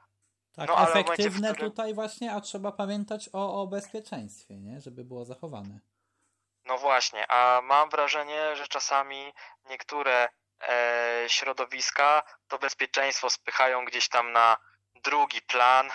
tak, 0.55 0.69
no, 0.69 0.89
efektywne 0.89 1.53
którym... 1.53 1.71
tutaj 1.71 1.93
właśnie, 1.93 2.31
a 2.33 2.41
trzeba 2.41 2.71
pamiętać 2.71 3.29
o, 3.33 3.61
o 3.61 3.67
bezpieczeństwie, 3.67 4.53
nie? 4.59 4.81
żeby 4.81 5.03
było 5.03 5.25
zachowane. 5.25 5.79
No 6.65 6.77
właśnie, 6.77 7.31
a 7.31 7.61
mam 7.61 7.89
wrażenie, 7.89 8.55
że 8.55 8.67
czasami 8.67 9.33
niektóre 9.69 10.29
e, 10.69 11.25
środowiska 11.27 12.23
to 12.47 12.59
bezpieczeństwo 12.59 13.29
spychają 13.29 13.85
gdzieś 13.85 14.09
tam 14.09 14.31
na 14.31 14.57
drugi 14.95 15.41
plan 15.41 15.89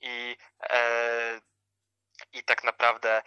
i, 0.00 0.36
e, 0.62 1.40
i 2.32 2.44
tak 2.44 2.64
naprawdę 2.64 3.22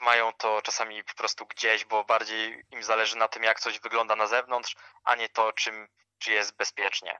mają 0.00 0.32
to 0.32 0.62
czasami 0.62 1.04
po 1.04 1.14
prostu 1.14 1.46
gdzieś, 1.46 1.84
bo 1.84 2.04
bardziej 2.04 2.64
im 2.70 2.82
zależy 2.82 3.16
na 3.16 3.28
tym, 3.28 3.42
jak 3.42 3.60
coś 3.60 3.80
wygląda 3.80 4.16
na 4.16 4.26
zewnątrz, 4.26 4.76
a 5.04 5.14
nie 5.14 5.28
to, 5.28 5.52
czym, 5.52 5.88
czy 6.18 6.32
jest 6.32 6.56
bezpiecznie. 6.56 7.18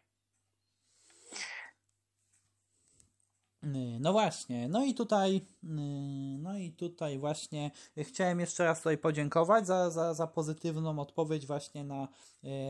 No 4.00 4.12
właśnie, 4.12 4.68
no 4.68 4.84
i 4.84 4.94
tutaj, 4.94 5.36
y, 5.36 5.68
no 6.38 6.58
i 6.58 6.72
tutaj 6.72 7.18
właśnie 7.18 7.70
chciałem 7.98 8.40
jeszcze 8.40 8.64
raz 8.64 8.78
tutaj 8.78 8.98
podziękować 8.98 9.66
za, 9.66 9.90
za, 9.90 10.14
za 10.14 10.26
pozytywną 10.26 10.98
odpowiedź 10.98 11.46
właśnie 11.46 11.84
na 11.84 12.08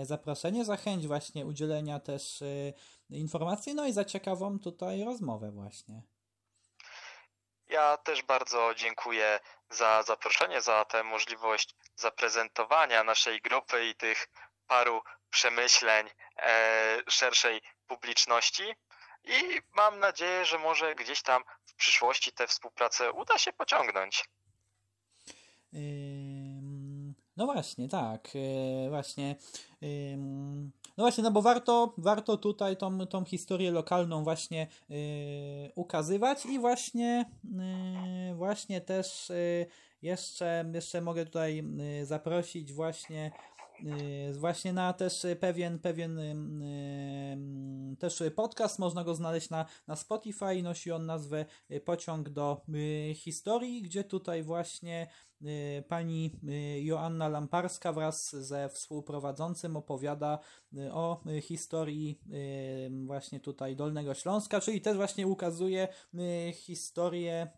y, 0.03 0.07
zaproszenie, 0.07 0.65
za 0.65 0.77
chęć 0.77 1.07
właśnie 1.07 1.47
udzielenia 1.47 2.01
też 2.01 2.43
informacji, 3.11 3.75
no 3.75 3.87
i 3.87 3.93
za 3.93 4.05
ciekawą 4.05 4.59
tutaj 4.59 5.05
rozmowę 5.05 5.51
właśnie. 5.51 6.03
Ja 7.69 7.97
też 7.97 8.23
bardzo 8.23 8.75
dziękuję 8.77 9.41
za 9.71 10.03
zaproszenie, 10.03 10.61
za 10.61 10.85
tę 10.85 11.05
możliwość 11.05 11.75
zaprezentowania 11.97 13.05
naszej 13.05 13.41
grupy 13.41 13.87
i 13.87 13.95
tych 13.95 14.29
paru 14.67 15.01
przemyśleń 15.31 16.11
e, 16.37 17.03
szerszej 17.09 17.61
publiczności 17.87 18.75
i 19.25 19.61
mam 19.77 20.01
nadzieję, 20.01 20.45
że 20.45 20.59
może 20.59 20.95
gdzieś 20.95 21.23
tam 21.23 21.43
w 21.65 21.75
przyszłości 21.75 22.33
tę 22.33 22.47
współpracę 22.47 23.13
uda 23.13 23.39
się 23.39 23.53
pociągnąć. 23.53 24.25
No 27.37 27.47
właśnie, 27.47 27.89
tak, 27.89 28.35
yy, 28.35 28.89
właśnie. 28.91 29.37
No 30.97 31.05
właśnie, 31.05 31.25
no 31.25 31.31
bo 31.31 31.43
warto, 31.43 31.95
warto 31.99 32.37
tutaj 32.37 32.77
tą, 32.77 33.07
tą 33.07 33.25
historię 33.25 33.71
lokalną 33.71 34.25
właśnie 34.25 34.67
yy, 34.89 34.97
ukazywać 35.75 36.47
i 36.47 36.59
właśnie, 36.59 37.31
yy, 37.45 38.35
właśnie 38.35 38.81
też 38.81 39.33
jeszcze, 40.03 40.65
jeszcze 40.75 41.01
mogę 41.01 41.25
tutaj 41.25 41.65
zaprosić 42.03 42.73
właśnie 42.73 43.33
właśnie 44.33 44.73
na 44.73 44.93
też 44.93 45.27
pewien, 45.41 45.79
pewien 45.79 46.19
yy, 47.91 47.97
też 47.97 48.23
podcast, 48.37 48.79
można 48.79 49.05
go 49.05 49.15
znaleźć 49.15 49.51
na, 49.51 49.67
na 49.87 49.97
Spotify, 49.97 50.63
nosi 50.63 50.93
on 50.93 51.07
nazwę 51.07 51.47
Pociąg 51.85 52.29
do 52.29 52.63
yy, 52.69 53.15
historii, 53.15 53.83
gdzie 53.83 54.05
tutaj 54.05 54.43
właśnie 54.43 55.07
yy, 55.34 55.34
pani 55.89 56.39
yy, 56.43 56.83
Joanna 56.83 57.29
Lamparska 57.29 57.93
wraz 57.93 58.37
ze 58.37 58.69
współprowadzącym 58.69 59.77
opowiada 59.77 60.39
yy, 60.73 60.93
o 60.93 61.23
historii 61.43 62.21
właśnie 63.07 63.41
tutaj 63.41 63.77
Dolnego 63.77 64.15
Śląska, 64.15 64.61
czyli 64.61 64.81
też 64.81 64.97
właśnie 64.97 65.27
ukazuje 65.27 65.89
historię, 66.53 67.51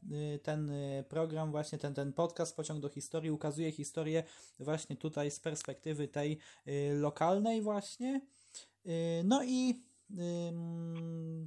ten 0.42 0.72
program, 1.08 1.50
właśnie 1.50 1.78
ten, 1.78 1.94
ten 1.94 2.12
podcast 2.12 2.56
Pociąg 2.56 2.80
do 2.80 2.88
historii 2.88 3.30
ukazuje 3.30 3.72
historię 3.72 4.24
właśnie 4.58 4.96
tutaj 4.96 5.30
z 5.30 5.40
perspektywy 5.40 6.08
tej 6.08 6.38
lokalnej 6.92 7.62
właśnie. 7.62 8.20
No 9.24 9.44
i 9.44 9.84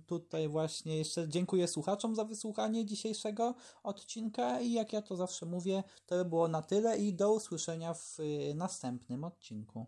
Tutaj 0.05 0.47
właśnie 0.47 0.97
jeszcze 0.97 1.29
dziękuję 1.29 1.67
słuchaczom 1.67 2.15
za 2.15 2.25
wysłuchanie 2.25 2.85
dzisiejszego 2.85 3.55
odcinka 3.83 4.59
i 4.59 4.71
jak 4.71 4.93
ja 4.93 5.01
to 5.01 5.15
zawsze 5.15 5.45
mówię, 5.45 5.83
to 6.05 6.15
by 6.15 6.25
było 6.25 6.47
na 6.47 6.61
tyle 6.61 6.97
i 6.97 7.13
do 7.13 7.33
usłyszenia 7.33 7.93
w 7.93 8.19
y, 8.19 8.53
następnym 8.55 9.23
odcinku. 9.23 9.85